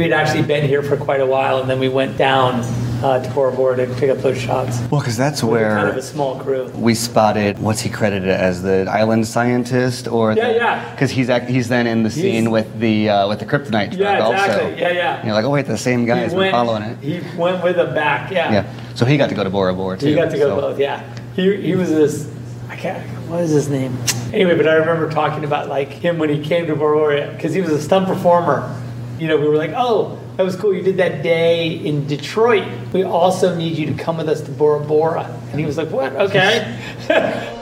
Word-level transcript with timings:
we 0.00 0.08
had 0.08 0.12
actually 0.18 0.42
been 0.42 0.66
here 0.66 0.82
for 0.82 0.96
quite 0.96 1.20
a 1.20 1.26
while, 1.26 1.58
and 1.60 1.68
then 1.68 1.78
we 1.78 1.90
went 1.90 2.16
down 2.16 2.60
uh, 3.04 3.22
to 3.22 3.30
Bora 3.34 3.52
Bora 3.52 3.76
to 3.76 3.94
pick 3.96 4.08
up 4.08 4.16
those 4.18 4.40
shots. 4.40 4.80
Well, 4.90 5.02
because 5.02 5.14
that's 5.18 5.42
With 5.42 5.52
where 5.52 5.76
kind 5.76 5.88
of 5.90 5.96
a 5.98 6.00
small 6.02 6.40
crew. 6.40 6.70
we 6.74 6.94
spotted 6.94 7.58
what's 7.58 7.80
he 7.82 7.90
credited 7.90 8.30
as 8.30 8.62
the 8.62 8.86
island 8.90 9.26
scientist 9.26 10.08
or 10.08 10.32
Yeah, 10.32 10.50
yeah. 10.52 10.90
because 10.92 11.10
he's 11.10 11.28
he's 11.48 11.68
then 11.68 11.86
in 11.86 12.02
the 12.02 12.10
scene 12.10 12.44
He's- 12.44 12.48
with 12.48 12.80
the 12.80 13.10
uh, 13.10 13.28
with 13.28 13.40
the 13.40 13.44
kryptonite 13.44 13.94
Yeah, 13.94 14.20
also. 14.20 14.32
exactly. 14.42 14.80
Yeah, 14.80 14.88
yeah. 14.92 15.16
And 15.16 15.24
you're 15.26 15.34
like, 15.34 15.44
oh 15.44 15.50
wait, 15.50 15.66
the 15.66 15.76
same 15.76 16.06
guy 16.06 16.16
has 16.16 16.32
been 16.32 16.50
following 16.50 16.82
it. 16.82 16.96
He 16.98 17.20
went 17.36 17.62
with 17.62 17.76
them 17.76 17.92
back. 17.94 18.30
Yeah. 18.30 18.50
Yeah, 18.52 18.94
so 18.94 19.04
he 19.04 19.18
got 19.18 19.28
to 19.28 19.34
go 19.34 19.44
to 19.44 19.50
Bora 19.50 19.74
Bora 19.74 19.98
too. 19.98 20.06
He 20.06 20.14
got 20.14 20.30
to 20.30 20.38
go 20.38 20.48
so- 20.56 20.60
both. 20.62 20.78
Yeah. 20.78 21.02
He 21.36 21.56
he 21.60 21.74
was 21.74 21.90
this. 21.90 22.26
I 22.70 22.76
can't. 22.76 23.02
What 23.28 23.40
is 23.42 23.50
his 23.50 23.68
name? 23.68 23.96
Anyway, 24.32 24.56
but 24.56 24.66
I 24.66 24.74
remember 24.74 25.10
talking 25.10 25.44
about 25.44 25.68
like 25.68 25.88
him 25.88 26.18
when 26.18 26.30
he 26.30 26.42
came 26.42 26.66
to 26.68 26.74
Bora 26.76 26.96
Bora 26.96 27.32
because 27.34 27.52
he 27.52 27.60
was 27.60 27.70
a 27.70 27.80
stunt 27.80 28.06
performer. 28.06 28.74
You 29.20 29.28
know, 29.28 29.36
we 29.36 29.46
were 29.46 29.56
like, 29.56 29.72
oh, 29.76 30.18
that 30.38 30.44
was 30.44 30.56
cool. 30.56 30.72
You 30.74 30.80
did 30.80 30.96
that 30.96 31.22
day 31.22 31.68
in 31.68 32.06
Detroit. 32.06 32.66
We 32.94 33.02
also 33.02 33.54
need 33.54 33.76
you 33.76 33.84
to 33.84 33.92
come 33.92 34.16
with 34.16 34.30
us 34.30 34.40
to 34.40 34.50
Bora 34.50 34.80
Bora. 34.80 35.24
And 35.50 35.60
he 35.60 35.66
was 35.66 35.76
like, 35.76 35.90
what? 35.90 36.14
Okay. 36.16 36.64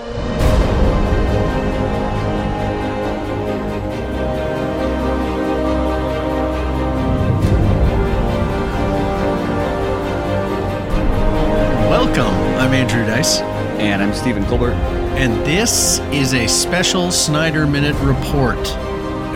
Welcome. 11.90 12.34
I'm 12.60 12.72
Andrew 12.72 13.04
Dice, 13.04 13.40
And 13.80 14.00
I'm 14.00 14.14
Stephen 14.14 14.44
Colbert. 14.46 14.74
and 15.18 15.44
this 15.44 15.98
is 16.12 16.34
a 16.34 16.46
special 16.46 17.10
Snyder 17.10 17.66
Minute 17.66 17.96
report. 17.96 18.58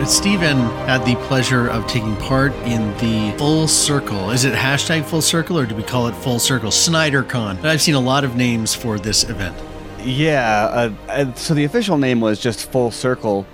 Stephen 0.07 0.57
had 0.85 1.05
the 1.05 1.15
pleasure 1.27 1.67
of 1.67 1.87
taking 1.87 2.15
part 2.17 2.51
in 2.65 2.91
the 2.97 3.33
Full 3.37 3.67
Circle. 3.67 4.31
Is 4.31 4.43
it 4.43 4.53
hashtag 4.53 5.05
Full 5.05 5.21
Circle 5.21 5.57
or 5.57 5.65
do 5.65 5.75
we 5.75 5.83
call 5.83 6.07
it 6.07 6.15
Full 6.15 6.39
Circle? 6.39 6.71
SnyderCon. 6.71 7.63
I've 7.63 7.81
seen 7.81 7.95
a 7.95 7.99
lot 7.99 8.23
of 8.23 8.35
names 8.35 8.75
for 8.75 8.99
this 8.99 9.23
event. 9.23 9.55
Yeah, 9.99 10.65
uh, 10.65 10.93
uh, 11.07 11.33
so 11.35 11.53
the 11.53 11.63
official 11.63 11.97
name 11.97 12.19
was 12.19 12.41
just 12.41 12.69
Full 12.71 12.91
Circle. 12.91 13.45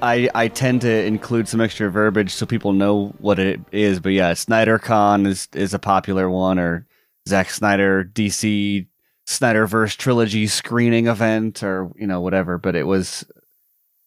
I, 0.00 0.30
I 0.34 0.48
tend 0.48 0.80
to 0.82 1.04
include 1.04 1.48
some 1.48 1.60
extra 1.60 1.90
verbiage 1.90 2.30
so 2.32 2.46
people 2.46 2.72
know 2.72 3.14
what 3.18 3.38
it 3.38 3.60
is, 3.72 4.00
but 4.00 4.12
yeah, 4.12 4.32
SnyderCon 4.32 5.26
is 5.26 5.48
is 5.52 5.74
a 5.74 5.78
popular 5.78 6.30
one, 6.30 6.58
or 6.58 6.86
Zack 7.28 7.50
Snyder 7.50 8.04
DC 8.04 8.86
Snyderverse 9.26 9.96
trilogy 9.96 10.46
screening 10.46 11.08
event, 11.08 11.62
or 11.62 11.90
you 11.96 12.06
know 12.06 12.20
whatever. 12.20 12.56
But 12.56 12.76
it 12.76 12.84
was 12.84 13.26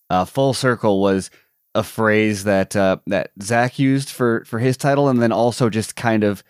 uh, 0.10 0.26
Full 0.26 0.54
Circle 0.54 1.02
was 1.02 1.30
a 1.74 1.84
phrase 1.84 2.44
that 2.44 2.76
uh, 2.76 2.98
that 3.08 3.32
Zack 3.42 3.80
used 3.80 4.10
for 4.10 4.44
for 4.46 4.60
his 4.60 4.78
title, 4.78 5.10
and 5.10 5.22
then 5.22 5.32
also 5.32 5.70
just 5.70 5.96
kind 5.96 6.24
of 6.24 6.44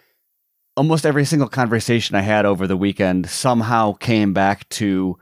almost 0.77 1.05
every 1.05 1.25
single 1.25 1.49
conversation 1.49 2.15
I 2.15 2.21
had 2.21 2.45
over 2.45 2.65
the 2.65 2.77
weekend 2.77 3.29
somehow 3.29 3.93
came 3.93 4.33
back 4.33 4.67
to 4.69 5.17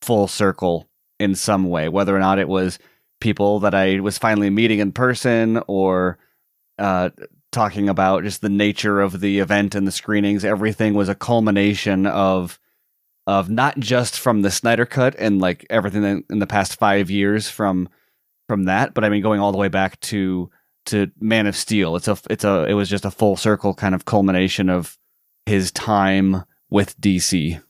full 0.00 0.28
circle 0.28 0.88
in 1.18 1.34
some 1.34 1.68
way, 1.68 1.88
whether 1.88 2.14
or 2.16 2.20
not 2.20 2.38
it 2.38 2.48
was 2.48 2.78
people 3.20 3.60
that 3.60 3.74
I 3.74 4.00
was 4.00 4.18
finally 4.18 4.50
meeting 4.50 4.80
in 4.80 4.92
person 4.92 5.62
or 5.66 6.18
uh, 6.78 7.10
talking 7.52 7.88
about 7.88 8.24
just 8.24 8.40
the 8.40 8.48
nature 8.48 9.00
of 9.00 9.20
the 9.20 9.38
event 9.38 9.74
and 9.74 9.86
the 9.86 9.92
screenings. 9.92 10.44
Everything 10.44 10.94
was 10.94 11.08
a 11.08 11.14
culmination 11.14 12.06
of 12.06 12.58
of 13.26 13.48
not 13.48 13.78
just 13.78 14.18
from 14.18 14.42
the 14.42 14.50
Snyder 14.50 14.84
Cut 14.84 15.14
and 15.16 15.40
like 15.40 15.64
everything 15.70 16.24
in, 16.28 16.38
the 16.40 16.46
past 16.46 16.76
five 16.76 17.08
years 17.08 17.48
from 17.48 17.88
from 18.48 18.64
that, 18.64 18.94
but 18.94 19.04
I 19.04 19.08
mean 19.08 19.22
going 19.22 19.40
all 19.40 19.52
the 19.52 19.58
way 19.58 19.68
back 19.68 19.98
to 20.00 20.50
to 20.86 21.10
Man 21.20 21.46
of 21.46 21.56
Steel. 21.56 21.96
It's 21.96 22.08
a 22.08 22.18
it's 22.30 22.44
a 22.44 22.64
it 22.64 22.74
was 22.74 22.88
just 22.88 23.04
a 23.04 23.10
full 23.10 23.36
circle 23.36 23.74
kind 23.74 23.94
of 23.94 24.04
culmination 24.04 24.68
of 24.68 24.98
his 25.46 25.70
time 25.70 26.44
with 26.70 26.98
DC. 27.00 27.62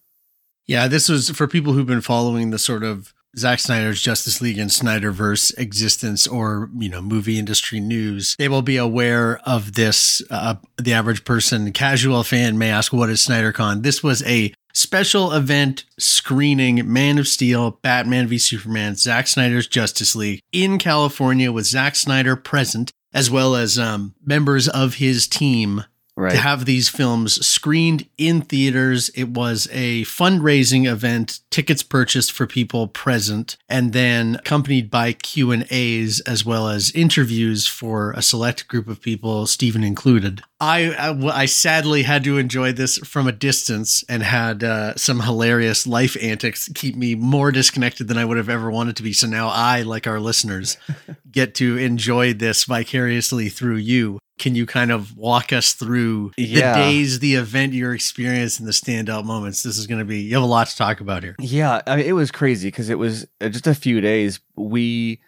Yeah, 0.66 0.88
this 0.88 1.08
was 1.08 1.30
for 1.30 1.48
people 1.48 1.72
who've 1.72 1.86
been 1.86 2.00
following 2.00 2.50
the 2.50 2.58
sort 2.58 2.84
of 2.84 3.12
Zack 3.36 3.60
Snyder's 3.60 4.02
Justice 4.02 4.40
League 4.40 4.58
and 4.58 4.70
Snyderverse 4.70 5.56
existence 5.58 6.26
or, 6.26 6.68
you 6.76 6.90
know, 6.90 7.00
movie 7.00 7.38
industry 7.38 7.80
news. 7.80 8.36
They 8.38 8.48
will 8.48 8.62
be 8.62 8.76
aware 8.76 9.40
of 9.46 9.72
this. 9.72 10.22
Uh, 10.30 10.56
the 10.76 10.92
average 10.92 11.24
person, 11.24 11.72
casual 11.72 12.22
fan 12.24 12.58
may 12.58 12.70
ask, 12.70 12.92
what 12.92 13.08
is 13.08 13.26
SnyderCon? 13.26 13.82
This 13.82 14.02
was 14.02 14.22
a 14.24 14.52
special 14.72 15.32
event 15.32 15.84
screening 15.98 16.90
Man 16.90 17.18
of 17.18 17.28
Steel, 17.28 17.78
Batman 17.82 18.26
v 18.26 18.38
Superman, 18.38 18.96
Zack 18.96 19.26
Snyder's 19.26 19.66
Justice 19.66 20.16
League 20.16 20.40
in 20.52 20.78
California 20.78 21.52
with 21.52 21.66
Zack 21.66 21.96
Snyder 21.96 22.36
present, 22.36 22.90
as 23.12 23.30
well 23.30 23.54
as 23.54 23.78
um, 23.78 24.14
members 24.24 24.68
of 24.68 24.94
his 24.94 25.26
team 25.26 25.84
Right. 26.14 26.32
to 26.32 26.38
have 26.38 26.66
these 26.66 26.90
films 26.90 27.44
screened 27.44 28.06
in 28.18 28.42
theaters. 28.42 29.08
It 29.14 29.30
was 29.30 29.66
a 29.72 30.02
fundraising 30.02 30.86
event, 30.86 31.40
tickets 31.50 31.82
purchased 31.82 32.32
for 32.32 32.46
people 32.46 32.86
present, 32.86 33.56
and 33.66 33.94
then 33.94 34.34
accompanied 34.36 34.90
by 34.90 35.14
Q 35.14 35.52
and 35.52 35.66
A's 35.70 36.20
as 36.20 36.44
well 36.44 36.68
as 36.68 36.92
interviews 36.92 37.66
for 37.66 38.12
a 38.12 38.20
select 38.20 38.68
group 38.68 38.88
of 38.88 39.00
people, 39.00 39.46
Stephen 39.46 39.82
included. 39.82 40.42
I, 40.60 40.90
I, 40.90 41.40
I 41.42 41.46
sadly 41.46 42.02
had 42.02 42.24
to 42.24 42.36
enjoy 42.38 42.72
this 42.72 42.98
from 42.98 43.26
a 43.26 43.32
distance 43.32 44.04
and 44.08 44.22
had 44.22 44.62
uh, 44.62 44.94
some 44.96 45.20
hilarious 45.20 45.86
life 45.86 46.16
antics 46.22 46.68
keep 46.74 46.94
me 46.94 47.14
more 47.14 47.50
disconnected 47.50 48.06
than 48.06 48.18
I 48.18 48.24
would 48.24 48.36
have 48.36 48.48
ever 48.50 48.70
wanted 48.70 48.96
to 48.96 49.02
be. 49.02 49.12
So 49.12 49.26
now 49.26 49.48
I, 49.48 49.82
like 49.82 50.06
our 50.06 50.20
listeners, 50.20 50.76
get 51.32 51.54
to 51.56 51.78
enjoy 51.78 52.34
this 52.34 52.64
vicariously 52.64 53.48
through 53.48 53.76
you. 53.76 54.18
Can 54.42 54.56
you 54.56 54.66
kind 54.66 54.90
of 54.90 55.16
walk 55.16 55.52
us 55.52 55.72
through 55.74 56.32
Yeah. 56.36 56.72
the 56.74 56.80
days, 56.80 57.20
the 57.20 57.36
event, 57.36 57.74
your 57.74 57.94
experience, 57.94 58.58
and 58.58 58.66
the 58.66 58.72
standout 58.72 59.24
moments? 59.24 59.62
This 59.62 59.78
is 59.78 59.86
going 59.86 60.00
to 60.00 60.04
be, 60.04 60.18
you 60.22 60.34
have 60.34 60.42
a 60.42 60.46
lot 60.46 60.66
to 60.66 60.76
talk 60.76 61.00
about 61.00 61.22
here. 61.22 61.36
Yeah, 61.38 61.80
I 61.86 61.94
mean, 61.94 62.06
it 62.06 62.12
was 62.14 62.32
crazy 62.32 62.66
because 62.66 62.90
it 62.90 62.98
was 62.98 63.24
uh, 63.40 63.48
just 63.50 63.68
a 63.68 63.74
few 63.74 64.00
days. 64.00 64.40
We 64.56 65.20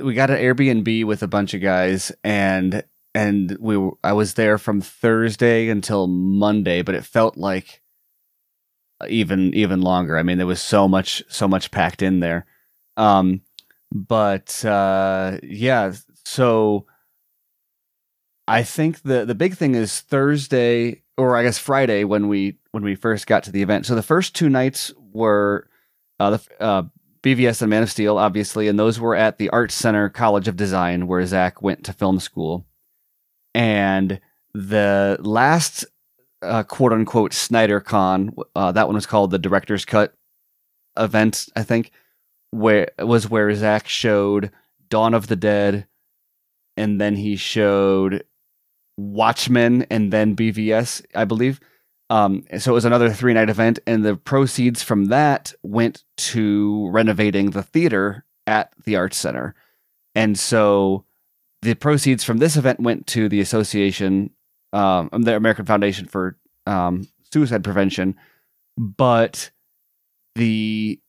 we 0.00 0.14
got 0.14 0.30
an 0.30 0.36
Airbnb 0.36 1.04
with 1.06 1.24
a 1.24 1.26
bunch 1.26 1.54
of 1.54 1.60
guys, 1.60 2.12
and 2.22 2.84
and 3.16 3.56
we 3.58 3.76
were, 3.76 3.92
I 4.04 4.12
was 4.12 4.34
there 4.34 4.58
from 4.58 4.80
Thursday 4.80 5.68
until 5.68 6.06
Monday, 6.06 6.82
but 6.82 6.94
it 6.94 7.04
felt 7.04 7.36
like 7.36 7.82
even 9.08 9.54
even 9.54 9.80
longer. 9.82 10.16
I 10.16 10.22
mean, 10.22 10.38
there 10.38 10.46
was 10.46 10.62
so 10.62 10.86
much 10.86 11.24
so 11.28 11.48
much 11.48 11.72
packed 11.72 12.00
in 12.00 12.20
there. 12.20 12.46
Um, 12.96 13.40
but 13.92 14.64
uh, 14.64 15.38
yeah, 15.42 15.92
so 16.24 16.86
I 18.48 18.62
think 18.62 19.02
the 19.02 19.24
the 19.24 19.34
big 19.34 19.56
thing 19.56 19.74
is 19.74 20.00
Thursday 20.00 21.02
or 21.16 21.36
I 21.36 21.42
guess 21.42 21.58
Friday 21.58 22.04
when 22.04 22.28
we 22.28 22.58
when 22.72 22.84
we 22.84 22.94
first 22.94 23.26
got 23.26 23.42
to 23.44 23.52
the 23.52 23.62
event. 23.62 23.86
So 23.86 23.94
the 23.94 24.02
first 24.02 24.34
two 24.34 24.48
nights 24.48 24.92
were 25.12 25.68
uh, 26.20 26.30
the 26.30 26.42
uh, 26.60 26.82
BVS 27.22 27.62
and 27.62 27.70
Man 27.70 27.82
of 27.82 27.90
Steel, 27.90 28.18
obviously, 28.18 28.68
and 28.68 28.78
those 28.78 29.00
were 29.00 29.16
at 29.16 29.38
the 29.38 29.48
Art 29.50 29.72
Center 29.72 30.08
College 30.08 30.48
of 30.48 30.56
Design 30.56 31.06
where 31.06 31.24
Zack 31.26 31.62
went 31.62 31.84
to 31.84 31.92
film 31.92 32.20
school. 32.20 32.66
And 33.54 34.20
the 34.54 35.16
last 35.20 35.84
uh, 36.42 36.62
quote 36.62 36.92
unquote 36.92 37.32
Snyder 37.32 37.80
Con, 37.80 38.34
uh, 38.54 38.72
that 38.72 38.86
one 38.86 38.94
was 38.94 39.06
called 39.06 39.30
the 39.30 39.38
Director's 39.38 39.84
Cut 39.84 40.14
event, 40.96 41.48
I 41.56 41.62
think, 41.62 41.90
where 42.50 42.90
was 42.98 43.28
where 43.28 43.52
Zack 43.54 43.88
showed 43.88 44.50
Dawn 44.88 45.14
of 45.14 45.26
the 45.26 45.36
Dead, 45.36 45.86
and 46.76 47.00
then 47.00 47.16
he 47.16 47.36
showed 47.36 48.24
Watchmen 48.96 49.86
and 49.90 50.12
then 50.12 50.36
BVS, 50.36 51.04
I 51.14 51.24
believe. 51.24 51.60
Um, 52.08 52.44
so 52.58 52.70
it 52.70 52.74
was 52.74 52.84
another 52.84 53.10
three 53.12 53.34
night 53.34 53.50
event, 53.50 53.78
and 53.86 54.04
the 54.04 54.16
proceeds 54.16 54.82
from 54.82 55.06
that 55.06 55.52
went 55.62 56.04
to 56.16 56.88
renovating 56.90 57.50
the 57.50 57.62
theater 57.62 58.24
at 58.46 58.72
the 58.84 58.96
Arts 58.96 59.16
Center. 59.16 59.54
And 60.14 60.38
so 60.38 61.04
the 61.62 61.74
proceeds 61.74 62.22
from 62.22 62.38
this 62.38 62.56
event 62.56 62.80
went 62.80 63.06
to 63.08 63.28
the 63.28 63.40
association, 63.40 64.30
um, 64.72 65.10
the 65.12 65.34
American 65.36 65.66
Foundation 65.66 66.06
for 66.06 66.36
um, 66.66 67.08
Suicide 67.32 67.64
Prevention, 67.64 68.14
but 68.76 69.50
the 70.36 71.00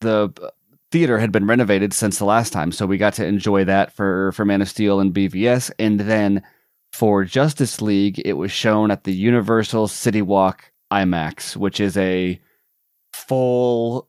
the 0.00 0.52
theater 0.96 1.18
had 1.18 1.30
been 1.30 1.46
renovated 1.46 1.92
since 1.92 2.18
the 2.18 2.24
last 2.24 2.54
time, 2.54 2.72
so 2.72 2.86
we 2.86 2.96
got 2.96 3.12
to 3.12 3.26
enjoy 3.26 3.64
that 3.64 3.92
for 3.92 4.32
for 4.32 4.46
Man 4.46 4.62
of 4.62 4.68
Steel 4.68 4.98
and 4.98 5.12
BVS, 5.12 5.70
and 5.78 6.00
then 6.00 6.42
for 6.92 7.22
Justice 7.24 7.82
League, 7.82 8.22
it 8.24 8.32
was 8.32 8.50
shown 8.50 8.90
at 8.90 9.04
the 9.04 9.12
Universal 9.12 9.88
City 9.88 10.22
Walk 10.22 10.72
IMAX, 10.90 11.54
which 11.54 11.80
is 11.80 11.96
a 11.98 12.40
full 13.12 14.08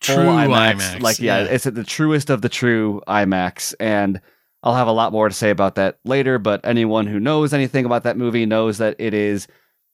True 0.00 0.14
full 0.14 0.24
IMAX. 0.26 1.00
Like, 1.00 1.18
yeah, 1.18 1.40
it's 1.40 1.66
at 1.66 1.74
the 1.74 1.84
truest 1.84 2.30
of 2.30 2.42
the 2.42 2.48
true 2.48 3.02
IMAX. 3.08 3.74
And 3.80 4.20
I'll 4.62 4.74
have 4.74 4.88
a 4.88 4.92
lot 4.92 5.12
more 5.12 5.28
to 5.28 5.34
say 5.34 5.50
about 5.50 5.74
that 5.74 5.98
later. 6.04 6.38
But 6.38 6.60
anyone 6.64 7.06
who 7.06 7.20
knows 7.20 7.52
anything 7.52 7.84
about 7.84 8.04
that 8.04 8.16
movie 8.16 8.46
knows 8.46 8.78
that 8.78 8.96
it 8.98 9.12
is 9.12 9.46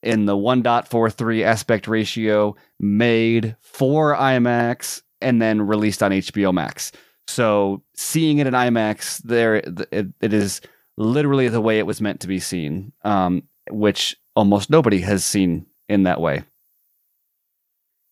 in 0.03 0.25
the 0.25 0.37
1.43 0.37 1.41
aspect 1.41 1.87
ratio, 1.87 2.55
made 2.79 3.57
for 3.61 4.15
IMAX, 4.15 5.01
and 5.21 5.41
then 5.41 5.61
released 5.61 6.03
on 6.03 6.11
HBO 6.11 6.53
Max. 6.53 6.91
So 7.27 7.83
seeing 7.93 8.37
it 8.39 8.47
in 8.47 8.53
IMAX, 8.53 9.21
there 9.23 9.55
it, 9.55 10.07
it 10.21 10.33
is 10.33 10.61
literally 10.97 11.47
the 11.49 11.61
way 11.61 11.79
it 11.79 11.85
was 11.85 12.01
meant 12.01 12.21
to 12.21 12.27
be 12.27 12.39
seen, 12.39 12.93
um, 13.03 13.43
which 13.69 14.15
almost 14.35 14.69
nobody 14.69 15.01
has 15.01 15.25
seen 15.25 15.65
in 15.89 16.03
that 16.03 16.21
way. 16.21 16.43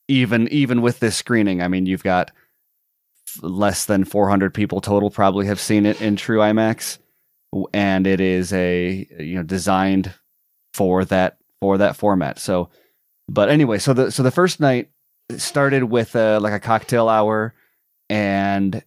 Even 0.07 0.47
even 0.49 0.81
with 0.81 0.99
this 0.99 1.15
screening, 1.15 1.61
I 1.61 1.67
mean, 1.67 1.85
you've 1.85 2.03
got 2.03 2.31
less 3.41 3.85
than 3.85 4.05
400 4.05 4.53
people 4.53 4.81
total 4.81 5.09
probably 5.09 5.47
have 5.47 5.59
seen 5.59 5.85
it 5.85 5.99
in 6.01 6.15
true 6.15 6.39
IMAX, 6.39 6.99
and 7.73 8.05
it 8.05 8.21
is 8.21 8.53
a 8.53 9.07
you 9.19 9.35
know 9.35 9.43
designed 9.43 10.13
for 10.73 11.05
that 11.05 11.37
for 11.61 11.77
that 11.77 11.95
format. 11.95 12.37
So, 12.37 12.69
but 13.27 13.49
anyway, 13.49 13.79
so 13.79 13.93
the 13.93 14.11
so 14.11 14.21
the 14.21 14.29
first 14.29 14.59
night 14.59 14.89
started 15.37 15.85
with 15.85 16.15
a, 16.15 16.39
like 16.39 16.53
a 16.53 16.59
cocktail 16.59 17.09
hour, 17.09 17.53
and 18.09 18.83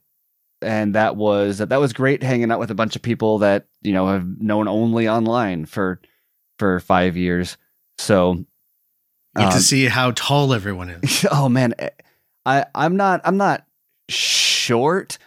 and 0.63 0.95
that 0.95 1.17
was 1.17 1.59
that 1.59 1.81
was 1.81 1.93
great 1.93 2.23
hanging 2.23 2.51
out 2.51 2.59
with 2.59 2.71
a 2.71 2.75
bunch 2.75 2.97
of 2.97 3.03
people 3.03 3.39
that 3.39 3.67
you 3.83 3.93
know 3.93 4.09
have 4.09 4.27
known 4.41 4.69
only 4.69 5.09
online 5.09 5.67
for 5.67 6.01
for 6.59 6.81
five 6.81 7.17
years. 7.17 7.57
So 7.99 8.45
you 9.37 9.45
um, 9.45 9.53
to 9.53 9.61
see 9.61 9.87
how 9.87 10.13
tall 10.13 10.53
everyone 10.53 10.91
is. 10.91 11.27
Oh 11.31 11.49
man, 11.49 11.75
eh, 11.79 11.91
I 12.45 12.67
I'm 12.75 12.97
not 12.97 13.21
I'm 13.25 13.37
not 13.37 13.67
short, 14.09 15.19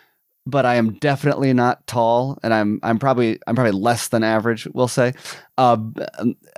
but 0.45 0.65
I 0.65 0.75
am 0.75 0.93
definitely 0.93 1.53
not 1.53 1.87
tall, 1.87 2.37
and 2.43 2.53
I'm 2.53 2.79
I'm 2.83 2.99
probably 2.99 3.39
I'm 3.47 3.55
probably 3.55 3.71
less 3.71 4.09
than 4.09 4.23
average. 4.23 4.67
We'll 4.73 4.87
say, 4.87 5.13
uh, 5.57 5.77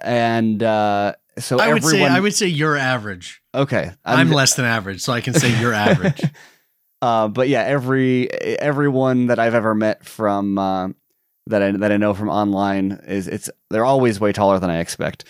and 0.01 0.63
uh, 0.63 1.13
so 1.37 1.59
I 1.59 1.69
everyone, 1.69 1.83
would 1.83 1.89
say 1.91 2.05
I 2.05 2.19
would 2.19 2.33
say 2.33 2.47
you're 2.47 2.77
average. 2.77 3.42
Okay, 3.55 3.91
I'm, 4.03 4.19
I'm 4.19 4.31
less 4.31 4.55
than 4.55 4.65
average, 4.65 5.01
so 5.01 5.13
I 5.13 5.21
can 5.21 5.33
say 5.33 5.59
you're 5.59 5.73
average. 5.73 6.21
Uh, 7.03 7.27
but 7.27 7.49
yeah, 7.49 7.63
every 7.63 8.31
everyone 8.31 9.27
that 9.27 9.37
I've 9.37 9.55
ever 9.55 9.75
met 9.75 10.05
from 10.05 10.57
uh, 10.57 10.87
that 11.47 11.61
I 11.61 11.71
that 11.71 11.91
I 11.91 11.97
know 11.97 12.13
from 12.13 12.29
online 12.29 12.97
is 13.05 13.27
it's 13.27 13.49
they're 13.69 13.83
always 13.83 14.21
way 14.21 14.31
taller 14.31 14.57
than 14.57 14.69
I 14.69 14.79
expect. 14.79 15.25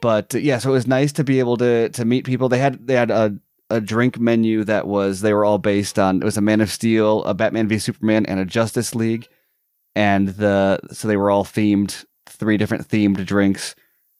But 0.00 0.34
yeah, 0.34 0.58
so 0.58 0.70
it 0.70 0.72
was 0.72 0.88
nice 0.88 1.12
to 1.12 1.22
be 1.22 1.38
able 1.38 1.56
to 1.58 1.90
to 1.90 2.04
meet 2.04 2.24
people. 2.24 2.48
They 2.48 2.58
had 2.58 2.84
they 2.84 2.94
had 2.94 3.12
a 3.12 3.38
a 3.70 3.80
drink 3.80 4.18
menu 4.18 4.64
that 4.64 4.88
was 4.88 5.20
they 5.20 5.32
were 5.32 5.44
all 5.44 5.58
based 5.58 6.00
on 6.00 6.20
it 6.20 6.24
was 6.24 6.36
a 6.36 6.40
Man 6.42 6.60
of 6.60 6.72
Steel, 6.72 7.22
a 7.22 7.32
Batman 7.32 7.68
v 7.68 7.78
Superman, 7.78 8.26
and 8.26 8.40
a 8.40 8.44
Justice 8.44 8.96
League, 8.96 9.28
and 9.94 10.30
the 10.30 10.80
so 10.90 11.06
they 11.06 11.16
were 11.16 11.30
all 11.30 11.44
themed 11.44 12.04
three 12.26 12.56
different 12.56 12.88
themed 12.88 13.24
drinks. 13.24 13.76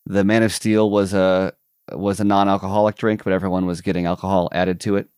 The 0.07 0.23
Man 0.23 0.45
of 0.45 0.53
Steel 0.53 0.91
was 0.91 1.13
a 1.13 1.55
was 1.93 2.21
a 2.21 2.25
non 2.25 2.49
alcoholic 2.49 2.97
drink, 2.97 3.25
but 3.25 3.33
everyone 3.33 3.67
was 3.67 3.81
getting 3.81 4.07
alcohol 4.07 4.49
added 4.53 4.81
to 4.81 4.97
it. 4.97 5.09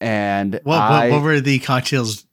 And 0.00 0.60
what, 0.64 0.78
I, 0.78 1.08
what, 1.08 1.16
what 1.16 1.22
were 1.22 1.40
the 1.40 1.58
cocktails? 1.58 2.26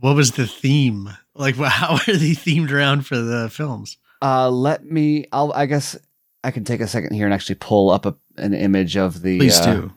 What 0.00 0.16
was 0.16 0.32
the 0.32 0.46
theme? 0.46 1.10
Like, 1.34 1.56
how 1.56 1.94
are 1.94 1.98
they 2.06 2.32
themed 2.32 2.70
around 2.70 3.06
for 3.06 3.16
the 3.16 3.48
films? 3.50 3.98
Uh, 4.22 4.50
let 4.50 4.84
me. 4.84 5.26
I'll. 5.32 5.52
I 5.52 5.66
guess 5.66 5.96
I 6.42 6.50
can 6.50 6.64
take 6.64 6.80
a 6.80 6.86
second 6.86 7.14
here 7.14 7.26
and 7.26 7.34
actually 7.34 7.56
pull 7.56 7.90
up 7.90 8.06
a, 8.06 8.16
an 8.36 8.54
image 8.54 8.96
of 8.96 9.22
the. 9.22 9.38
Please 9.38 9.58
uh, 9.60 9.74
do. 9.74 9.92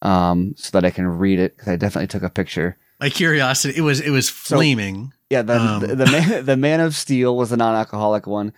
Um, 0.00 0.54
so 0.56 0.70
that 0.72 0.84
I 0.84 0.90
can 0.90 1.06
read 1.06 1.38
it 1.38 1.56
because 1.56 1.68
I 1.68 1.76
definitely 1.76 2.08
took 2.08 2.22
a 2.22 2.30
picture. 2.30 2.78
My 3.00 3.10
curiosity. 3.10 3.76
It 3.76 3.82
was 3.82 4.00
it 4.00 4.10
was 4.10 4.28
flaming. 4.28 5.06
So, 5.06 5.12
yeah, 5.30 5.42
the 5.42 5.60
um, 5.60 5.80
the, 5.80 5.96
the 5.96 6.06
man, 6.06 6.44
the 6.46 6.56
Man 6.56 6.80
of 6.80 6.94
Steel 6.94 7.36
was 7.36 7.52
a 7.52 7.56
non-alcoholic 7.56 8.26
one. 8.26 8.52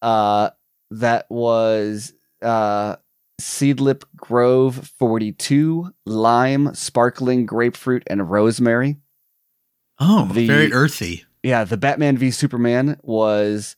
Uh, 0.00 0.50
that 0.90 1.26
was 1.30 2.12
uh 2.42 2.96
Seedlip 3.40 4.04
Grove 4.16 4.90
42, 4.98 5.92
lime, 6.06 6.74
sparkling 6.74 7.46
grapefruit, 7.46 8.02
and 8.08 8.28
rosemary. 8.28 8.96
Oh, 10.00 10.28
the, 10.32 10.46
very 10.46 10.72
earthy. 10.72 11.24
Yeah, 11.42 11.64
the 11.64 11.76
Batman 11.76 12.16
v 12.16 12.30
Superman 12.30 12.98
was 13.02 13.76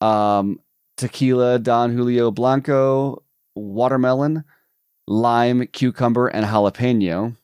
um, 0.00 0.60
tequila, 0.96 1.58
Don 1.58 1.92
Julio 1.92 2.30
Blanco, 2.30 3.22
watermelon, 3.54 4.44
lime, 5.06 5.66
cucumber, 5.68 6.28
and 6.28 6.46
jalapeno. 6.46 7.36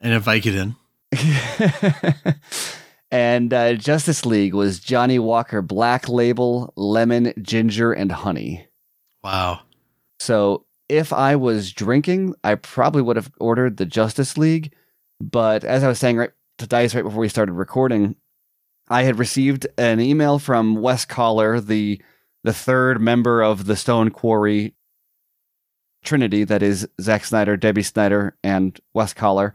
And 0.00 0.12
a 0.12 0.20
Vicodin. 0.20 0.76
and 3.10 3.54
uh, 3.54 3.74
Justice 3.74 4.26
League 4.26 4.54
was 4.54 4.80
Johnnie 4.80 5.18
Walker 5.18 5.62
Black 5.62 6.08
Label, 6.08 6.72
lemon, 6.76 7.32
ginger, 7.40 7.92
and 7.92 8.12
honey. 8.12 8.66
Wow. 9.22 9.60
So 10.18 10.66
if 10.88 11.12
I 11.12 11.36
was 11.36 11.72
drinking, 11.72 12.34
I 12.44 12.56
probably 12.56 13.02
would 13.02 13.16
have 13.16 13.30
ordered 13.40 13.76
the 13.76 13.86
Justice 13.86 14.36
League. 14.36 14.72
But 15.20 15.64
as 15.64 15.82
I 15.82 15.88
was 15.88 15.98
saying 15.98 16.16
right 16.16 16.30
to 16.58 16.66
Dice 16.66 16.94
right 16.94 17.04
before 17.04 17.20
we 17.20 17.28
started 17.28 17.52
recording, 17.52 18.16
I 18.88 19.04
had 19.04 19.18
received 19.18 19.66
an 19.78 20.00
email 20.00 20.38
from 20.38 20.76
Wes 20.76 21.04
Coller, 21.04 21.60
the 21.60 22.00
the 22.42 22.52
third 22.52 23.00
member 23.00 23.42
of 23.42 23.64
the 23.64 23.76
Stone 23.76 24.10
Quarry 24.10 24.74
Trinity, 26.04 26.44
that 26.44 26.62
is 26.62 26.86
Zack 27.00 27.24
Snyder, 27.24 27.56
Debbie 27.56 27.82
Snyder, 27.82 28.36
and 28.44 28.78
Wes 28.92 29.14
Coller. 29.14 29.54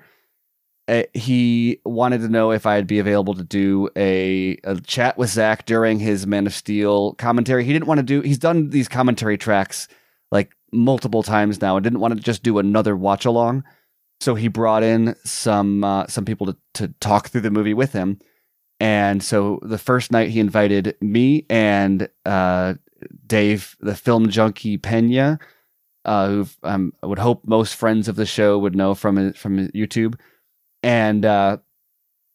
Uh, 0.88 1.04
he 1.14 1.80
wanted 1.86 2.22
to 2.22 2.30
know 2.30 2.52
if 2.52 2.66
I'd 2.66 2.88
be 2.88 2.98
available 2.98 3.36
to 3.36 3.44
do 3.44 3.90
a, 3.96 4.58
a 4.64 4.82
chat 4.82 5.20
with 5.20 5.30
Zack 5.30 5.68
during 5.68 6.00
his 6.00 6.26
Man 6.26 6.48
of 6.48 6.54
Steel 6.56 7.14
commentary. 7.14 7.64
He 7.64 7.74
didn't 7.74 7.88
want 7.88 8.00
to 8.00 8.04
do. 8.04 8.22
He's 8.22 8.40
done 8.40 8.72
these 8.72 8.88
commentary 8.88 9.38
tracks 9.38 9.88
like 10.32 10.56
multiple 10.72 11.24
times 11.24 11.62
now 11.62 11.78
and 11.78 11.84
didn't 11.84 12.00
want 12.00 12.16
to 12.16 12.22
just 12.22 12.44
do 12.44 12.60
another 12.60 12.96
watch 12.96 13.26
along. 13.26 13.64
So 14.22 14.36
he 14.36 14.48
brought 14.48 14.84
in 14.84 15.16
some 15.24 15.84
uh, 15.84 16.08
some 16.08 16.26
people 16.26 16.48
to, 16.48 16.58
to 16.76 16.88
talk 17.00 17.30
through 17.30 17.42
the 17.42 17.52
movie 17.52 17.74
with 17.74 17.94
him. 17.94 18.20
And 18.80 19.22
so 19.24 19.60
the 19.62 19.78
first 19.78 20.12
night 20.12 20.30
he 20.30 20.40
invited 20.40 20.96
me 21.02 21.46
and 21.50 22.10
uh, 22.26 22.76
Dave, 23.26 23.76
the 23.80 23.96
film 23.96 24.30
junkie 24.30 24.78
Pena, 24.78 25.40
uh, 26.06 26.28
who 26.28 26.48
um, 26.64 26.94
I 27.04 27.08
would 27.08 27.20
hope 27.20 27.46
most 27.46 27.76
friends 27.76 28.08
of 28.08 28.16
the 28.16 28.26
show 28.26 28.58
would 28.58 28.76
know 28.76 28.96
from 28.96 29.34
from 29.34 29.70
YouTube, 29.70 30.16
and 30.82 31.26
uh, 31.26 31.58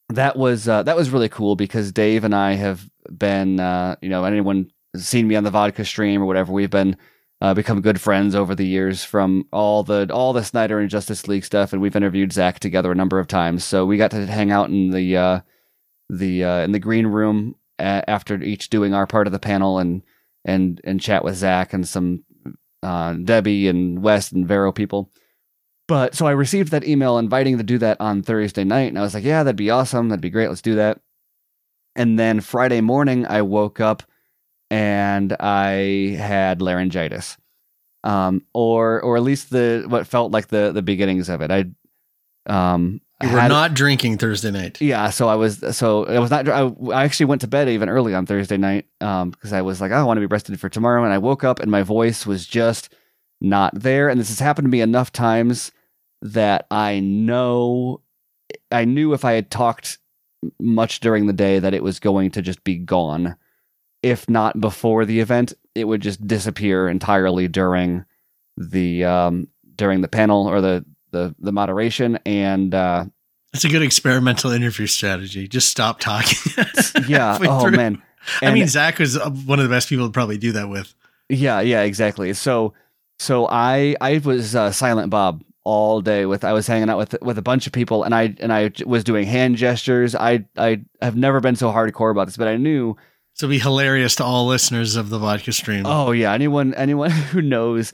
that 0.09 0.37
was 0.37 0.67
uh, 0.67 0.83
that 0.83 0.95
was 0.95 1.09
really 1.09 1.29
cool 1.29 1.55
because 1.55 1.91
Dave 1.91 2.23
and 2.23 2.35
I 2.35 2.53
have 2.53 2.89
been, 3.11 3.59
uh, 3.59 3.95
you 4.01 4.09
know, 4.09 4.23
anyone 4.23 4.71
seen 4.95 5.27
me 5.27 5.35
on 5.35 5.43
the 5.43 5.51
vodka 5.51 5.83
stream 5.83 6.21
or 6.21 6.25
whatever, 6.25 6.51
we've 6.53 6.69
been 6.69 6.97
uh, 7.41 7.53
become 7.53 7.81
good 7.81 7.99
friends 7.99 8.33
over 8.35 8.55
the 8.55 8.65
years 8.65 9.03
from 9.03 9.47
all 9.51 9.83
the 9.83 10.09
all 10.11 10.33
the 10.33 10.43
Snyder 10.43 10.79
and 10.79 10.89
Justice 10.89 11.27
League 11.27 11.45
stuff, 11.45 11.73
and 11.73 11.81
we've 11.81 11.95
interviewed 11.95 12.33
Zack 12.33 12.59
together 12.59 12.91
a 12.91 12.95
number 12.95 13.19
of 13.19 13.27
times. 13.27 13.63
So 13.63 13.85
we 13.85 13.97
got 13.97 14.11
to 14.11 14.25
hang 14.25 14.51
out 14.51 14.69
in 14.69 14.91
the 14.91 15.17
uh, 15.17 15.39
the 16.09 16.43
uh, 16.43 16.59
in 16.59 16.71
the 16.71 16.79
green 16.79 17.07
room 17.07 17.55
after 17.77 18.41
each 18.41 18.69
doing 18.69 18.93
our 18.93 19.05
part 19.05 19.27
of 19.27 19.33
the 19.33 19.39
panel 19.39 19.79
and 19.79 20.01
and 20.45 20.79
and 20.83 21.01
chat 21.01 21.23
with 21.23 21.35
Zack 21.35 21.73
and 21.73 21.87
some 21.87 22.23
uh, 22.83 23.13
Debbie 23.13 23.67
and 23.67 24.01
West 24.01 24.31
and 24.31 24.47
Vero 24.47 24.71
people. 24.71 25.11
But 25.87 26.15
so 26.15 26.25
I 26.25 26.31
received 26.31 26.71
that 26.71 26.87
email 26.87 27.17
inviting 27.17 27.57
to 27.57 27.63
do 27.63 27.77
that 27.79 27.99
on 27.99 28.23
Thursday 28.23 28.63
night, 28.63 28.89
and 28.89 28.97
I 28.97 29.01
was 29.01 29.13
like, 29.13 29.23
"Yeah, 29.23 29.43
that'd 29.43 29.55
be 29.55 29.69
awesome. 29.69 30.09
That'd 30.09 30.21
be 30.21 30.29
great. 30.29 30.47
Let's 30.47 30.61
do 30.61 30.75
that." 30.75 31.01
And 31.95 32.17
then 32.17 32.41
Friday 32.41 32.81
morning, 32.81 33.25
I 33.25 33.41
woke 33.41 33.79
up 33.79 34.03
and 34.69 35.35
I 35.39 36.15
had 36.17 36.61
laryngitis, 36.61 37.37
um, 38.03 38.43
or 38.53 39.01
or 39.01 39.17
at 39.17 39.23
least 39.23 39.49
the 39.49 39.85
what 39.87 40.07
felt 40.07 40.31
like 40.31 40.47
the 40.47 40.71
the 40.71 40.81
beginnings 40.81 41.29
of 41.29 41.41
it. 41.41 41.51
I 41.51 41.65
um, 42.47 43.01
you 43.21 43.31
were 43.31 43.39
had, 43.39 43.47
not 43.47 43.73
drinking 43.73 44.17
Thursday 44.17 44.51
night. 44.51 44.81
Yeah, 44.81 45.09
so 45.09 45.27
I 45.27 45.35
was 45.35 45.63
so 45.75 46.05
I 46.05 46.19
was 46.19 46.31
not. 46.31 46.49
I, 46.49 46.69
I 46.91 47.03
actually 47.03 47.27
went 47.27 47.41
to 47.41 47.47
bed 47.47 47.69
even 47.69 47.89
early 47.89 48.13
on 48.13 48.25
Thursday 48.25 48.57
night 48.57 48.87
um, 49.01 49.29
because 49.29 49.53
I 49.53 49.61
was 49.61 49.79
like, 49.79 49.91
oh, 49.91 49.95
I 49.95 50.03
want 50.03 50.17
to 50.17 50.21
be 50.21 50.33
rested 50.33 50.59
for 50.59 50.69
tomorrow, 50.69 51.03
and 51.03 51.13
I 51.13 51.17
woke 51.17 51.43
up 51.43 51.59
and 51.59 51.71
my 51.71 51.81
voice 51.81 52.25
was 52.25 52.45
just 52.45 52.93
not 53.39 53.73
there. 53.73 54.09
And 54.09 54.19
this 54.19 54.29
has 54.29 54.39
happened 54.39 54.65
to 54.65 54.69
me 54.69 54.81
enough 54.81 55.11
times 55.11 55.71
that 56.21 56.67
I 56.71 56.99
know 56.99 58.01
I 58.71 58.85
knew 58.85 59.13
if 59.13 59.23
I 59.23 59.33
had 59.33 59.49
talked 59.49 59.99
much 60.59 60.99
during 60.99 61.27
the 61.27 61.33
day 61.33 61.59
that 61.59 61.73
it 61.73 61.83
was 61.83 61.99
going 61.99 62.31
to 62.31 62.41
just 62.41 62.63
be 62.63 62.77
gone 62.77 63.35
if 64.05 64.29
not 64.29 64.61
before 64.61 65.03
the 65.03 65.19
event, 65.19 65.51
it 65.73 65.85
would 65.85 65.99
just 65.99 66.25
disappear 66.27 66.87
entirely 66.87 67.47
during 67.47 68.05
the 68.55 69.03
um, 69.03 69.47
during 69.75 70.01
the 70.01 70.07
panel 70.07 70.45
or 70.45 70.61
the 70.61 70.85
the, 71.09 71.33
the 71.39 71.51
moderation 71.51 72.19
and 72.23 72.75
uh, 72.75 73.05
it's 73.51 73.63
a 73.63 73.69
good 73.69 73.81
experimental 73.81 74.51
interview 74.51 74.85
strategy. 74.85 75.47
Just 75.47 75.69
stop 75.69 75.99
talking. 75.99 76.37
yeah. 77.07 77.39
Oh 77.41 77.61
through. 77.61 77.71
man. 77.71 78.03
And 78.41 78.51
I 78.51 78.53
mean, 78.53 78.67
Zack 78.67 78.99
was 78.99 79.17
uh, 79.17 79.29
one 79.31 79.59
of 79.59 79.63
the 79.63 79.73
best 79.73 79.89
people 79.89 80.05
to 80.05 80.11
probably 80.11 80.37
do 80.37 80.51
that 80.51 80.69
with. 80.69 80.93
Yeah. 81.27 81.61
Yeah. 81.61 81.81
Exactly. 81.81 82.31
So 82.33 82.75
so 83.17 83.47
I 83.49 83.95
I 84.01 84.19
was 84.19 84.55
uh, 84.55 84.71
silent 84.71 85.09
Bob 85.09 85.43
all 85.63 86.01
day 86.01 86.27
with 86.27 86.43
I 86.43 86.53
was 86.53 86.67
hanging 86.67 86.91
out 86.91 86.99
with 86.99 87.15
with 87.23 87.39
a 87.39 87.41
bunch 87.41 87.65
of 87.65 87.73
people 87.73 88.03
and 88.03 88.13
I 88.13 88.35
and 88.39 88.53
I 88.53 88.71
was 88.85 89.03
doing 89.03 89.25
hand 89.25 89.55
gestures. 89.55 90.13
I 90.13 90.45
I 90.57 90.81
have 91.01 91.15
never 91.15 91.39
been 91.39 91.55
so 91.55 91.71
hardcore 91.71 92.11
about 92.11 92.27
this, 92.27 92.37
but 92.37 92.47
I 92.47 92.57
knew 92.57 92.97
so 93.35 93.47
be 93.47 93.59
hilarious 93.59 94.15
to 94.15 94.23
all 94.23 94.47
listeners 94.47 94.95
of 94.95 95.09
the 95.09 95.19
vodka 95.19 95.53
stream. 95.53 95.85
Oh 95.85 96.11
yeah, 96.11 96.33
anyone 96.33 96.73
anyone 96.73 97.11
who 97.31 97.41
knows 97.41 97.93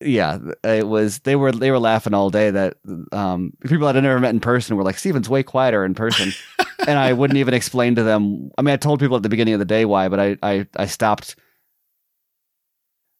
yeah, 0.00 0.38
it 0.64 0.88
was. 0.88 1.20
They 1.20 1.36
were 1.36 1.52
they 1.52 1.70
were 1.70 1.78
laughing 1.78 2.14
all 2.14 2.30
day 2.30 2.50
that 2.50 2.78
um, 3.12 3.52
people 3.66 3.86
that 3.86 3.96
I 3.96 4.00
never 4.00 4.18
met 4.18 4.30
in 4.30 4.40
person 4.40 4.76
were 4.76 4.82
like, 4.82 4.98
Stephen's 4.98 5.28
way 5.28 5.42
quieter 5.42 5.84
in 5.84 5.94
person, 5.94 6.32
and 6.86 6.98
I 6.98 7.12
wouldn't 7.12 7.36
even 7.36 7.52
explain 7.52 7.94
to 7.96 8.02
them. 8.02 8.50
I 8.56 8.62
mean, 8.62 8.72
I 8.72 8.76
told 8.76 9.00
people 9.00 9.16
at 9.16 9.22
the 9.22 9.28
beginning 9.28 9.54
of 9.54 9.60
the 9.60 9.66
day 9.66 9.84
why, 9.84 10.08
but 10.08 10.18
I 10.18 10.36
I, 10.42 10.66
I 10.76 10.86
stopped. 10.86 11.36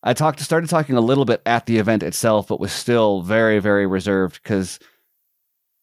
I 0.03 0.15
talked 0.15 0.41
started 0.41 0.71
talking 0.71 0.97
a 0.97 1.03
little 1.03 1.27
bit 1.27 1.43
at 1.45 1.67
the 1.67 1.77
event 1.77 2.03
itself, 2.03 2.49
but 2.49 2.61
was 2.61 2.73
still 2.73 3.21
very 3.21 3.59
very 3.59 3.87
reserved 3.87 4.43
because 4.43 4.79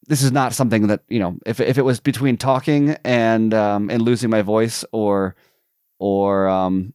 this 0.07 0.23
is 0.23 0.31
not 0.31 0.53
something 0.53 0.87
that 0.87 1.01
you 1.09 1.19
know. 1.19 1.37
If 1.45 1.59
if 1.59 1.77
it 1.77 1.85
was 1.85 1.99
between 1.99 2.37
talking 2.37 2.97
and 3.05 3.53
um, 3.53 3.91
and 3.91 4.01
losing 4.01 4.31
my 4.31 4.41
voice 4.41 4.83
or 4.91 5.35
or 5.99 6.47
um, 6.47 6.93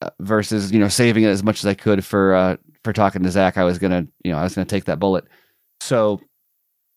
uh, 0.00 0.10
versus 0.20 0.72
you 0.72 0.78
know 0.78 0.88
saving 0.88 1.24
it 1.24 1.28
as 1.28 1.42
much 1.42 1.58
as 1.58 1.66
I 1.66 1.74
could 1.74 2.04
for 2.04 2.34
uh, 2.34 2.56
for 2.84 2.92
talking 2.92 3.22
to 3.22 3.30
Zack, 3.30 3.56
I 3.56 3.64
was 3.64 3.78
gonna, 3.78 4.06
you 4.22 4.32
know, 4.32 4.38
I 4.38 4.44
was 4.44 4.54
gonna 4.54 4.66
take 4.66 4.84
that 4.84 4.98
bullet. 5.00 5.24
So, 5.80 6.20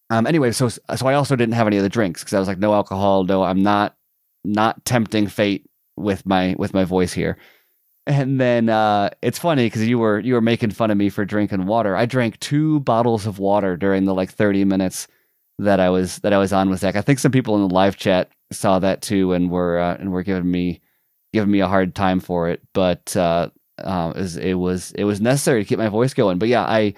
um, 0.10 0.28
anyway, 0.28 0.52
so 0.52 0.70
so 0.70 1.08
I 1.08 1.14
also 1.14 1.36
didn't 1.36 1.56
have 1.56 1.68
any 1.68 1.78
of 1.78 1.84
the 1.84 1.90
drinks 1.90 2.22
because 2.24 2.34
I 2.34 2.40
was 2.40 2.48
like, 2.48 2.60
no 2.60 2.74
alcohol, 2.74 3.24
no, 3.24 3.44
I'm 3.44 3.64
not 3.64 3.96
not 4.44 4.84
tempting 4.86 5.28
fate 5.28 5.70
with 5.96 6.26
my 6.26 6.56
with 6.58 6.74
my 6.74 6.84
voice 6.84 7.14
here. 7.14 7.38
And 8.06 8.40
then 8.40 8.70
uh, 8.70 9.10
it's 9.22 9.40
funny 9.40 9.66
because 9.66 9.86
you 9.88 10.00
were 10.00 10.20
you 10.20 10.34
were 10.34 10.42
making 10.42 10.72
fun 10.72 10.92
of 10.92 10.98
me 10.98 11.10
for 11.10 11.26
drinking 11.26 11.66
water. 11.66 11.96
I 11.96 12.06
drank 12.06 12.40
two 12.40 12.80
bottles 12.82 13.26
of 13.26 13.40
water 13.40 13.76
during 13.76 14.06
the 14.06 14.14
like 14.14 14.32
30 14.32 14.66
minutes 14.66 15.08
that 15.60 15.80
I 15.80 15.90
was 15.90 16.20
that 16.20 16.34
I 16.34 16.38
was 16.38 16.54
on 16.54 16.70
with 16.70 16.80
Zack. 16.80 16.96
I 16.96 17.02
think 17.02 17.20
some 17.20 17.32
people 17.32 17.56
in 17.56 17.68
the 17.68 17.74
live 17.74 17.98
chat 17.98 18.30
saw 18.52 18.80
that 18.80 19.02
too 19.02 19.34
and 19.34 19.50
were 19.50 19.80
uh, 19.80 19.98
and 20.00 20.12
were 20.12 20.24
giving 20.24 20.50
me 20.50 20.82
giving 21.34 21.52
me 21.52 21.60
a 21.60 21.68
hard 21.68 21.96
time 21.96 22.20
for 22.20 22.50
it. 22.50 22.62
But 22.74 23.16
uh, 23.16 23.50
um, 23.84 24.12
it 24.14 24.22
was, 24.22 24.38
it 24.38 24.54
was 24.54 24.92
it 24.94 25.04
was 25.04 25.22
necessary 25.22 25.64
to 25.64 25.68
keep 25.68 25.80
my 25.80 25.90
voice 25.90 26.14
going. 26.14 26.40
But 26.40 26.50
yeah, 26.50 26.64
I 26.64 26.94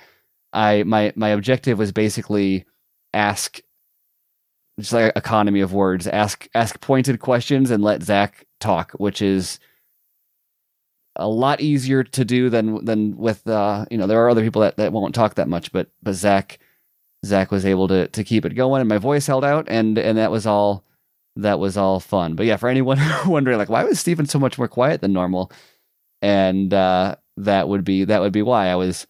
I 0.53 0.83
my 0.83 1.13
my 1.15 1.29
objective 1.29 1.77
was 1.77 1.91
basically 1.91 2.65
ask 3.13 3.62
just 4.79 4.93
like 4.93 5.12
economy 5.15 5.62
of 5.62 5.74
words, 5.74 6.07
ask 6.07 6.48
ask 6.55 6.79
pointed 6.81 7.19
questions 7.19 7.71
and 7.71 7.83
let 7.83 8.03
Zack 8.03 8.45
talk, 8.59 8.91
which 8.93 9.21
is 9.21 9.59
a 11.15 11.27
lot 11.27 11.59
easier 11.59 12.03
to 12.03 12.24
do 12.24 12.50
than 12.50 12.86
than 12.86 13.17
with 13.17 13.45
uh 13.48 13.86
you 13.91 13.98
know 13.98 14.07
there 14.07 14.24
are 14.24 14.29
other 14.29 14.43
people 14.43 14.62
that, 14.62 14.77
that 14.77 14.93
won't 14.93 15.15
talk 15.15 15.36
that 15.36 15.50
much, 15.50 15.71
but 15.71 15.89
but 16.01 16.15
Zack 16.15 16.59
Zack 17.25 17.51
was 17.51 17.65
able 17.65 17.88
to 17.89 18.07
to 18.07 18.24
keep 18.24 18.45
it 18.45 18.55
going 18.55 18.79
and 18.79 18.89
my 18.89 18.98
voice 18.98 19.27
held 19.27 19.43
out 19.43 19.67
and 19.69 19.98
and 19.98 20.17
that 20.17 20.31
was 20.31 20.48
all 20.48 20.86
that 21.41 21.60
was 21.60 21.77
all 21.77 22.00
fun. 22.00 22.36
But 22.36 22.46
yeah, 22.46 22.58
for 22.58 22.69
anyone 22.69 23.00
wondering 23.25 23.58
like 23.58 23.69
why 23.69 23.84
was 23.84 24.00
Stephen 24.00 24.25
so 24.25 24.39
much 24.39 24.58
more 24.58 24.67
quiet 24.67 25.01
than 25.01 25.13
normal? 25.13 25.51
and 26.22 26.74
uh, 26.74 27.15
that 27.38 27.67
would 27.67 27.84
be 27.84 28.05
that 28.05 28.22
would 28.22 28.34
be 28.34 28.41
why 28.41 28.67
I 28.67 28.75
was 28.75 29.08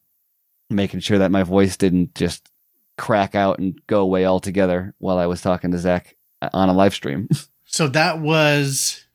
making 0.70 1.00
sure 1.00 1.18
that 1.20 1.32
my 1.32 1.44
voice 1.44 1.78
didn't 1.78 2.16
just 2.16 2.50
crack 2.98 3.34
out 3.34 3.60
and 3.60 3.80
go 3.88 4.02
away 4.02 4.26
altogether 4.26 4.94
while 5.00 5.18
I 5.18 5.26
was 5.26 5.42
talking 5.42 5.72
to 5.72 5.80
Zack 5.80 6.16
uh, 6.42 6.50
on 6.54 6.70
a 6.70 6.74
live 6.74 6.94
stream. 6.94 7.30
so 7.66 7.88
that 7.88 8.20
was 8.20 9.06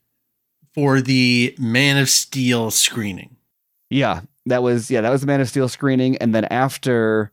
for 0.73 1.01
the 1.01 1.55
Man 1.59 1.97
of 1.97 2.09
Steel 2.09 2.71
screening. 2.71 3.37
Yeah, 3.89 4.21
that 4.45 4.63
was 4.63 4.91
yeah 4.91 5.01
that 5.01 5.11
was 5.11 5.21
the 5.21 5.27
Man 5.27 5.41
of 5.41 5.49
Steel 5.49 5.69
screening, 5.69 6.17
and 6.17 6.35
then 6.35 6.45
after 6.45 7.31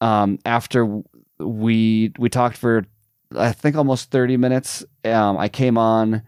um 0.00 0.38
after 0.44 1.02
we 1.38 2.12
we 2.18 2.28
talked 2.28 2.56
for 2.56 2.84
I 3.36 3.52
think 3.52 3.76
almost 3.76 4.10
thirty 4.10 4.36
minutes. 4.36 4.84
Um, 5.04 5.38
I 5.38 5.48
came 5.48 5.78
on 5.78 6.22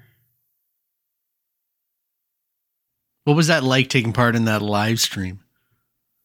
What 3.24 3.36
was 3.36 3.46
that 3.46 3.62
like 3.62 3.88
taking 3.88 4.12
part 4.12 4.34
in 4.34 4.46
that 4.46 4.62
live 4.62 4.98
stream? 5.00 5.40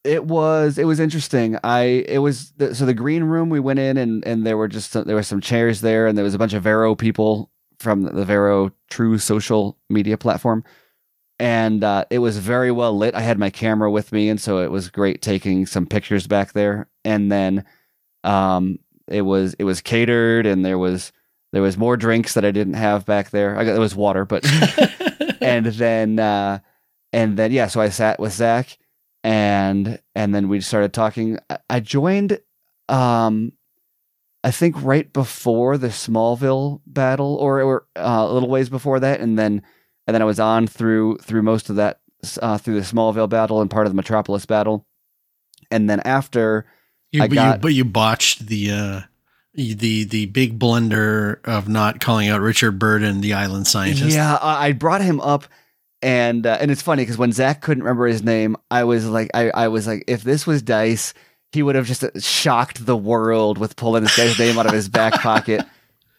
It 0.03 0.25
was 0.25 0.77
it 0.77 0.85
was 0.85 0.99
interesting. 0.99 1.57
I 1.63 2.05
it 2.07 2.19
was 2.19 2.53
so 2.73 2.85
the 2.85 2.93
green 2.93 3.23
room 3.23 3.49
we 3.49 3.59
went 3.59 3.79
in 3.79 3.97
and 3.97 4.25
and 4.25 4.45
there 4.45 4.57
were 4.57 4.67
just 4.67 4.93
there 4.93 5.15
were 5.15 5.23
some 5.23 5.41
chairs 5.41 5.81
there 5.81 6.07
and 6.07 6.17
there 6.17 6.25
was 6.25 6.33
a 6.33 6.39
bunch 6.39 6.53
of 6.53 6.63
Vero 6.63 6.95
people 6.95 7.51
from 7.79 8.03
the 8.03 8.25
Vero 8.25 8.71
True 8.89 9.19
social 9.19 9.77
media 9.89 10.17
platform, 10.17 10.63
and 11.37 11.83
uh, 11.83 12.05
it 12.09 12.19
was 12.19 12.37
very 12.37 12.71
well 12.71 12.97
lit. 12.97 13.13
I 13.13 13.21
had 13.21 13.37
my 13.37 13.49
camera 13.49 13.91
with 13.91 14.11
me, 14.11 14.29
and 14.29 14.41
so 14.41 14.59
it 14.59 14.71
was 14.71 14.89
great 14.89 15.21
taking 15.21 15.65
some 15.65 15.85
pictures 15.85 16.25
back 16.25 16.53
there. 16.53 16.89
And 17.03 17.31
then 17.31 17.65
um, 18.23 18.79
it 19.07 19.21
was 19.21 19.53
it 19.55 19.63
was 19.63 19.81
catered, 19.81 20.45
and 20.45 20.65
there 20.65 20.77
was 20.77 21.11
there 21.53 21.61
was 21.61 21.77
more 21.77 21.97
drinks 21.97 22.33
that 22.33 22.45
I 22.45 22.51
didn't 22.51 22.75
have 22.75 23.05
back 23.05 23.29
there. 23.29 23.57
I 23.57 23.63
got 23.63 23.73
there 23.73 23.81
was 23.81 23.95
water, 23.95 24.25
but 24.25 24.45
and 25.41 25.65
then. 25.65 26.19
Uh, 26.19 26.59
and 27.13 27.37
then 27.37 27.51
yeah, 27.51 27.67
so 27.67 27.81
I 27.81 27.89
sat 27.89 28.19
with 28.19 28.33
Zack, 28.33 28.77
and 29.23 29.99
and 30.15 30.35
then 30.35 30.49
we 30.49 30.61
started 30.61 30.93
talking. 30.93 31.39
I 31.69 31.79
joined, 31.79 32.39
um, 32.89 33.53
I 34.43 34.51
think 34.51 34.81
right 34.83 35.11
before 35.11 35.77
the 35.77 35.87
Smallville 35.87 36.81
battle, 36.85 37.35
or, 37.35 37.61
or 37.61 37.87
uh, 37.95 38.25
a 38.27 38.33
little 38.33 38.49
ways 38.49 38.69
before 38.69 38.99
that, 38.99 39.19
and 39.19 39.37
then 39.39 39.63
and 40.05 40.13
then 40.13 40.21
I 40.21 40.25
was 40.25 40.39
on 40.39 40.67
through 40.67 41.17
through 41.19 41.43
most 41.43 41.69
of 41.69 41.77
that 41.77 42.01
uh, 42.41 42.57
through 42.57 42.75
the 42.75 42.85
Smallville 42.85 43.29
battle 43.29 43.61
and 43.61 43.71
part 43.71 43.87
of 43.87 43.91
the 43.91 43.97
Metropolis 43.97 44.45
battle, 44.45 44.85
and 45.71 45.89
then 45.89 46.01
after 46.01 46.65
you, 47.11 47.23
I 47.23 47.27
but 47.27 47.35
got, 47.35 47.55
you 47.55 47.61
but 47.61 47.73
you 47.73 47.85
botched 47.85 48.47
the. 48.47 48.71
Uh 48.71 49.01
the 49.53 50.03
the 50.03 50.27
big 50.27 50.59
blunder 50.59 51.41
of 51.43 51.67
not 51.67 51.99
calling 51.99 52.29
out 52.29 52.41
Richard 52.41 52.77
Burden, 52.77 53.21
the 53.21 53.33
island 53.33 53.65
scientist. 53.65 54.15
Yeah, 54.15 54.37
I 54.39 54.73
brought 54.73 55.01
him 55.01 55.19
up 55.19 55.45
and 56.01 56.45
uh, 56.45 56.57
and 56.59 56.69
it's 56.69 56.81
funny 56.81 57.03
because 57.03 57.17
when 57.17 57.31
Zack 57.31 57.61
couldn't 57.61 57.83
remember 57.83 58.05
his 58.05 58.23
name, 58.23 58.55
I 58.69 58.83
was 58.83 59.05
like, 59.05 59.31
I, 59.33 59.49
I 59.49 59.67
was 59.69 59.87
like, 59.87 60.03
if 60.07 60.23
this 60.23 60.45
was 60.45 60.61
Dice, 60.61 61.13
he 61.51 61.63
would 61.63 61.75
have 61.75 61.87
just 61.87 62.03
shocked 62.21 62.85
the 62.85 62.97
world 62.97 63.57
with 63.57 63.75
pulling 63.75 64.03
this 64.03 64.15
guy's 64.15 64.37
name 64.37 64.57
out 64.59 64.67
of 64.67 64.73
his 64.73 64.89
back 64.89 65.13
pocket. 65.13 65.65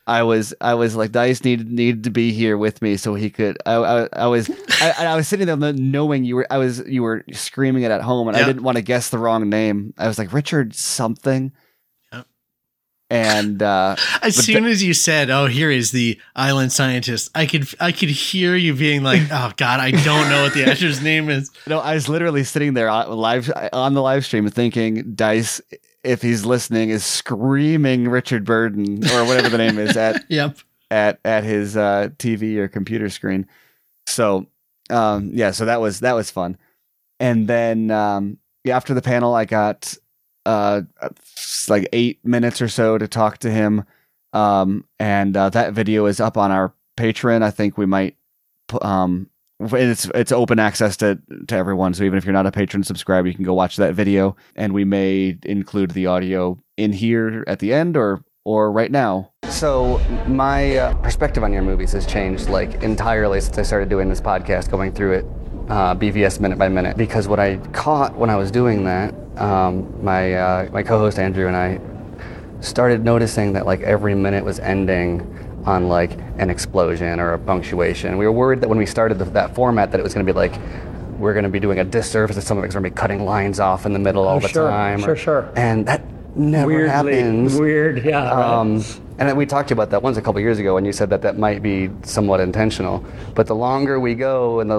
I 0.09 0.23
was 0.23 0.55
I 0.61 0.75
was 0.75 0.97
like 0.97 1.13
Dice 1.13 1.45
needed 1.45 1.71
needed 1.71 2.05
to 2.05 2.11
be 2.11 2.33
here 2.33 2.57
with 2.57 2.81
me 2.81 2.97
so 2.97 3.15
he 3.15 3.29
could. 3.29 3.59
I 3.67 3.75
I, 3.75 4.09
I 4.15 4.27
was 4.27 4.51
I, 4.81 4.95
I, 5.07 5.17
was 5.17 5.29
sitting 5.29 5.47
there 5.47 5.73
knowing 5.75 6.25
you 6.25 6.37
were 6.37 6.47
I 6.51 6.57
was 6.57 6.83
you 6.89 7.03
were 7.03 7.25
screaming 7.33 7.83
it 7.83 7.91
at 7.91 8.01
home 8.01 8.27
and 8.27 8.37
yep. 8.37 8.45
I 8.45 8.47
didn't 8.47 8.63
want 8.63 8.77
to 8.77 8.83
guess 8.83 9.11
the 9.11 9.19
wrong 9.19 9.51
name. 9.51 9.93
I 9.99 10.09
was 10.09 10.19
like 10.19 10.33
Richard 10.33 10.75
something, 10.75 11.53
and 13.11 13.63
uh, 13.63 13.97
as 14.23 14.37
soon 14.37 14.65
as 14.67 14.83
you 14.83 14.95
said, 14.95 15.31
"Oh, 15.31 15.47
here 15.47 15.71
is 15.71 15.93
the 15.93 16.21
island 16.37 16.73
scientist," 16.73 17.31
I 17.35 17.47
could 17.47 17.69
I 17.81 17.93
could 17.93 18.11
hear 18.11 18.55
you 18.57 18.75
being 18.75 19.03
like, 19.03 19.23
"Oh 19.31 19.53
God, 19.57 19.81
I 19.81 19.91
don't 19.91 20.29
know 20.29 20.43
what 20.43 20.55
the 20.55 20.65
actor's 20.65 21.03
name 21.03 21.29
is." 21.29 21.51
No, 21.67 21.81
I 21.81 21.95
was 21.95 22.09
literally 22.09 22.45
sitting 22.45 22.73
there 22.73 22.89
on 22.89 23.11
live 23.11 23.51
on 23.75 23.93
the 23.93 24.01
live 24.01 24.25
stream 24.25 24.49
thinking, 24.49 25.13
Dice, 25.15 25.61
if 26.09 26.23
he's 26.23 26.45
listening, 26.45 26.91
is 26.91 27.05
screaming 27.05 28.09
Richard 28.09 28.45
Burden 28.45 29.05
or 29.13 29.25
whatever 29.25 29.49
the 29.49 29.59
name 29.59 29.79
is 29.79 29.97
at 29.97 30.25
yep 30.29 30.59
at 30.91 31.21
at 31.25 31.45
his 31.45 31.77
uh, 31.77 32.09
TV 32.19 32.57
or 32.57 32.69
computer 32.69 33.09
screen. 33.09 33.47
So 34.07 34.47
um, 34.91 35.31
yeah, 35.33 35.51
so 35.51 35.65
that 35.67 35.81
was 35.81 36.01
that 36.01 36.15
was 36.15 36.31
fun, 36.31 36.57
and 37.21 37.47
then 37.47 37.91
um, 37.91 38.39
after 38.69 38.95
the 38.95 39.03
panel, 39.03 39.35
I 39.35 39.45
got 39.45 39.95
uh, 40.47 40.83
like 41.69 41.89
eight 41.93 42.25
minutes 42.25 42.63
or 42.63 42.69
so 42.69 42.99
to 42.99 43.07
talk 43.07 43.39
to 43.39 43.51
him. 43.51 43.85
Um, 44.33 44.85
and 44.99 45.37
uh, 45.37 45.51
that 45.51 45.75
video 45.75 46.07
is 46.07 46.21
up 46.21 46.37
on 46.37 46.51
our 46.51 46.73
Patreon. 46.97 47.43
I 47.43 47.51
think 47.51 47.79
we 47.79 47.87
might, 47.87 48.17
um, 48.83 49.29
it's 49.61 50.11
it's 50.15 50.33
open 50.33 50.59
access 50.59 50.97
to 50.99 51.19
to 51.49 51.57
everyone. 51.57 51.95
So 51.95 52.05
even 52.05 52.19
if 52.19 52.25
you're 52.25 52.33
not 52.33 52.47
a 52.47 52.53
patron 52.53 52.85
subscriber, 52.85 53.29
you 53.29 53.35
can 53.35 53.45
go 53.45 53.55
watch 53.55 53.77
that 53.77 53.95
video, 53.95 54.37
and 54.57 54.73
we 54.73 54.85
may 54.85 55.39
include 55.45 55.93
the 55.93 56.07
audio 56.07 56.63
in 56.77 56.93
here 56.93 57.45
at 57.47 57.59
the 57.59 57.73
end 57.73 57.97
or 57.97 58.23
or 58.45 58.73
right 58.73 58.91
now. 58.91 59.33
So 59.49 59.99
my 60.27 60.77
uh, 60.77 60.95
perspective 61.03 61.43
on 61.43 61.53
your 61.53 61.63
movies 61.63 61.93
has 61.93 62.07
changed 62.07 62.49
like 62.49 62.83
entirely 62.83 63.41
since 63.41 63.59
I 63.59 63.63
started 63.63 63.89
doing 63.89 64.09
this 64.09 64.21
podcast, 64.21 64.71
going 64.71 64.93
through 64.93 65.13
it 65.13 65.25
uh, 65.69 65.95
BVS 65.95 66.41
minute 66.41 66.59
by 66.59 66.69
minute. 66.69 66.97
Because 66.97 67.29
what 67.29 67.41
I 67.41 67.57
caught 67.73 68.15
when 68.17 68.31
I 68.31 68.37
was 68.37 68.51
doing 68.51 68.85
that 68.85 69.15
um, 69.39 70.05
my 70.05 70.35
uh, 70.35 70.69
my 70.73 70.83
co-host 70.83 71.19
Andrew 71.19 71.47
and 71.47 71.57
I 71.57 71.81
started 72.61 73.05
noticing 73.05 73.53
that 73.53 73.67
like 73.67 73.81
every 73.83 74.15
minute 74.15 74.45
was 74.45 74.59
ending 74.59 75.21
on 75.69 75.87
like 75.87 76.13
an 76.39 76.49
explosion 76.49 77.21
or 77.21 77.35
a 77.35 77.39
punctuation. 77.39 78.17
We 78.17 78.25
were 78.25 78.33
worried 78.33 78.63
that 78.63 78.69
when 78.69 78.79
we 78.79 78.87
started 78.87 79.19
the, 79.19 79.27
that 79.27 79.55
format 79.55 79.91
that 79.93 80.01
it 80.01 80.03
was 80.03 80.15
going 80.15 80.27
to 80.27 80.33
be 80.33 80.37
like 80.37 80.59
we're 81.19 81.35
going 81.35 81.45
to 81.45 81.51
be 81.51 81.61
doing 81.61 81.79
a 81.79 81.85
disservice 81.85 82.37
to 82.37 82.43
some 82.43 82.57
of 82.59 82.65
it's 82.65 82.75
going 82.75 82.85
to 82.85 82.91
be 82.91 82.95
cutting 82.95 83.25
lines 83.25 83.61
off 83.61 83.85
in 83.85 83.93
the 83.93 83.99
middle 83.99 84.27
all 84.27 84.37
oh, 84.37 84.41
the 84.41 84.49
sure, 84.49 84.71
time. 84.71 85.01
Sure, 85.01 85.11
or, 85.11 85.17
sure. 85.17 85.53
And 85.57 85.85
that 85.87 86.03
never 86.37 86.69
Weirdly, 86.69 86.89
happens. 86.89 87.59
Weird, 87.59 88.05
yeah. 88.05 88.31
Um, 88.31 88.79
right. 88.79 89.01
And 89.19 89.37
we 89.37 89.47
talked 89.47 89.71
about 89.71 89.91
that 89.91 90.03
once 90.03 90.17
a 90.17 90.23
couple 90.23 90.41
years 90.41 90.59
ago, 90.59 90.77
and 90.77 90.87
you 90.87 90.93
said 90.93 91.11
that 91.11 91.23
that 91.23 91.39
might 91.39 91.63
be 91.63 91.91
somewhat 92.03 92.41
intentional. 92.41 93.05
But 93.35 93.49
the 93.49 93.55
longer 93.55 93.99
we 93.99 94.15
go, 94.15 94.61
and 94.61 94.71
the 94.71 94.79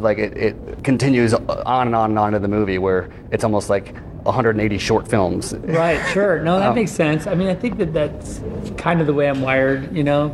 like, 0.00 0.18
it, 0.18 0.36
it 0.36 0.84
continues 0.84 1.32
on 1.34 1.86
and 1.86 1.94
on 1.94 2.10
and 2.10 2.18
on 2.18 2.32
to 2.32 2.38
the 2.38 2.48
movie, 2.48 2.78
where 2.78 3.08
it's 3.30 3.44
almost 3.44 3.70
like 3.70 3.94
180 4.24 4.78
short 4.78 5.06
films. 5.06 5.54
Right. 5.54 6.04
Sure. 6.08 6.42
No, 6.42 6.58
that 6.58 6.70
um, 6.70 6.74
makes 6.74 6.90
sense. 6.90 7.26
I 7.28 7.34
mean, 7.34 7.48
I 7.48 7.54
think 7.54 7.78
that 7.78 7.92
that's 7.92 8.40
kind 8.76 9.00
of 9.00 9.06
the 9.06 9.14
way 9.14 9.28
I'm 9.28 9.40
wired, 9.40 9.94
you 9.94 10.02
know, 10.02 10.30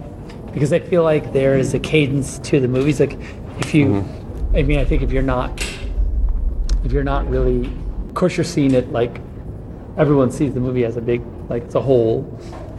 because 0.52 0.72
I 0.72 0.80
feel 0.80 1.02
like 1.02 1.34
there 1.34 1.58
is 1.58 1.74
a 1.74 1.78
cadence 1.78 2.38
to 2.38 2.58
the 2.58 2.68
movies. 2.68 3.00
Like, 3.00 3.18
if 3.58 3.74
you, 3.74 3.86
mm-hmm. 3.86 4.56
I 4.56 4.62
mean, 4.62 4.78
I 4.78 4.84
think 4.86 5.02
if 5.02 5.12
you're 5.12 5.22
not, 5.22 5.60
if 6.84 6.90
you're 6.90 7.04
not 7.04 7.28
really 7.28 7.70
of 8.12 8.16
course 8.16 8.36
you're 8.36 8.44
seeing 8.44 8.74
it 8.74 8.92
like 8.92 9.22
everyone 9.96 10.30
sees 10.30 10.52
the 10.52 10.60
movie 10.60 10.84
as 10.84 10.98
a 10.98 11.00
big 11.00 11.22
like 11.48 11.62
it's 11.62 11.74
a 11.74 11.80
whole 11.80 12.22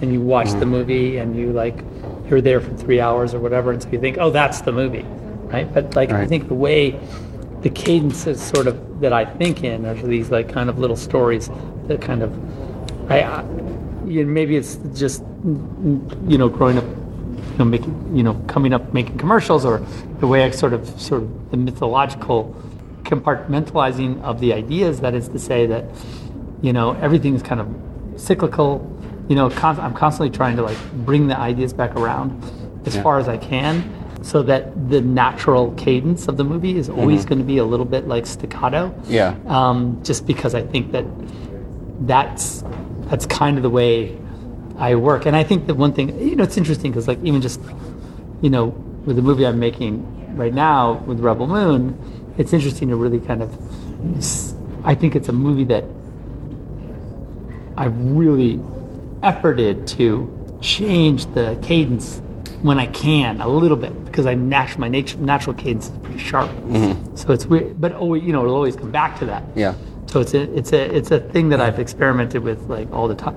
and 0.02 0.12
you 0.12 0.22
watch 0.22 0.52
the 0.52 0.66
movie 0.66 1.18
and 1.18 1.36
you 1.36 1.52
like 1.52 1.84
you're 2.30 2.42
there 2.42 2.60
for 2.60 2.74
three 2.76 3.00
hours 3.00 3.34
or 3.34 3.40
whatever 3.40 3.72
and 3.72 3.82
so 3.82 3.90
you 3.90 4.00
think 4.00 4.18
oh 4.20 4.30
that's 4.30 4.62
the 4.62 4.72
movie 4.72 5.06
right? 5.48 5.72
But 5.74 5.96
like 5.96 6.12
i 6.12 6.26
think 6.26 6.48
the 6.48 6.54
way 6.54 7.00
the 7.62 7.70
cadence 7.70 8.28
is 8.28 8.42
sort 8.42 8.68
of 8.68 9.00
that 9.00 9.14
i 9.14 9.26
think 9.26 9.64
in 9.64 9.86
are 9.86 9.94
these 9.94 10.30
like 10.32 10.50
kind 10.50 10.70
of 10.70 10.80
little 10.80 10.96
stories 10.96 11.50
that 11.88 12.02
kind 12.02 12.22
of 12.24 12.32
i, 13.12 13.22
I 13.22 13.44
you 14.06 14.26
know, 14.26 14.32
maybe 14.32 14.58
it's 14.58 14.76
just 14.94 15.24
mm, 15.24 16.30
you 16.30 16.38
know 16.38 16.50
growing 16.50 16.78
up 16.78 16.84
you 16.84 17.58
know 17.60 17.66
making 17.66 18.16
you 18.16 18.24
know 18.24 18.34
coming 18.48 18.74
up 18.74 18.94
making 18.94 19.18
commercials 19.18 19.64
or 19.66 19.86
the 20.20 20.28
way 20.28 20.44
i 20.44 20.50
sort 20.50 20.74
of 20.74 20.88
sort 21.00 21.24
of 21.24 21.52
the 21.52 21.58
mythological 21.58 22.56
compartmentalizing 23.04 24.22
of 24.22 24.40
the 24.40 24.54
ideas. 24.54 25.02
That 25.02 25.14
is 25.14 25.28
to 25.30 25.40
say 25.40 25.66
that 25.68 25.86
you 26.62 26.74
know 26.74 26.94
everything's 26.94 27.44
kind 27.44 27.62
of 27.62 27.68
cyclical 28.20 28.80
you 29.34 29.40
know 29.40 29.50
con- 29.50 29.80
i'm 29.80 29.96
constantly 29.96 30.30
trying 30.30 30.56
to 30.56 30.62
like 30.62 30.78
bring 31.10 31.26
the 31.26 31.36
ideas 31.36 31.74
back 31.74 31.96
around 31.96 32.30
as 32.86 32.96
far 32.98 33.18
as 33.18 33.28
i 33.28 33.36
can 33.36 33.84
so 34.22 34.44
that 34.44 34.90
the 34.92 35.02
natural 35.02 35.72
cadence 35.72 36.28
of 36.28 36.38
the 36.38 36.44
movie 36.44 36.78
is 36.78 36.88
always 36.88 37.26
going 37.26 37.40
to 37.40 37.44
be 37.44 37.58
a 37.58 37.64
little 37.66 37.86
bit 37.86 38.08
like 38.08 38.28
staccato. 38.28 38.94
Yeah. 39.06 39.36
um, 39.48 40.00
just 40.04 40.28
because 40.28 40.54
i 40.54 40.62
think 40.62 40.92
that 40.92 41.04
that's 42.06 42.64
that's 43.10 43.26
kind 43.26 43.58
of 43.58 43.64
the 43.64 43.72
way 43.72 44.16
i 44.78 44.94
work. 44.94 45.26
And 45.26 45.36
i 45.36 45.44
think 45.44 45.66
that 45.66 45.78
one 45.86 45.94
thing 45.94 46.08
you 46.20 46.36
know 46.36 46.44
it's 46.44 46.58
interesting 46.58 46.92
because 46.92 47.08
like 47.08 47.18
even 47.24 47.42
just 47.42 47.60
you 48.44 48.52
know 48.52 48.68
with 49.08 49.16
the 49.16 49.24
movie 49.24 49.48
i'm 49.48 49.58
making 49.58 49.96
right 50.38 50.54
now 50.54 50.94
with 51.08 51.20
rebel 51.20 51.48
moon 51.48 51.98
it's 52.38 52.54
interesting 52.54 52.90
to 52.90 52.96
really 52.96 53.20
kind 53.20 53.42
of 53.42 53.50
I 54.86 54.94
think 54.94 55.16
it's 55.16 55.30
a 55.30 55.34
movie 55.34 55.64
that 55.66 55.86
I've 57.78 57.98
really 57.98 58.60
efforted 59.24 59.88
to 59.88 60.58
change 60.62 61.26
the 61.34 61.58
cadence 61.62 62.22
when 62.62 62.80
I 62.80 62.88
can 62.88 63.42
a 63.42 63.48
little 63.48 63.76
bit 63.78 64.06
because 64.06 64.26
I 64.26 64.36
natural 64.36 64.82
my 64.82 64.88
nature, 64.88 65.18
natural 65.18 65.56
cadence 65.56 65.90
is 65.90 65.98
pretty 65.98 66.20
sharp. 66.20 66.50
Mm-hmm. 66.50 67.16
So 67.16 67.34
it's 67.34 67.46
weird, 67.46 67.80
but 67.80 67.94
always 67.94 68.24
you 68.24 68.32
know 68.32 68.44
it'll 68.44 68.56
always 68.56 68.76
come 68.76 68.92
back 68.92 69.20
to 69.20 69.26
that. 69.26 69.44
Yeah. 69.56 69.76
So 70.08 70.22
it's 70.22 70.34
a 70.34 70.42
it's 70.58 70.72
a 70.72 70.96
it's 70.96 71.12
a 71.12 71.20
thing 71.20 71.50
that 71.50 71.60
I've 71.60 71.80
experimented 71.80 72.44
with 72.44 72.70
like 72.70 72.92
all 72.92 73.08
the 73.08 73.16
time, 73.16 73.36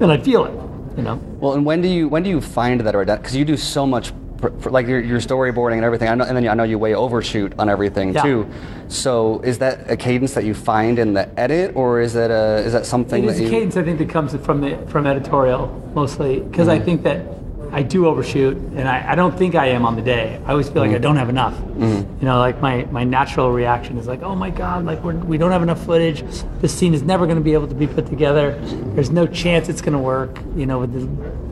and 0.00 0.10
I 0.10 0.18
feel 0.18 0.44
it. 0.44 0.54
You 0.96 1.02
know. 1.04 1.16
Well, 1.40 1.52
and 1.52 1.64
when 1.64 1.82
do 1.82 1.88
you 1.88 2.08
when 2.08 2.22
do 2.22 2.30
you 2.30 2.40
find 2.40 2.80
that 2.80 2.94
or 2.94 3.04
because 3.04 3.36
you 3.36 3.44
do 3.44 3.56
so 3.56 3.86
much 3.86 4.12
for, 4.40 4.70
like 4.70 4.86
your, 4.86 5.00
your 5.00 5.20
storyboarding 5.20 5.74
and 5.74 5.84
everything. 5.84 6.08
I 6.08 6.14
know, 6.14 6.24
and 6.24 6.36
then 6.36 6.48
I 6.48 6.54
know 6.54 6.62
you 6.62 6.78
way 6.78 6.94
overshoot 6.94 7.52
on 7.58 7.68
everything 7.68 8.14
Yeah. 8.14 8.22
too. 8.22 8.46
So 8.88 9.40
is 9.40 9.58
that 9.58 9.90
a 9.90 9.96
cadence 9.96 10.34
that 10.34 10.44
you 10.44 10.54
find 10.54 10.98
in 10.98 11.14
the 11.14 11.28
edit, 11.38 11.76
or 11.76 12.00
is 12.00 12.14
that 12.14 12.30
a 12.30 12.58
is 12.64 12.72
that 12.72 12.86
something 12.86 13.24
It 13.24 13.26
that 13.28 13.32
is 13.34 13.40
a 13.40 13.44
you? 13.44 13.50
cadence 13.50 13.76
I 13.76 13.82
think 13.82 13.98
that 13.98 14.08
comes 14.08 14.34
from 14.36 14.60
the 14.60 14.76
from 14.88 15.06
editorial 15.06 15.68
mostly 15.94 16.40
because 16.40 16.68
I 16.68 16.76
mm-hmm. 16.76 16.84
think 16.84 17.02
that 17.04 17.39
I 17.72 17.82
do 17.82 18.06
overshoot 18.06 18.56
and 18.56 18.88
I, 18.88 19.12
I 19.12 19.14
don't 19.14 19.36
think 19.36 19.54
I 19.54 19.66
am 19.66 19.84
on 19.84 19.96
the 19.96 20.02
day. 20.02 20.40
I 20.44 20.50
always 20.50 20.68
feel 20.68 20.82
like 20.82 20.92
I 20.92 20.98
mm. 20.98 21.02
don't 21.02 21.16
have 21.16 21.28
enough. 21.28 21.54
Mm. 21.54 22.20
You 22.20 22.26
know, 22.26 22.38
like 22.38 22.60
my, 22.60 22.84
my 22.86 23.04
natural 23.04 23.52
reaction 23.52 23.98
is 23.98 24.06
like, 24.06 24.22
oh 24.22 24.34
my 24.34 24.50
god, 24.50 24.84
like 24.84 25.02
we're, 25.02 25.14
we 25.14 25.38
don't 25.38 25.52
have 25.52 25.62
enough 25.62 25.84
footage. 25.84 26.22
This 26.60 26.76
scene 26.76 26.94
is 26.94 27.02
never 27.02 27.26
going 27.26 27.38
to 27.38 27.44
be 27.44 27.52
able 27.52 27.68
to 27.68 27.74
be 27.74 27.86
put 27.86 28.06
together. 28.06 28.58
There's 28.94 29.10
no 29.10 29.26
chance 29.26 29.68
it's 29.68 29.80
going 29.80 29.92
to 29.92 29.98
work. 29.98 30.38
You 30.56 30.66
know, 30.66 30.80
with 30.80 30.92
the 30.92 31.06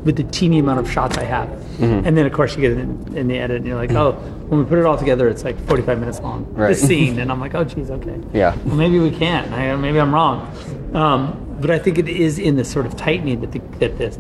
with 0.04 0.16
the 0.16 0.24
teeny 0.24 0.58
amount 0.58 0.80
of 0.80 0.90
shots 0.90 1.18
I 1.18 1.24
have. 1.24 1.48
Mm-hmm. 1.48 2.06
And 2.06 2.16
then 2.16 2.26
of 2.26 2.32
course 2.32 2.56
you 2.56 2.62
get 2.62 2.72
in, 2.72 3.16
in 3.16 3.28
the 3.28 3.38
edit 3.38 3.58
and 3.58 3.66
you're 3.66 3.76
like, 3.76 3.92
oh, 3.92 4.12
when 4.48 4.60
we 4.60 4.66
put 4.66 4.78
it 4.78 4.86
all 4.86 4.96
together, 4.96 5.28
it's 5.28 5.44
like 5.44 5.58
45 5.66 6.00
minutes 6.00 6.20
long. 6.20 6.46
Right. 6.54 6.68
This 6.68 6.82
scene, 6.82 7.18
and 7.18 7.30
I'm 7.30 7.40
like, 7.46 7.54
oh 7.54 7.64
geez, 7.64 7.90
okay. 7.90 8.18
Yeah. 8.32 8.56
Well, 8.64 8.76
maybe 8.76 8.98
we 8.98 9.10
can. 9.10 9.52
I, 9.52 9.74
maybe 9.76 10.00
I'm 10.00 10.14
wrong. 10.14 10.50
Um, 10.94 11.44
but 11.60 11.70
I 11.70 11.78
think 11.78 11.98
it 11.98 12.08
is 12.08 12.38
in 12.38 12.56
the 12.56 12.64
sort 12.64 12.86
of 12.86 12.96
tightening 12.96 13.40
that 13.40 13.52
the, 13.52 13.58
that 13.78 13.98
this 13.98 14.16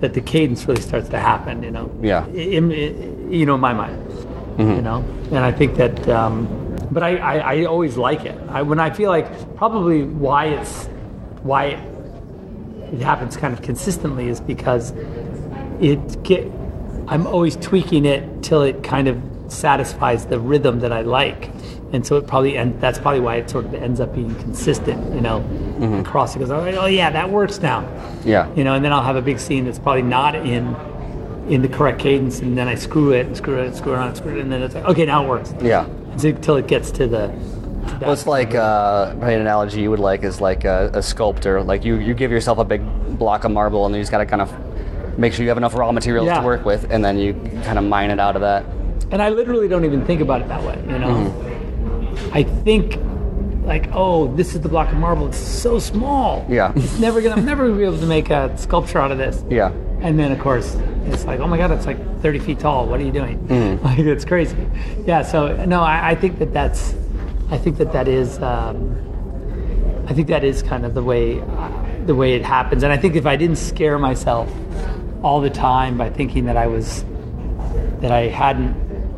that 0.00 0.14
the 0.14 0.20
cadence 0.20 0.66
really 0.66 0.82
starts 0.82 1.08
to 1.10 1.18
happen. 1.18 1.62
You 1.62 1.70
know. 1.70 1.90
Yeah. 2.02 2.26
In, 2.28 2.70
in- 2.72 3.32
you 3.32 3.46
know, 3.46 3.54
in 3.54 3.60
my 3.60 3.72
mind. 3.72 4.00
You 4.58 4.82
know, 4.82 4.98
and 5.32 5.38
I 5.38 5.50
think 5.50 5.74
that. 5.76 6.08
Um, 6.08 6.46
but 6.92 7.02
I, 7.02 7.16
I, 7.16 7.36
I 7.54 7.64
always 7.64 7.96
like 7.96 8.24
it. 8.24 8.38
I, 8.48 8.62
when 8.62 8.78
I 8.78 8.90
feel 8.90 9.10
like 9.10 9.26
probably 9.56 10.04
why 10.04 10.46
it's 10.46 10.84
why 11.42 11.64
it, 11.64 11.80
it 12.94 13.00
happens 13.00 13.36
kind 13.36 13.52
of 13.52 13.62
consistently 13.62 14.28
is 14.28 14.40
because 14.40 14.92
it 15.80 16.22
get 16.22 16.46
I'm 17.08 17.26
always 17.26 17.56
tweaking 17.56 18.04
it 18.04 18.42
till 18.44 18.62
it 18.62 18.84
kind 18.84 19.08
of 19.08 19.20
satisfies 19.48 20.26
the 20.26 20.38
rhythm 20.38 20.80
that 20.80 20.92
I 20.92 21.00
like. 21.00 21.50
And 21.94 22.04
so 22.04 22.16
it 22.16 22.26
probably 22.26 22.56
and 22.58 22.78
that's 22.80 22.98
probably 22.98 23.20
why 23.20 23.36
it 23.36 23.48
sort 23.48 23.64
of 23.66 23.72
ends 23.74 24.00
up 24.00 24.14
being 24.14 24.34
consistent, 24.36 25.14
you 25.14 25.20
know, 25.20 25.38
across 26.00 26.34
it 26.34 26.40
because 26.40 26.50
oh 26.50 26.86
yeah, 26.86 27.08
that 27.10 27.30
works 27.30 27.60
now. 27.60 27.80
Yeah. 28.24 28.52
You 28.54 28.64
know, 28.64 28.74
and 28.74 28.84
then 28.84 28.92
I'll 28.92 29.02
have 29.04 29.16
a 29.16 29.22
big 29.22 29.38
scene 29.38 29.64
that's 29.64 29.78
probably 29.78 30.02
not 30.02 30.34
in 30.34 30.74
in 31.48 31.62
the 31.62 31.68
correct 31.68 31.98
cadence 32.00 32.40
and 32.40 32.56
then 32.58 32.66
I 32.68 32.74
screw 32.74 33.12
it 33.12 33.26
and 33.26 33.36
screw 33.36 33.58
it 33.60 33.66
and 33.66 33.76
screw 33.76 33.94
it 33.94 33.98
and 34.04 34.16
screw 34.16 34.36
it 34.36 34.40
and 34.40 34.50
then 34.50 34.62
it's 34.62 34.74
like, 34.74 34.84
okay, 34.86 35.04
now 35.06 35.24
it 35.24 35.28
works. 35.28 35.54
Yeah. 35.62 35.86
Until 36.14 36.56
it 36.56 36.66
gets 36.66 36.90
to 36.92 37.06
the 37.06 37.28
Well, 38.00 38.12
it's 38.12 38.26
like 38.26 38.54
uh, 38.54 39.10
probably 39.12 39.34
an 39.34 39.40
analogy 39.42 39.82
you 39.82 39.90
would 39.90 40.00
like 40.00 40.24
is 40.24 40.40
like 40.40 40.64
a, 40.64 40.90
a 40.94 41.02
sculptor. 41.02 41.62
Like 41.62 41.84
you, 41.84 41.96
you 41.96 42.12
give 42.14 42.30
yourself 42.32 42.58
a 42.58 42.64
big 42.64 42.82
block 43.18 43.44
of 43.44 43.50
marble, 43.52 43.84
and 43.86 43.94
you 43.94 44.00
just 44.00 44.10
got 44.10 44.18
to 44.18 44.26
kind 44.26 44.40
of 44.42 44.50
make 45.18 45.32
sure 45.32 45.42
you 45.44 45.48
have 45.50 45.58
enough 45.58 45.74
raw 45.76 45.92
materials 45.92 46.26
Yeah. 46.26 46.40
to 46.40 46.44
work 46.46 46.64
with, 46.64 46.90
and 46.90 47.04
then 47.04 47.18
you 47.18 47.34
kind 47.64 47.78
of 47.78 47.84
mine 47.84 48.10
it 48.10 48.18
out 48.18 48.34
of 48.36 48.42
that. 48.42 48.64
and 49.12 49.20
I 49.22 49.28
literally 49.28 49.68
don't 49.68 49.84
even 49.84 50.04
think 50.06 50.20
about 50.22 50.40
it 50.40 50.48
that 50.48 50.62
way. 50.64 50.76
You 50.88 50.98
know, 50.98 51.08
Mm-hmm. 51.08 51.53
I 52.32 52.42
think 52.42 52.98
like, 53.64 53.88
oh, 53.92 54.34
this 54.34 54.54
is 54.54 54.60
the 54.60 54.68
block 54.68 54.92
of 54.92 54.98
marble. 54.98 55.26
It's 55.28 55.38
so 55.38 55.78
small. 55.78 56.46
Yeah. 56.48 56.72
it's 56.76 56.98
never 56.98 57.22
gonna. 57.22 57.36
I'm 57.36 57.46
never 57.46 57.66
gonna 57.66 57.78
be 57.78 57.84
able 57.84 57.98
to 57.98 58.06
make 58.06 58.30
a 58.30 58.56
sculpture 58.58 58.98
out 58.98 59.10
of 59.10 59.18
this. 59.18 59.42
Yeah. 59.48 59.72
And 60.00 60.18
then 60.18 60.32
of 60.32 60.38
course 60.38 60.76
it's 61.06 61.24
like, 61.24 61.40
oh 61.40 61.46
my 61.46 61.56
god, 61.56 61.70
it's 61.70 61.86
like 61.86 61.98
30 62.20 62.38
feet 62.40 62.58
tall. 62.58 62.86
What 62.86 63.00
are 63.00 63.04
you 63.04 63.12
doing? 63.12 63.38
Mm-hmm. 63.46 63.84
Like 63.84 63.98
it's 63.98 64.24
crazy. 64.24 64.56
Yeah. 65.06 65.22
So 65.22 65.64
no, 65.64 65.82
I, 65.82 66.10
I 66.10 66.14
think 66.14 66.38
that 66.38 66.52
that's, 66.52 66.94
I 67.50 67.58
think 67.58 67.78
that 67.78 67.92
that 67.92 68.08
is, 68.08 68.38
um, 68.40 68.96
I 70.06 70.12
think 70.12 70.28
that 70.28 70.44
is 70.44 70.62
kind 70.62 70.84
of 70.84 70.94
the 70.94 71.02
way, 71.02 71.40
uh, 71.40 71.72
the 72.06 72.14
way 72.14 72.34
it 72.34 72.42
happens. 72.42 72.82
And 72.82 72.92
I 72.92 72.96
think 72.96 73.16
if 73.16 73.26
I 73.26 73.36
didn't 73.36 73.56
scare 73.56 73.98
myself 73.98 74.52
all 75.22 75.40
the 75.40 75.50
time 75.50 75.96
by 75.96 76.10
thinking 76.10 76.44
that 76.46 76.56
I 76.56 76.66
was, 76.66 77.04
that 78.00 78.12
I 78.12 78.28
hadn't, 78.28 78.74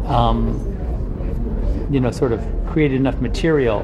um, 0.06 0.75
you 1.90 2.00
know, 2.00 2.10
sort 2.10 2.32
of 2.32 2.40
created 2.68 2.96
enough 2.96 3.20
material, 3.20 3.80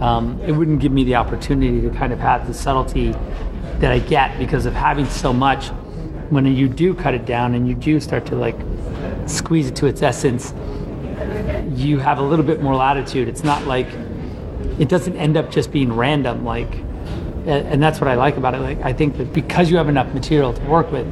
um, 0.00 0.40
it 0.46 0.52
wouldn't 0.52 0.80
give 0.80 0.92
me 0.92 1.04
the 1.04 1.16
opportunity 1.16 1.80
to 1.80 1.90
kind 1.90 2.12
of 2.12 2.18
have 2.18 2.46
the 2.46 2.54
subtlety 2.54 3.12
that 3.78 3.92
I 3.92 3.98
get 3.98 4.38
because 4.38 4.66
of 4.66 4.74
having 4.74 5.06
so 5.06 5.32
much. 5.32 5.68
When 6.30 6.44
you 6.46 6.68
do 6.68 6.94
cut 6.94 7.14
it 7.14 7.24
down 7.24 7.54
and 7.54 7.66
you 7.66 7.74
do 7.74 8.00
start 8.00 8.26
to 8.26 8.36
like 8.36 8.56
squeeze 9.26 9.68
it 9.68 9.76
to 9.76 9.86
its 9.86 10.02
essence, 10.02 10.52
you 11.74 11.98
have 11.98 12.18
a 12.18 12.22
little 12.22 12.44
bit 12.44 12.62
more 12.62 12.74
latitude. 12.74 13.28
It's 13.28 13.44
not 13.44 13.64
like 13.66 13.86
it 14.78 14.88
doesn't 14.88 15.16
end 15.16 15.36
up 15.36 15.50
just 15.50 15.72
being 15.72 15.92
random. 15.92 16.44
Like, 16.44 16.72
and 17.46 17.82
that's 17.82 18.00
what 18.00 18.08
I 18.08 18.14
like 18.14 18.36
about 18.36 18.54
it. 18.54 18.60
Like, 18.60 18.80
I 18.82 18.92
think 18.92 19.16
that 19.16 19.32
because 19.32 19.70
you 19.70 19.78
have 19.78 19.88
enough 19.88 20.12
material 20.12 20.52
to 20.52 20.62
work 20.64 20.92
with, 20.92 21.06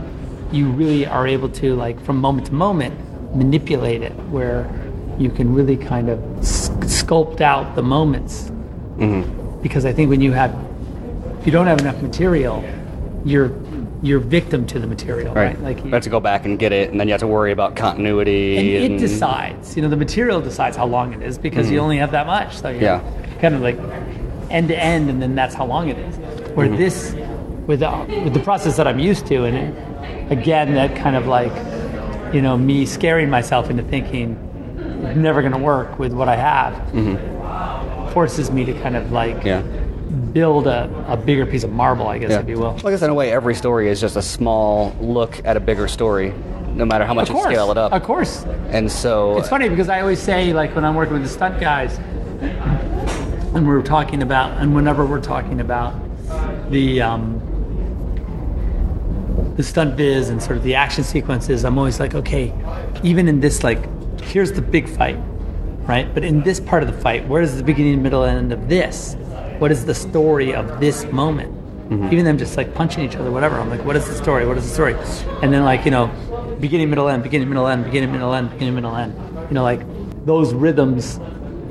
you 0.53 0.71
really 0.71 1.07
are 1.07 1.27
able 1.27 1.49
to 1.49 1.75
like 1.75 2.01
from 2.05 2.19
moment 2.19 2.49
to 2.49 2.55
moment 2.55 2.95
manipulate 3.35 4.03
it, 4.03 4.13
where 4.29 4.65
you 5.19 5.31
can 5.31 5.55
really 5.55 5.77
kind 5.77 6.09
of 6.09 6.39
s- 6.39 6.69
sculpt 6.81 7.41
out 7.41 7.75
the 7.75 7.83
moments. 7.83 8.51
Mm-hmm. 8.97 9.63
Because 9.63 9.85
I 9.85 9.93
think 9.93 10.11
when 10.11 10.21
you 10.21 10.33
have, 10.33 10.55
if 11.41 11.47
you 11.47 11.53
don't 11.53 11.67
have 11.67 11.81
enough 11.81 12.01
material, 12.03 12.65
you're 13.25 13.51
you're 14.03 14.21
victim 14.21 14.67
to 14.67 14.79
the 14.79 14.87
material, 14.87 15.35
right? 15.35 15.57
Right. 15.57 15.61
Like 15.61 15.85
you 15.85 15.91
have 15.91 16.03
to 16.03 16.11
go 16.11 16.21
back 16.21 16.45
and 16.45 16.59
get 16.59 16.73
it, 16.73 16.91
and 16.91 17.01
then 17.01 17.09
you 17.09 17.13
have 17.13 17.21
to 17.21 17.27
worry 17.27 17.51
about 17.51 17.77
continuity. 17.77 18.57
and 18.57 18.95
it 18.95 18.99
decides. 18.99 19.75
You 19.75 19.83
know, 19.83 19.89
the 19.89 19.97
material 19.97 20.41
decides 20.41 20.77
how 20.77 20.87
long 20.87 21.13
it 21.13 21.23
is 21.23 21.39
because 21.39 21.71
you 21.71 21.77
mm-hmm. 21.77 21.85
only 21.85 21.97
have 21.99 22.13
that 22.13 22.27
much. 22.27 22.59
So 22.59 22.69
you 22.69 22.81
Yeah. 22.81 23.01
kind 23.41 23.55
of 23.55 23.63
like 23.63 23.79
end 24.51 24.69
to 24.69 24.79
end, 24.79 25.11
and 25.11 25.21
then 25.21 25.35
that's 25.35 25.55
how 25.55 25.65
long 25.65 25.89
it 25.89 25.99
is. 25.99 26.17
Where 26.55 26.69
mm-hmm. 26.69 26.77
this, 26.77 27.15
with 27.67 27.81
the, 27.81 28.23
with 28.23 28.35
the 28.35 28.41
process 28.41 28.77
that 28.77 28.87
I'm 28.87 28.99
used 28.99 29.27
to, 29.27 29.45
and 29.45 29.57
it, 29.57 30.33
again, 30.33 30.75
that 30.75 30.95
kind 30.97 31.17
of 31.17 31.27
like, 31.27 31.53
you 32.35 32.43
know, 32.43 32.57
me 32.57 32.87
scaring 32.87 33.31
myself 33.31 33.71
into 33.71 33.83
thinking 33.83 34.37
never 35.15 35.41
going 35.43 35.53
to 35.53 35.59
work 35.59 35.99
with 35.99 36.13
what 36.13 36.29
I 36.29 36.37
have, 36.37 38.13
forces 38.13 38.51
me 38.51 38.65
to 38.65 38.73
kind 38.81 38.97
of 38.97 39.13
like 39.13 39.45
Yeah. 39.45 39.63
build 40.33 40.67
a, 40.67 40.89
a 41.09 41.17
bigger 41.17 41.45
piece 41.47 41.65
of 41.65 41.71
marble, 41.73 42.09
I 42.09 42.19
guess, 42.19 42.31
Yeah. 42.31 42.41
if 42.41 42.49
you 42.49 42.57
will. 42.57 42.73
Well, 42.75 42.87
I 42.89 42.91
guess 42.91 43.03
in 43.03 43.11
a 43.11 43.15
way, 43.15 43.31
every 43.33 43.55
story 43.55 43.89
is 43.89 44.01
just 44.01 44.17
a 44.17 44.23
small 44.23 44.95
look 45.01 45.41
at 45.45 45.57
a 45.57 45.61
bigger 45.61 45.87
story, 45.89 46.33
no 46.75 46.85
matter 46.85 47.05
how 47.05 47.15
much 47.15 47.25
Of 47.29 47.37
you 47.37 47.41
course, 47.43 47.53
scale 47.55 47.71
it 47.71 47.77
up. 47.79 47.93
of 47.93 48.03
course. 48.03 48.45
And 48.71 48.91
so, 48.91 49.39
It's 49.39 49.49
funny 49.49 49.69
because 49.69 49.89
I 49.89 50.01
always 50.01 50.19
say, 50.21 50.53
like, 50.53 50.75
when 50.75 50.85
I'm 50.85 50.95
working 50.95 51.15
with 51.15 51.23
the 51.23 51.29
stunt 51.29 51.59
guys, 51.61 51.99
and 53.55 53.67
we're 53.67 53.83
talking 53.83 54.23
about, 54.23 54.53
and 54.61 54.75
whenever 54.75 55.05
we're 55.07 55.21
talking 55.21 55.61
about 55.61 55.95
the 56.71 57.01
um, 57.01 57.41
the 59.57 59.63
stunt 59.63 59.97
biz 59.97 60.29
and 60.29 60.43
sort 60.43 60.59
of 60.59 60.63
the 60.65 60.75
action 60.75 61.03
sequences, 61.03 61.65
I'm 61.65 61.79
always 61.79 61.99
like, 61.99 62.15
okay, 62.15 62.53
even 63.03 63.27
in 63.29 63.41
this, 63.41 63.65
like, 63.65 63.79
here's 64.27 64.53
the 64.53 64.63
big 64.63 64.89
fight, 64.89 65.19
right? 65.89 66.13
But 66.13 66.25
in 66.25 66.43
this 66.43 66.61
part 66.61 66.83
of 66.83 66.93
the 66.93 67.01
fight, 67.01 67.27
where's 67.29 67.55
the 67.57 67.63
beginning, 67.63 68.03
middle, 68.03 68.25
and 68.25 68.39
end 68.39 68.53
of 68.53 68.69
this? 68.69 69.17
what 69.59 69.73
is 69.73 69.85
the 69.85 69.95
story 69.95 70.55
of 70.55 70.81
this 70.81 71.05
moment? 71.07 71.53
Mm-hmm. 71.89 72.13
Even 72.13 72.25
them 72.25 72.39
just 72.39 72.57
like 72.57 72.75
punching 72.75 73.05
each 73.05 73.17
other, 73.17 73.31
whatever. 73.31 73.59
I'm 73.59 73.71
like, 73.71 73.85
what 73.85 73.97
is 73.97 74.07
the 74.07 74.15
story? 74.15 74.47
What 74.47 74.59
is 74.59 74.65
the 74.69 74.75
story? 74.75 74.95
And 75.43 75.53
then 75.53 75.65
like 75.65 75.85
you 75.85 75.91
know, 75.91 76.09
beginning, 76.61 76.91
middle, 76.91 77.09
end, 77.09 77.23
beginning, 77.23 77.49
middle, 77.49 77.67
end, 77.67 77.85
beginning, 77.85 78.13
middle, 78.13 78.35
end, 78.35 78.51
beginning, 78.51 78.75
middle, 78.75 78.95
end. 78.97 79.15
You 79.49 79.55
know, 79.55 79.63
like 79.63 79.83
those 80.27 80.53
rhythms 80.53 81.21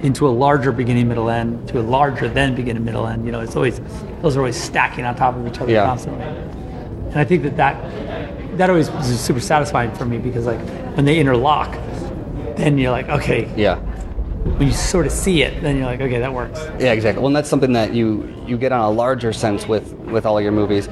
into 0.02 0.28
a 0.28 0.30
larger 0.30 0.72
beginning, 0.72 1.08
middle, 1.08 1.30
end, 1.30 1.68
to 1.70 1.80
a 1.80 1.82
larger 1.82 2.30
then 2.30 2.56
beginning, 2.56 2.86
middle, 2.86 3.08
end. 3.08 3.26
You 3.26 3.32
know, 3.32 3.42
it's 3.42 3.56
always 3.56 3.82
those 4.22 4.38
are 4.38 4.40
always 4.40 4.62
stacking 4.62 5.06
on 5.06 5.16
top 5.16 5.36
of 5.36 5.46
each 5.48 5.60
other 5.60 5.72
Yeah. 5.72 5.86
constantly. 5.86 6.24
And 6.24 7.18
I 7.18 7.26
think 7.26 7.44
that 7.44 7.58
that 7.58 8.58
that 8.58 8.70
always 8.70 8.88
is 8.88 9.20
super 9.20 9.42
satisfying 9.42 9.94
for 9.96 10.06
me 10.06 10.18
because 10.18 10.46
like 10.46 10.60
when 10.96 11.04
they 11.04 11.20
interlock, 11.20 11.74
then 12.58 12.78
you're 12.78 12.92
like, 12.92 13.10
okay, 13.10 13.50
Yeah. 13.56 13.78
when 14.58 14.68
you 14.68 14.74
sort 14.74 15.06
of 15.06 15.12
see 15.12 15.42
it, 15.44 15.62
then 15.62 15.78
you're 15.78 15.86
like, 15.86 16.02
okay, 16.02 16.20
that 16.20 16.34
works. 16.34 16.60
Yeah, 16.80 16.94
exactly. 16.94 17.20
Well, 17.22 17.28
and 17.28 17.36
that's 17.36 17.50
something 17.50 17.74
that 17.74 17.94
you 17.94 18.32
you 18.48 18.58
get 18.58 18.72
on 18.72 18.82
a 18.82 18.90
larger 18.92 19.34
sense 19.34 19.68
with 19.68 19.94
with 19.94 20.26
all 20.26 20.40
your 20.42 20.52
movies. 20.52 20.88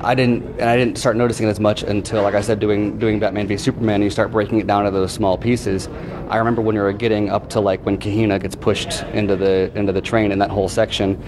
I 0.00 0.14
didn't, 0.14 0.44
and 0.60 0.70
I 0.70 0.76
didn't 0.76 0.96
start 0.96 1.16
noticing 1.16 1.46
it 1.48 1.50
as 1.50 1.58
much 1.58 1.82
until, 1.82 2.22
like 2.22 2.34
I 2.34 2.40
said, 2.40 2.60
doing 2.60 2.98
doing 2.98 3.18
Batman 3.18 3.48
v 3.48 3.56
Superman. 3.56 4.00
You 4.02 4.10
start 4.10 4.30
breaking 4.30 4.60
it 4.60 4.66
down 4.66 4.84
to 4.84 4.90
those 4.92 5.10
small 5.10 5.36
pieces. 5.36 5.88
I 6.28 6.36
remember 6.36 6.62
when 6.62 6.76
we 6.76 6.82
were 6.82 6.92
getting 6.92 7.30
up 7.30 7.48
to 7.50 7.60
like 7.60 7.84
when 7.84 7.98
Kahina 7.98 8.40
gets 8.40 8.54
pushed 8.54 9.02
into 9.14 9.34
the 9.34 9.72
into 9.74 9.92
the 9.92 10.00
train 10.02 10.30
in 10.30 10.38
that 10.38 10.50
whole 10.50 10.68
section. 10.68 11.18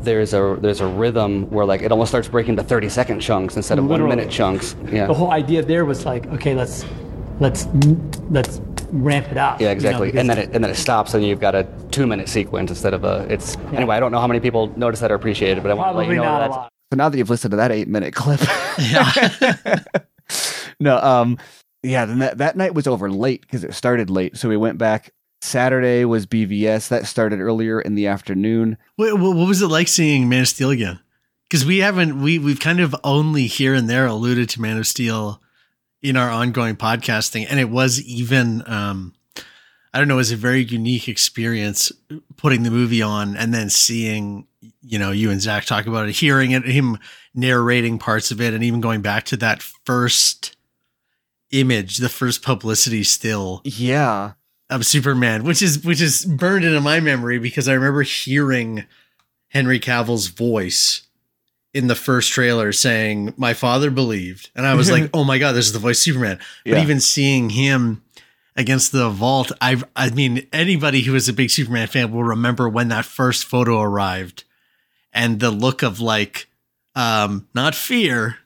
There's 0.00 0.32
a 0.34 0.56
there's 0.60 0.80
a 0.80 0.86
rhythm 0.86 1.50
where 1.50 1.66
like 1.66 1.82
it 1.82 1.90
almost 1.90 2.10
starts 2.12 2.28
breaking 2.28 2.56
to 2.56 2.62
30 2.62 2.88
second 2.90 3.20
chunks 3.20 3.56
instead 3.56 3.78
of 3.78 3.84
Literally. 3.86 4.08
one 4.10 4.16
minute 4.18 4.30
chunks. 4.32 4.76
Yeah. 4.90 5.06
The 5.06 5.14
whole 5.14 5.30
idea 5.32 5.62
there 5.62 5.84
was 5.84 6.06
like, 6.06 6.26
okay, 6.28 6.54
let's 6.54 6.84
let's 7.40 7.66
let's 8.30 8.60
ramp 8.94 9.30
it 9.30 9.36
up. 9.36 9.60
Yeah, 9.60 9.64
you 9.64 9.66
know, 9.66 9.72
exactly. 9.72 10.18
and 10.18 10.30
then 10.30 10.38
it 10.38 10.50
and 10.52 10.64
then 10.64 10.70
it 10.70 10.76
stops, 10.76 11.14
and 11.14 11.24
you've 11.24 11.40
got 11.40 11.54
a 11.54 11.64
two 11.90 12.06
minute 12.06 12.28
sequence 12.28 12.70
instead 12.70 12.94
of 12.94 13.04
a. 13.04 13.26
It's 13.28 13.56
anyway. 13.72 13.96
I 13.96 14.00
don't 14.00 14.12
know 14.12 14.20
how 14.20 14.26
many 14.26 14.40
people 14.40 14.72
notice 14.76 15.00
that 15.00 15.10
or 15.10 15.14
appreciate 15.14 15.58
it, 15.58 15.62
but 15.62 15.70
I 15.70 15.74
want 15.74 15.92
to 15.92 15.98
let 15.98 16.08
you 16.08 16.16
know 16.16 16.22
not 16.22 16.46
a 16.46 16.48
that's. 16.48 16.70
So 16.92 16.96
now 16.96 17.08
that 17.08 17.18
you've 17.18 17.30
listened 17.30 17.50
to 17.52 17.56
that 17.56 17.72
eight 17.72 17.88
minute 17.88 18.14
clip, 18.14 18.40
Yeah. 18.78 19.80
no, 20.80 20.98
um, 20.98 21.38
yeah, 21.82 22.04
then 22.04 22.20
that, 22.20 22.38
that 22.38 22.56
night 22.56 22.74
was 22.74 22.86
over 22.86 23.10
late 23.10 23.42
because 23.42 23.64
it 23.64 23.74
started 23.74 24.10
late. 24.10 24.36
So 24.36 24.48
we 24.48 24.56
went 24.56 24.78
back. 24.78 25.10
Saturday 25.40 26.04
was 26.04 26.26
BVS. 26.26 26.88
That 26.88 27.06
started 27.06 27.40
earlier 27.40 27.80
in 27.80 27.94
the 27.94 28.06
afternoon. 28.06 28.78
what, 28.96 29.18
what 29.18 29.36
what 29.36 29.48
was 29.48 29.60
it 29.60 29.68
like 29.68 29.88
seeing 29.88 30.28
Man 30.28 30.42
of 30.42 30.48
Steel 30.48 30.70
again? 30.70 31.00
Because 31.50 31.66
we 31.66 31.78
haven't 31.78 32.22
we 32.22 32.38
we've 32.38 32.60
kind 32.60 32.80
of 32.80 32.96
only 33.04 33.46
here 33.46 33.74
and 33.74 33.88
there 33.88 34.06
alluded 34.06 34.48
to 34.50 34.60
Man 34.60 34.78
of 34.78 34.86
Steel 34.86 35.40
in 36.04 36.16
our 36.18 36.30
ongoing 36.30 36.76
podcasting, 36.76 37.46
and 37.48 37.58
it 37.58 37.70
was 37.70 38.00
even 38.02 38.62
um, 38.66 39.14
I 39.92 39.98
don't 39.98 40.06
know, 40.06 40.14
it 40.14 40.18
was 40.18 40.32
a 40.32 40.36
very 40.36 40.62
unique 40.62 41.08
experience 41.08 41.90
putting 42.36 42.62
the 42.62 42.70
movie 42.70 43.00
on 43.02 43.36
and 43.36 43.54
then 43.54 43.70
seeing 43.70 44.46
you 44.82 44.98
know 44.98 45.10
you 45.10 45.30
and 45.30 45.40
Zack 45.40 45.64
talk 45.64 45.86
about 45.86 46.08
it, 46.08 46.12
hearing 46.16 46.50
it, 46.50 46.64
him 46.66 46.98
narrating 47.34 47.98
parts 47.98 48.30
of 48.30 48.40
it, 48.40 48.52
and 48.54 48.62
even 48.62 48.80
going 48.80 49.00
back 49.00 49.24
to 49.24 49.36
that 49.38 49.62
first 49.62 50.56
image, 51.50 51.96
the 51.98 52.08
first 52.08 52.42
publicity 52.42 53.02
still 53.02 53.62
Yeah. 53.64 54.32
of 54.68 54.84
Superman, 54.84 55.42
which 55.44 55.62
is 55.62 55.84
which 55.84 56.02
is 56.02 56.26
burned 56.26 56.64
into 56.66 56.80
my 56.82 57.00
memory 57.00 57.38
because 57.38 57.66
I 57.66 57.72
remember 57.72 58.02
hearing 58.02 58.84
Henry 59.48 59.78
Cavill's 59.78 60.26
voice 60.26 61.03
in 61.74 61.88
the 61.88 61.94
first 61.94 62.30
trailer 62.32 62.72
saying, 62.72 63.34
"My 63.36 63.52
father 63.52 63.90
believed," 63.90 64.50
and 64.54 64.66
I 64.66 64.74
was 64.74 64.90
like, 64.90 65.10
"Oh 65.14 65.24
my 65.24 65.38
god, 65.38 65.52
this 65.52 65.66
is 65.66 65.72
the 65.72 65.78
voice 65.78 65.98
of 65.98 66.02
Superman." 66.04 66.38
But 66.64 66.72
Yeah. 66.72 66.82
even 66.82 67.00
seeing 67.00 67.50
him 67.50 68.02
against 68.56 68.92
the 68.92 69.10
vault, 69.10 69.50
I 69.60 69.82
I 69.96 70.10
mean, 70.10 70.46
anybody 70.52 71.02
who 71.02 71.14
is 71.14 71.28
a 71.28 71.32
big 71.32 71.50
Superman 71.50 71.88
fan 71.88 72.12
will 72.12 72.24
remember 72.24 72.68
when 72.68 72.88
that 72.88 73.04
first 73.04 73.44
photo 73.44 73.80
arrived 73.82 74.44
and 75.12 75.40
the 75.40 75.50
look 75.50 75.82
of 75.82 76.00
like, 76.00 76.48
um, 76.94 77.48
not 77.54 77.74
fear, 77.74 78.38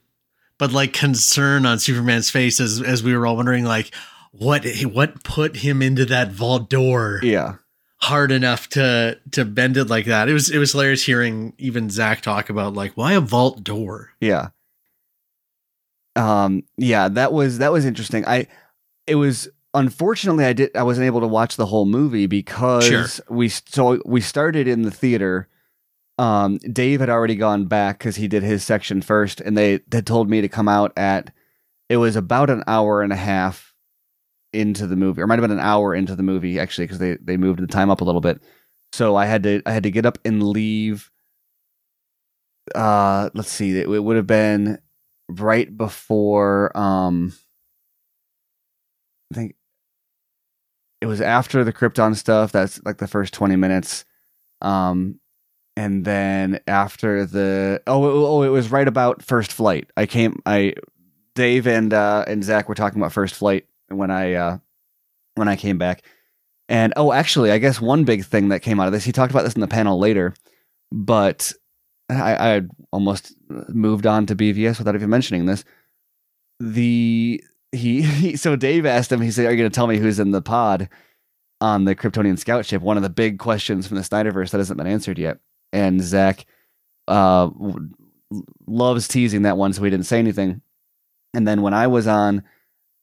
but 0.58 0.72
like 0.72 0.92
concern 0.92 1.66
on 1.66 1.78
Superman's 1.78 2.30
face 2.30 2.58
as 2.60 2.80
as 2.80 3.02
we 3.02 3.14
were 3.14 3.26
all 3.26 3.36
wondering, 3.36 3.64
like, 3.64 3.94
what 4.32 4.64
what 4.84 5.22
put 5.22 5.56
him 5.56 5.82
into 5.82 6.06
that 6.06 6.32
vault 6.32 6.70
door 6.70 7.20
Yeah. 7.22 7.56
Hard 8.00 8.30
enough 8.30 8.68
to 8.70 9.18
to 9.32 9.44
bend 9.44 9.76
it 9.76 9.86
like 9.86 10.06
that. 10.06 10.28
It 10.28 10.32
was 10.32 10.50
it 10.50 10.58
was 10.58 10.72
hilarious 10.72 11.04
hearing 11.04 11.52
even 11.58 11.90
Zack 11.90 12.20
talk 12.20 12.48
about 12.48 12.74
like 12.74 12.92
why 12.96 13.14
a 13.14 13.20
vault 13.20 13.64
door. 13.64 14.10
Yeah. 14.20 14.50
Um 16.16 16.62
yeah, 16.76 17.08
that 17.08 17.32
was 17.32 17.58
that 17.58 17.72
was 17.72 17.84
interesting. 17.84 18.24
I 18.26 18.46
it 19.06 19.16
was 19.16 19.48
unfortunately 19.74 20.44
I 20.44 20.52
did 20.52 20.76
I 20.76 20.82
wasn't 20.84 21.06
able 21.06 21.20
to 21.20 21.26
watch 21.26 21.56
the 21.56 21.66
whole 21.66 21.86
movie 21.86 22.26
because 22.26 22.86
Sure. 22.86 23.06
we 23.28 23.48
so 23.48 24.00
we 24.04 24.20
started 24.20 24.68
in 24.68 24.82
the 24.82 24.90
theater. 24.90 25.48
Um 26.18 26.58
Dave 26.58 27.00
had 27.00 27.10
already 27.10 27.36
gone 27.36 27.66
back 27.66 27.98
cuz 28.00 28.16
he 28.16 28.28
did 28.28 28.42
his 28.44 28.62
section 28.64 29.02
first 29.02 29.40
and 29.40 29.56
they 29.56 29.80
had 29.92 30.06
told 30.06 30.30
me 30.30 30.40
to 30.40 30.48
come 30.48 30.68
out 30.68 30.92
at 30.96 31.32
it 31.88 31.96
was 31.96 32.16
about 32.16 32.48
an 32.50 32.62
hour 32.66 33.02
and 33.02 33.12
a 33.12 33.16
half 33.16 33.74
into 34.52 34.86
the 34.86 34.96
movie 34.96 35.20
or 35.20 35.26
might 35.26 35.38
have 35.38 35.42
been 35.48 35.58
an 35.58 35.64
hour 35.64 35.94
into 35.94 36.16
the 36.16 36.22
movie 36.22 36.58
actually 36.58 36.84
because 36.84 36.98
they 36.98 37.16
they 37.20 37.36
moved 37.36 37.60
the 37.60 37.66
time 37.66 37.90
up 37.90 38.00
a 38.00 38.04
little 38.04 38.20
bit. 38.20 38.42
So 38.92 39.16
I 39.16 39.26
had 39.26 39.42
to 39.42 39.62
I 39.66 39.72
had 39.72 39.82
to 39.82 39.90
get 39.90 40.06
up 40.06 40.18
and 40.24 40.42
leave 40.42 41.10
uh 42.74 43.30
let's 43.34 43.50
see 43.50 43.78
it, 43.78 43.88
it 43.88 44.00
would 44.04 44.16
have 44.16 44.26
been 44.26 44.78
right 45.28 45.74
before 45.76 46.76
um 46.76 47.32
I 49.32 49.34
think 49.34 49.54
it 51.00 51.06
was 51.06 51.20
after 51.20 51.64
the 51.64 51.72
Krypton 51.72 52.16
stuff 52.16 52.52
that's 52.52 52.82
like 52.84 52.98
the 52.98 53.06
first 53.06 53.32
20 53.34 53.56
minutes 53.56 54.04
um 54.60 55.20
and 55.76 56.04
then 56.04 56.60
after 56.66 57.24
the 57.24 57.80
oh 57.86 58.06
it- 58.08 58.12
oh 58.12 58.42
it 58.42 58.48
was 58.48 58.70
right 58.70 58.88
about 58.88 59.22
first 59.22 59.52
flight 59.52 59.90
I 59.96 60.06
came 60.06 60.40
I 60.44 60.74
Dave 61.34 61.66
and 61.66 61.92
uh 61.94 62.24
and 62.26 62.42
Zack 62.42 62.68
were 62.68 62.74
talking 62.74 63.00
about 63.00 63.12
first 63.12 63.34
flight 63.34 63.66
when 63.88 64.10
I 64.10 64.34
uh 64.34 64.58
when 65.34 65.48
I 65.48 65.56
came 65.56 65.78
back 65.78 66.02
and 66.68 66.92
oh 66.96 67.12
actually 67.12 67.50
I 67.50 67.58
guess 67.58 67.80
one 67.80 68.04
big 68.04 68.24
thing 68.24 68.48
that 68.48 68.60
came 68.60 68.80
out 68.80 68.86
of 68.86 68.92
this 68.92 69.04
he 69.04 69.12
talked 69.12 69.30
about 69.30 69.44
this 69.44 69.54
in 69.54 69.60
the 69.60 69.68
panel 69.68 69.98
later 69.98 70.34
but 70.92 71.52
I, 72.10 72.36
I 72.36 72.48
had 72.48 72.70
almost 72.92 73.34
moved 73.48 74.06
on 74.06 74.26
to 74.26 74.36
BVS 74.36 74.78
without 74.78 74.94
even 74.94 75.10
mentioning 75.10 75.46
this. 75.46 75.64
The 76.60 77.42
he, 77.72 78.02
he 78.02 78.36
so 78.36 78.56
Dave 78.56 78.86
asked 78.86 79.12
him. 79.12 79.20
He 79.20 79.30
said, 79.30 79.46
"Are 79.46 79.50
you 79.50 79.58
going 79.58 79.70
to 79.70 79.74
tell 79.74 79.86
me 79.86 79.98
who's 79.98 80.18
in 80.18 80.30
the 80.30 80.42
pod 80.42 80.88
on 81.60 81.84
the 81.84 81.94
Kryptonian 81.94 82.38
scout 82.38 82.66
ship?" 82.66 82.82
One 82.82 82.96
of 82.96 83.02
the 83.02 83.10
big 83.10 83.38
questions 83.38 83.86
from 83.86 83.96
the 83.96 84.02
Snyderverse 84.02 84.50
that 84.50 84.58
hasn't 84.58 84.78
been 84.78 84.86
answered 84.86 85.18
yet. 85.18 85.38
And 85.72 86.00
Zack 86.00 86.46
uh, 87.08 87.50
loves 88.66 89.06
teasing 89.06 89.42
that 89.42 89.58
one, 89.58 89.72
so 89.72 89.82
he 89.82 89.90
didn't 89.90 90.06
say 90.06 90.18
anything. 90.18 90.62
And 91.34 91.46
then 91.46 91.60
when 91.60 91.74
I 91.74 91.88
was 91.88 92.06
on, 92.06 92.42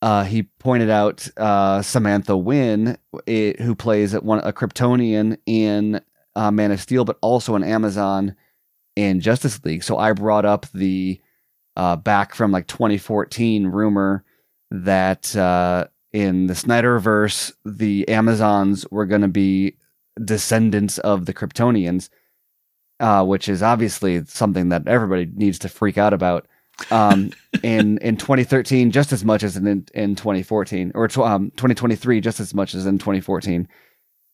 uh, 0.01 0.23
he 0.23 0.43
pointed 0.43 0.89
out 0.89 1.27
uh, 1.37 1.81
Samantha 1.81 2.37
Win, 2.37 2.97
it, 3.25 3.59
who 3.59 3.75
plays 3.75 4.13
one 4.13 4.39
a 4.39 4.53
Kryptonian 4.53 5.37
in 5.45 6.01
uh, 6.35 6.51
Man 6.51 6.71
of 6.71 6.81
Steel, 6.81 7.05
but 7.05 7.17
also 7.21 7.55
an 7.55 7.63
Amazon 7.63 8.35
in 8.95 9.19
Justice 9.19 9.63
League. 9.63 9.83
So 9.83 9.97
I 9.97 10.13
brought 10.13 10.45
up 10.45 10.67
the 10.73 11.19
uh, 11.75 11.95
back 11.95 12.33
from 12.33 12.51
like 12.51 12.67
2014 12.67 13.67
rumor 13.67 14.23
that 14.71 15.35
uh, 15.35 15.87
in 16.13 16.47
the 16.47 16.53
Snyderverse, 16.53 17.53
the 17.65 18.07
Amazons 18.07 18.85
were 18.89 19.05
going 19.05 19.21
to 19.21 19.27
be 19.27 19.75
descendants 20.23 20.97
of 20.99 21.25
the 21.25 21.33
Kryptonians, 21.33 22.09
uh, 22.99 23.25
which 23.25 23.49
is 23.49 23.61
obviously 23.61 24.23
something 24.25 24.69
that 24.69 24.87
everybody 24.87 25.29
needs 25.33 25.59
to 25.59 25.69
freak 25.69 25.97
out 25.97 26.13
about. 26.13 26.47
Um, 26.91 27.31
in 27.63 27.97
in 27.99 28.17
2013, 28.17 28.91
just 28.91 29.13
as 29.13 29.23
much 29.23 29.43
as 29.43 29.55
in 29.55 29.85
in 29.93 30.15
2014, 30.15 30.91
or 30.93 31.07
tw- 31.07 31.19
um, 31.19 31.51
2023, 31.51 32.19
just 32.21 32.39
as 32.39 32.53
much 32.53 32.75
as 32.75 32.85
in 32.85 32.97
2014 32.97 33.67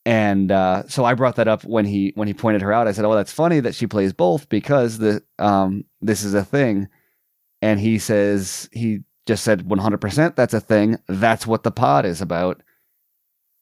and 0.06 0.51
uh, 0.51 0.84
so 0.88 1.06
I 1.06 1.13
brought 1.13 1.36
that 1.36 1.47
up 1.47 1.63
when 1.63 1.86
he 1.86 2.12
when 2.15 2.27
he 2.27 2.34
pointed 2.34 2.62
her 2.63 2.73
out. 2.73 2.88
I 2.88 2.91
said, 2.91 3.06
"Oh, 3.06 3.13
that's 3.13 3.32
funny 3.32 3.60
that 3.60 3.75
she 3.75 3.86
plays 3.86 4.13
both 4.13 4.49
because 4.49 4.97
the 4.97 5.21
um 5.38 5.86
this 6.01 6.23
is 6.23 6.34
a 6.34 6.43
thing." 6.43 6.88
And 7.62 7.80
he 7.80 7.99
says 7.99 8.67
he 8.71 9.01
just 9.27 9.43
said 9.43 9.67
100% 9.67 10.36
that's 10.36 10.56
a 10.56 10.60
thing. 10.60 10.97
That's 11.08 11.45
what 11.45 11.62
the 11.62 11.69
pod 11.69 12.06
is 12.06 12.19
about. 12.19 12.63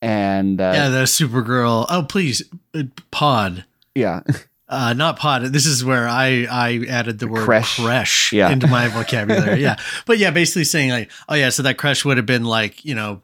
And 0.01 0.61
uh, 0.61 0.71
yeah, 0.73 0.87
the 0.87 1.03
Supergirl. 1.03 1.85
Oh, 1.89 2.03
please, 2.03 2.43
uh, 2.73 2.83
pod. 3.11 3.65
yeah, 3.93 4.21
Uh, 4.69 4.93
not 4.93 5.17
pod. 5.17 5.41
This 5.45 5.65
is 5.65 5.83
where 5.83 6.07
I 6.07 6.45
I 6.49 6.85
added 6.87 7.17
the 7.19 7.27
word 7.27 7.43
Creche. 7.43 7.77
creche 7.83 8.31
Yeah. 8.31 8.51
into 8.51 8.67
my 8.67 8.87
vocabulary. 8.99 9.61
yeah, 9.61 9.77
but 10.05 10.19
yeah, 10.19 10.29
basically 10.31 10.63
saying 10.63 10.91
like, 10.91 11.11
oh 11.27 11.33
yeah, 11.35 11.49
so 11.49 11.63
that 11.63 11.77
creche 11.79 12.05
would 12.05 12.17
have 12.17 12.27
been 12.27 12.45
like 12.45 12.85
you 12.85 12.93
know 12.93 13.21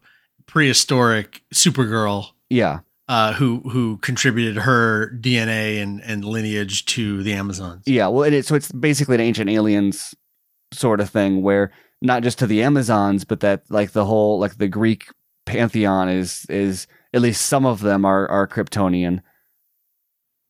prehistoric 0.47 1.43
Supergirl 1.53 2.29
yeah, 2.49 2.79
uh, 3.07 3.33
who 3.33 3.59
who 3.69 3.97
contributed 3.97 4.55
her 4.63 5.11
DNA 5.21 5.81
and 5.83 6.01
and 6.01 6.25
lineage 6.25 6.85
to 6.85 7.21
the 7.23 7.33
Amazons. 7.33 7.83
yeah. 7.85 8.07
Well, 8.07 8.23
it 8.23 8.33
is, 8.33 8.47
so 8.47 8.55
it's 8.55 8.71
basically 8.71 9.15
an 9.15 9.21
ancient 9.21 9.49
aliens 9.49 10.15
sort 10.73 10.99
of 10.99 11.09
thing 11.09 11.41
where 11.43 11.71
not 12.01 12.23
just 12.23 12.39
to 12.39 12.47
the 12.47 12.63
Amazons, 12.63 13.23
but 13.23 13.39
that 13.41 13.63
like 13.69 13.91
the 13.91 14.05
whole 14.05 14.39
like 14.39 14.57
the 14.57 14.67
Greek 14.67 15.05
pantheon 15.45 16.09
is 16.09 16.45
is 16.49 16.87
at 17.13 17.21
least 17.21 17.41
some 17.43 17.65
of 17.67 17.81
them 17.81 18.03
are 18.03 18.27
are 18.29 18.47
Kryptonian. 18.47 19.21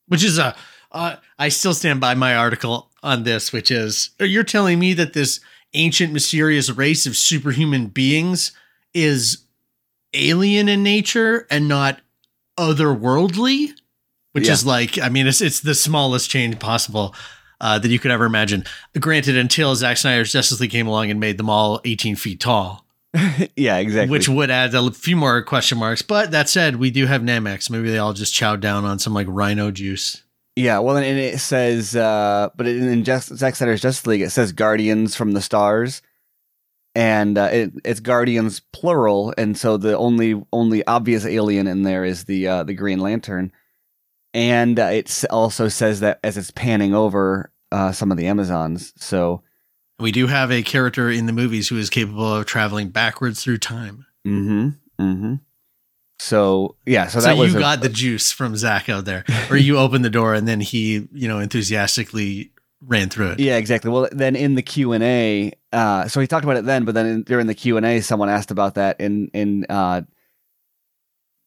which 0.08 0.24
is 0.24 0.38
a 0.38 0.56
Uh, 0.96 1.18
I 1.38 1.50
still 1.50 1.74
stand 1.74 2.00
by 2.00 2.16
my 2.16 2.36
article 2.36 2.90
on 3.04 3.24
this, 3.24 3.52
which 3.52 3.70
is 3.70 4.12
you're 4.20 4.44
telling 4.44 4.80
me 4.80 4.94
that 4.94 5.12
this 5.14 5.42
ancient, 5.74 6.14
mysterious 6.14 6.70
race 6.72 7.06
of 7.06 7.18
superhuman 7.18 7.88
beings 7.88 8.54
is 8.94 9.40
alien 10.14 10.70
in 10.70 10.82
nature 10.84 11.46
and 11.52 11.68
not 11.68 12.00
otherworldly, 12.58 13.72
which 14.32 14.48
Yeah. 14.48 14.54
is 14.54 14.66
like, 14.66 14.98
I 15.00 15.10
mean, 15.10 15.28
it's 15.28 15.42
it's 15.42 15.60
the 15.60 15.76
smallest 15.76 16.30
change 16.30 16.60
possible 16.60 17.14
uh, 17.62 17.80
that 17.80 17.90
you 17.90 18.00
could 18.00 18.12
ever 18.12 18.26
imagine. 18.26 18.64
Granted, 19.00 19.38
until 19.38 19.76
Zack 19.76 19.98
Snyder's 19.98 20.32
Justice 20.32 20.60
League 20.60 20.72
came 20.72 20.88
along 20.88 21.10
and 21.12 21.20
made 21.20 21.38
them 21.38 21.50
all 21.50 21.82
18 21.86 22.16
feet 22.16 22.40
tall, 22.40 22.86
yeah, 23.56 23.78
exactly. 23.78 24.12
which 24.12 24.28
would 24.30 24.50
add 24.52 24.74
a 24.74 24.92
few 24.92 25.16
more 25.16 25.42
question 25.44 25.78
marks. 25.78 26.02
But 26.02 26.32
that 26.32 26.50
said, 26.50 26.78
we 26.78 26.90
do 26.92 27.06
have 27.06 27.22
Namex. 27.22 27.70
Maybe 27.70 27.90
they 27.92 27.98
all 27.98 28.14
just 28.14 28.34
chowed 28.34 28.60
down 28.62 28.86
on 28.86 29.00
some 29.00 29.14
like 29.14 29.28
rhino 29.30 29.72
juice. 29.72 30.22
Yeah, 30.56 30.80
well, 30.80 30.96
and 30.96 31.06
it 31.06 31.40
says, 31.40 31.96
uh, 31.96 32.50
but 32.56 32.68
in, 32.68 32.88
in 32.88 33.04
Just, 33.04 33.36
Zack 33.36 33.56
Snyder's 33.56 33.82
Justice 33.82 34.08
League, 34.08 34.22
it 34.22 34.30
says 34.30 34.54
Guardians 34.54 35.16
from 35.16 35.34
the 35.34 35.42
Stars, 35.42 36.02
and 36.94 37.38
uh, 37.38 37.50
it, 37.52 37.72
it's 37.84 38.00
Guardians 38.00 38.62
plural, 38.72 39.34
and 39.38 39.58
so 39.58 39.76
the 39.76 39.98
only 39.98 40.42
only 40.54 40.86
obvious 40.88 41.26
alien 41.26 41.68
in 41.68 41.84
there 41.84 42.06
is 42.06 42.24
the 42.24 42.48
uh, 42.48 42.64
the 42.64 42.74
Green 42.74 43.00
Lantern, 43.00 43.52
and 44.34 44.80
uh, 44.80 44.86
it 44.86 45.26
also 45.30 45.68
says 45.68 46.00
that 46.00 46.20
as 46.24 46.38
it's 46.38 46.52
panning 46.52 46.94
over 46.94 47.52
uh, 47.72 47.92
some 47.92 48.12
of 48.12 48.18
the 48.18 48.28
Amazons, 48.28 48.94
so. 48.98 49.42
We 49.98 50.12
do 50.12 50.28
have 50.28 50.52
a 50.52 50.62
character 50.62 51.10
in 51.10 51.26
the 51.26 51.32
movies 51.32 51.70
who 51.70 51.78
is 51.78 51.90
capable 51.90 52.36
of 52.36 52.46
traveling 52.46 52.90
backwards 52.90 53.42
through 53.42 53.60
time. 53.60 54.06
Mm-hmm. 54.28 54.70
Mm-hmm. 55.02 55.36
So 56.20 56.76
yeah, 56.86 57.08
so 57.08 57.20
So, 57.20 57.28
that 57.28 57.38
was 57.38 57.52
you 57.52 57.58
a- 57.58 57.62
got 57.62 57.82
the 57.82 57.90
juice 57.90 58.32
from 58.32 58.56
Zack 58.56 58.90
out 58.90 59.06
there, 59.06 59.26
or 59.50 59.58
you 59.58 59.78
opened 59.78 60.06
the 60.06 60.10
door 60.10 60.34
and 60.34 60.48
then 60.48 60.62
he, 60.62 61.08
you 61.12 61.28
know, 61.28 61.40
enthusiastically 61.40 62.52
ran 62.82 63.10
through 63.10 63.32
it. 63.32 63.40
Yeah, 63.40 63.58
exactly. 63.58 63.92
Well, 63.92 64.08
then 64.12 64.36
in 64.36 64.56
the 64.56 64.62
Q 64.62 64.94
and 64.94 65.04
A, 65.04 65.52
uh, 65.74 66.08
so 66.08 66.20
he 66.22 66.28
talked 66.28 66.44
about 66.46 66.58
it 66.58 66.66
then, 66.66 66.86
but 66.86 66.94
then 66.96 67.06
in, 67.06 67.24
during 67.24 67.48
the 67.48 67.54
Q 67.56 67.78
and 67.78 67.86
A, 67.86 68.00
someone 68.02 68.30
asked 68.30 68.52
about 68.52 68.76
that 68.76 69.00
in 69.02 69.28
in 69.34 69.66
uh, 69.70 70.02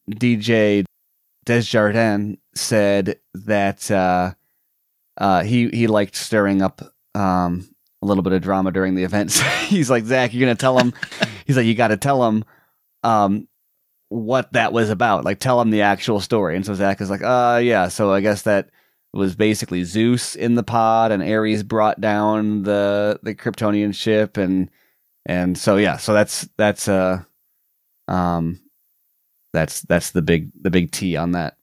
DJ 0.09 0.85
Desjardins 1.45 2.37
said 2.55 3.19
that 3.33 3.89
uh, 3.89 4.33
uh, 5.17 5.43
he 5.43 5.69
he 5.69 5.87
liked 5.87 6.15
stirring 6.15 6.61
up 6.61 6.81
um, 7.15 7.67
a 8.01 8.05
little 8.05 8.23
bit 8.23 8.33
of 8.33 8.41
drama 8.41 8.71
during 8.71 8.95
the 8.95 9.03
events. 9.03 9.39
He's 9.67 9.89
like 9.89 10.05
Zack, 10.05 10.33
you're 10.33 10.45
gonna 10.45 10.55
tell 10.55 10.77
him. 10.77 10.93
He's 11.45 11.57
like, 11.57 11.65
you 11.65 11.73
got 11.73 11.87
to 11.87 11.97
tell 11.97 12.23
him 12.27 12.43
um, 13.03 13.47
what 14.09 14.51
that 14.53 14.73
was 14.73 14.89
about. 14.89 15.23
Like, 15.23 15.39
tell 15.39 15.61
him 15.61 15.69
the 15.69 15.81
actual 15.81 16.19
story. 16.19 16.55
And 16.55 16.65
so 16.65 16.73
Zack 16.73 17.01
is 17.01 17.09
like, 17.09 17.23
uh, 17.23 17.59
yeah. 17.63 17.87
So 17.87 18.11
I 18.11 18.21
guess 18.21 18.43
that 18.43 18.69
was 19.13 19.35
basically 19.35 19.83
Zeus 19.83 20.35
in 20.35 20.55
the 20.55 20.63
pod, 20.63 21.11
and 21.11 21.23
Ares 21.23 21.63
brought 21.63 21.99
down 22.01 22.63
the 22.63 23.19
the 23.23 23.33
Kryptonian 23.33 23.93
ship, 23.93 24.37
and 24.37 24.69
and 25.25 25.57
so 25.57 25.77
yeah, 25.77 25.97
so 25.97 26.13
that's 26.13 26.47
that's 26.57 26.87
uh 26.87 27.23
um 28.07 28.59
that's 29.53 29.81
that's 29.81 30.11
the 30.11 30.21
big 30.21 30.51
the 30.61 30.69
big 30.69 30.91
T 30.91 31.15
on 31.15 31.31
that. 31.31 31.57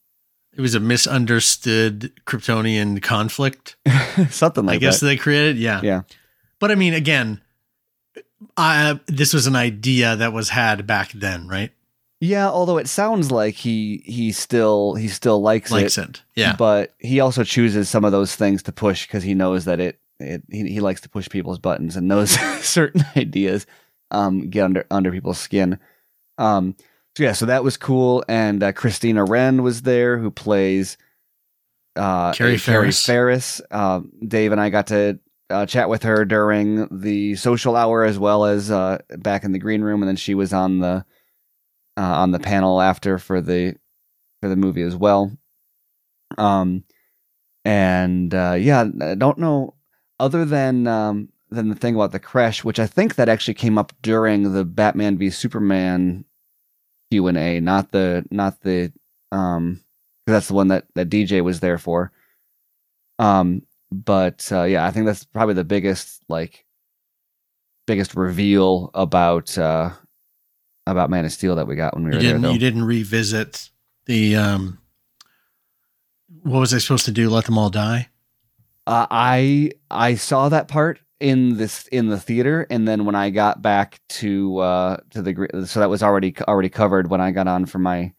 It 0.57 0.61
was 0.63 0.75
a 0.75 0.81
misunderstood 0.81 2.13
Kryptonian 2.25 3.03
conflict. 3.03 3.77
Something 4.31 4.65
like 4.65 4.81
that. 4.81 4.87
I 4.87 4.89
guess 4.89 5.01
that. 5.01 5.07
they 5.07 5.17
created. 5.17 5.59
Yeah. 5.59 5.81
Yeah. 5.83 6.03
But 6.59 6.71
I 6.71 6.77
mean, 6.77 6.95
again, 6.95 7.43
I, 8.57 8.99
this 9.07 9.35
was 9.35 9.47
an 9.47 9.55
idea 9.55 10.17
that 10.17 10.33
was 10.33 10.49
had 10.49 10.87
back 10.87 11.13
then, 11.13 11.47
right? 11.47 11.73
Yeah, 12.21 12.49
although 12.49 12.79
it 12.79 12.89
sounds 12.89 13.31
like 13.31 13.55
he 13.55 14.03
he 14.07 14.33
still 14.33 14.95
he 14.95 15.09
still 15.09 15.43
likes, 15.43 15.71
Likes 15.71 15.99
it, 15.99 16.09
it. 16.09 16.23
Yeah. 16.35 16.57
but 16.57 16.95
he 16.99 17.21
also 17.21 17.45
chooses 17.45 17.89
some 17.91 18.05
of 18.05 18.13
those 18.13 18.35
things 18.35 18.63
to 18.65 18.73
push 18.73 19.07
because 19.07 19.23
he 19.23 19.35
knows 19.35 19.67
that 19.67 19.81
it, 19.81 20.01
it 20.19 20.43
he, 20.51 20.67
he 20.67 20.81
likes 20.81 21.03
to 21.03 21.11
push 21.11 21.29
people's 21.29 21.59
buttons 21.59 21.95
and 21.95 22.11
those 22.11 22.31
certain 22.65 23.05
ideas 23.17 23.67
um 24.11 24.49
get 24.49 24.65
under 24.65 24.87
under 24.91 25.11
people's 25.13 25.39
skin. 25.39 25.79
Um 26.39 26.75
so 27.17 27.23
yeah, 27.23 27.33
so 27.33 27.47
that 27.47 27.65
was 27.65 27.77
cool 27.77 28.25
and 28.29 28.63
uh, 28.63 28.73
Christina 28.73 29.25
Wren 29.25 29.63
was 29.63 29.83
there 29.83 30.17
who 30.19 30.31
plays 30.31 30.97
uh 31.97 32.33
Carrie 32.33 32.55
uh, 32.55 32.59
Farris. 32.59 33.05
Farris. 33.05 33.61
Um 33.71 34.11
Dave 34.27 34.53
and 34.53 34.61
I 34.61 34.71
got 34.71 34.87
to 34.89 35.19
uh, 35.51 35.67
chat 35.67 35.89
with 35.91 36.03
her 36.03 36.25
during 36.25 36.89
the 36.91 37.37
social 37.37 37.77
hour 37.77 38.05
as 38.05 38.19
well 38.19 38.47
as 38.47 38.71
uh 38.71 38.99
back 39.19 39.45
in 39.45 39.53
the 39.53 39.59
green 39.59 39.83
room 39.83 40.03
and 40.03 40.09
then 40.09 40.17
she 40.17 40.35
was 40.35 40.55
on 40.55 40.79
the 40.79 41.05
uh, 41.97 42.01
on 42.03 42.31
the 42.31 42.39
panel 42.39 42.81
after 42.81 43.19
for 43.19 43.41
the 43.41 43.77
for 44.41 44.49
the 44.49 44.57
movie 44.57 44.83
as 44.83 44.97
well. 44.97 45.33
Um, 46.39 46.85
and 47.65 48.35
uh, 48.35 48.57
yeah, 48.59 48.85
I 49.03 49.15
don't 49.15 49.39
know 49.39 49.75
other 50.21 50.45
than 50.45 50.87
um, 50.87 51.29
than 51.51 51.69
the 51.69 51.75
thing 51.75 51.95
about 51.95 52.13
the 52.13 52.21
crash, 52.21 52.65
which 52.65 52.79
I 52.79 52.87
think 52.87 53.17
that 53.17 53.29
actually 53.29 53.55
came 53.55 53.79
up 53.79 53.93
during 54.03 54.53
the 54.53 54.65
Batman 54.65 55.19
v 55.19 55.31
Superman 55.31 56.25
Q 57.11 57.27
and 57.27 57.39
A, 57.39 57.61
not 57.61 57.93
the 57.93 58.25
not 58.31 58.61
the 58.61 58.93
um, 59.33 59.81
that's 60.27 60.49
the 60.49 60.55
one 60.55 60.69
that 60.69 60.87
that 60.95 61.09
DJ 61.09 61.43
was 61.43 61.61
there 61.61 61.79
for. 61.79 62.13
Um, 63.19 63.63
but 63.91 64.49
uh, 64.53 64.65
yeah, 64.65 64.87
I 64.87 64.91
think 64.91 65.07
that's 65.07 65.25
probably 65.25 65.55
the 65.55 65.65
biggest 65.65 66.23
like 66.29 66.65
biggest 67.87 68.17
reveal 68.17 68.91
about 68.95 69.57
uh 69.57 69.91
about 70.87 71.11
Man 71.11 71.25
of 71.25 71.33
Steel 71.33 71.57
that 71.57 71.67
we 71.67 71.75
got 71.77 71.95
when 71.95 72.05
we 72.05 72.11
you 72.11 72.17
were 72.17 72.23
there. 72.23 72.33
didn't. 72.33 72.43
Though. 72.43 72.53
You 72.53 72.59
didn't 72.59 72.85
revisit 72.85 73.71
the. 74.07 74.37
um 74.37 74.79
What 76.43 76.61
was 76.61 76.75
I 76.75 76.79
supposed 76.79 77.05
to 77.07 77.13
do? 77.13 77.29
Let 77.31 77.45
them 77.47 77.59
all 77.59 77.71
die? 77.71 78.09
Uh, 78.87 79.07
I 79.11 79.73
I 79.91 80.15
saw 80.15 80.49
that 80.49 80.69
part 80.69 81.01
in 81.19 81.57
this 81.57 81.89
in 81.89 82.09
the 82.09 82.21
theater, 82.21 82.67
and 82.71 82.87
then 82.87 83.05
when 83.05 83.15
I 83.15 83.31
got 83.31 83.63
back 83.63 84.01
to 84.11 84.59
uh 84.59 84.97
to 85.11 85.23
the 85.23 85.67
so 85.67 85.81
that 85.81 85.91
was 85.91 86.03
already 86.03 86.35
already 86.47 86.69
covered 86.69 87.09
when 87.11 87.21
I 87.21 87.31
got 87.33 87.49
on 87.49 87.67
for 87.67 87.79
my 87.79 88.13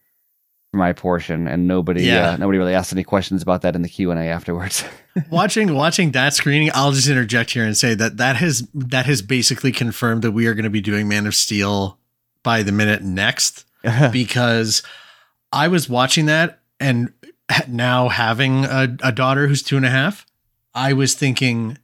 for 0.70 0.76
my 0.76 0.92
portion, 0.92 1.48
and 1.48 1.66
nobody 1.66 2.02
Yeah. 2.04 2.32
uh, 2.32 2.36
nobody 2.36 2.58
really 2.58 2.74
asked 2.74 2.92
any 2.92 3.04
questions 3.04 3.40
about 3.40 3.62
that 3.62 3.74
in 3.76 3.80
the 3.82 3.88
Q 3.88 4.10
and 4.10 4.20
A 4.20 4.24
afterwards. 4.24 4.84
watching 5.30 5.74
watching 5.74 6.10
that 6.10 6.34
screening, 6.34 6.70
I'll 6.74 6.92
just 6.92 7.08
interject 7.08 7.52
here 7.52 7.64
and 7.64 7.74
say 7.76 7.94
that 7.94 8.18
that 8.18 8.36
has 8.36 8.68
that 8.74 9.06
has 9.06 9.22
basically 9.22 9.72
confirmed 9.72 10.20
that 10.22 10.32
we 10.32 10.46
are 10.46 10.52
going 10.54 10.64
to 10.64 10.70
be 10.70 10.82
doing 10.82 11.08
Man 11.08 11.26
of 11.26 11.34
Steel 11.34 11.97
by 12.48 12.62
the 12.62 12.72
minute 12.72 13.02
next 13.02 13.66
uh-huh. 13.84 14.08
because 14.10 14.82
I 15.52 15.68
was 15.68 15.86
watching 15.86 16.24
that 16.26 16.60
and 16.80 17.12
now 17.68 18.08
having 18.08 18.64
a, 18.64 18.96
a 19.02 19.12
daughter 19.12 19.46
who's 19.46 19.62
two 19.62 19.76
and 19.76 19.84
a 19.84 19.90
half, 19.90 20.24
I 20.72 20.94
was 20.94 21.12
thinking 21.12 21.76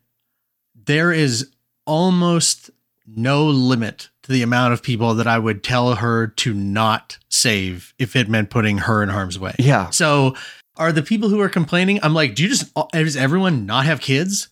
there 0.75 1.13
is 1.13 1.51
almost 1.87 2.71
no 3.07 3.45
limit 3.45 4.09
to 4.23 4.33
the 4.33 4.41
amount 4.41 4.73
of 4.73 4.83
people 4.83 5.13
that 5.17 5.27
I 5.27 5.39
would 5.39 5.63
tell 5.63 5.97
her 5.97 6.29
to 6.29 6.55
not 6.55 7.19
save 7.29 7.93
if 7.99 8.17
it 8.17 8.31
meant 8.31 8.49
putting 8.49 8.79
her 8.79 9.03
in 9.03 9.11
harm's 9.11 9.39
way. 9.39 9.55
yeah, 9.59 9.91
So 9.91 10.35
are 10.77 10.93
the 10.93 11.03
people 11.03 11.29
who 11.29 11.43
are 11.43 11.51
complaining? 11.51 12.01
I'm 12.03 12.15
like, 12.15 12.37
do 12.37 12.43
you 12.43 12.49
just 12.49 12.73
does 12.95 13.19
everyone 13.19 13.67
not 13.67 13.85
have 13.85 14.01
kids? 14.01 14.49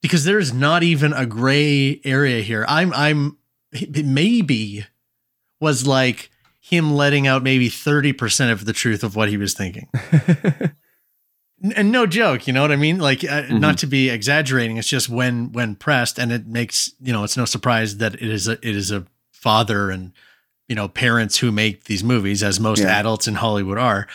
Because 0.00 0.24
there's 0.24 0.52
not 0.52 0.82
even 0.82 1.12
a 1.12 1.24
gray 1.24 2.00
area 2.02 2.42
here. 2.42 2.64
I'm 2.66 2.92
I'm 2.94 3.38
maybe 3.88 4.86
was 5.62 5.86
like 5.86 6.28
him 6.60 6.92
letting 6.92 7.26
out 7.26 7.42
maybe 7.42 7.68
30% 7.70 8.52
of 8.52 8.64
the 8.66 8.72
truth 8.72 9.02
of 9.02 9.16
what 9.16 9.28
he 9.30 9.36
was 9.38 9.54
thinking. 9.54 9.88
And 11.76 11.92
no 11.92 12.06
joke, 12.06 12.48
you 12.48 12.52
know 12.52 12.62
what 12.62 12.72
I 12.72 12.76
mean? 12.76 12.98
Like 12.98 13.22
uh, 13.22 13.42
not 13.50 13.78
to 13.78 13.86
be 13.86 14.10
exaggerating, 14.10 14.78
it's 14.78 14.88
just 14.88 15.08
when 15.08 15.52
when 15.52 15.76
pressed 15.76 16.18
and 16.18 16.32
it 16.32 16.44
makes, 16.44 16.90
you 17.00 17.12
know, 17.12 17.22
it's 17.22 17.36
no 17.36 17.44
surprise 17.44 17.98
that 17.98 18.14
it 18.14 18.22
is 18.22 18.48
a 18.48 18.52
it 18.54 18.74
is 18.74 18.90
a 18.90 19.06
father 19.32 19.88
and 19.88 20.12
you 20.66 20.74
know, 20.74 20.88
parents 20.88 21.38
who 21.38 21.52
make 21.52 21.84
these 21.84 22.02
movies 22.02 22.42
as 22.42 22.58
most 22.58 22.80
Yeah. 22.80 22.98
adults 22.98 23.28
in 23.28 23.36
Hollywood 23.36 23.78
are 23.78 24.08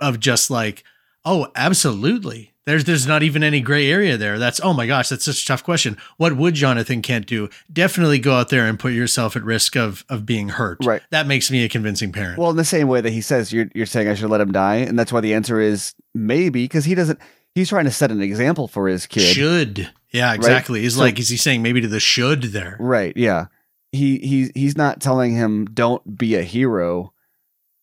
of 0.00 0.20
just 0.20 0.50
like, 0.50 0.84
oh, 1.26 1.48
absolutely. 1.54 2.52
There's 2.64 2.82
there's 2.84 3.06
not 3.06 3.22
even 3.22 3.44
any 3.44 3.60
gray 3.60 3.88
area 3.88 4.16
there. 4.16 4.40
That's 4.40 4.60
oh 4.64 4.72
my 4.72 4.88
gosh, 4.88 5.08
that's 5.08 5.24
such 5.24 5.42
a 5.42 5.46
tough 5.46 5.62
question. 5.62 5.96
What 6.16 6.36
would 6.36 6.54
Jonathan 6.54 7.00
Kent 7.00 7.26
do? 7.26 7.48
Definitely 7.72 8.18
go 8.18 8.34
out 8.34 8.48
there 8.48 8.66
and 8.66 8.76
put 8.76 8.92
yourself 8.92 9.36
at 9.36 9.44
risk 9.44 9.76
of 9.76 10.04
of 10.08 10.26
being 10.26 10.48
hurt. 10.48 10.78
Right. 10.84 11.00
That 11.10 11.28
makes 11.28 11.48
me 11.48 11.62
a 11.64 11.68
convincing 11.68 12.10
parent. 12.10 12.38
well, 12.38 12.50
in 12.50 12.56
the 12.56 12.64
same 12.64 12.88
way 12.88 13.00
that 13.00 13.12
he 13.12 13.20
says 13.20 13.52
you're 13.52 13.68
you're 13.72 13.86
saying 13.86 14.08
I 14.08 14.14
should 14.14 14.30
let 14.30 14.40
him 14.40 14.50
die, 14.50 14.76
and 14.78 14.98
that's 14.98 15.12
why 15.12 15.20
the 15.20 15.34
answer 15.34 15.60
is 15.60 15.94
maybe 16.14 16.64
because 16.64 16.86
he 16.86 16.96
doesn't. 16.96 17.20
He's 17.54 17.68
trying 17.68 17.84
to 17.84 17.92
set 17.92 18.10
an 18.10 18.20
example 18.20 18.66
for 18.66 18.88
his 18.88 19.06
kid. 19.06 19.22
should. 19.22 19.90
Yeah, 20.10 20.34
exactly. 20.34 20.80
He's 20.82 20.94
So- 20.96 21.00
like, 21.02 21.18
is 21.20 21.28
he 21.28 21.36
saying 21.36 21.62
maybe 21.62 21.80
to 21.82 21.88
the 21.88 22.00
should 22.00 22.42
there? 22.42 22.76
Right. 22.80 23.16
Yeah. 23.16 23.46
He 23.92 24.18
he 24.18 24.50
he's 24.54 24.76
not 24.76 25.00
telling 25.00 25.36
him 25.36 25.66
don't 25.66 26.18
be 26.18 26.34
a 26.34 26.42
hero 26.42 27.12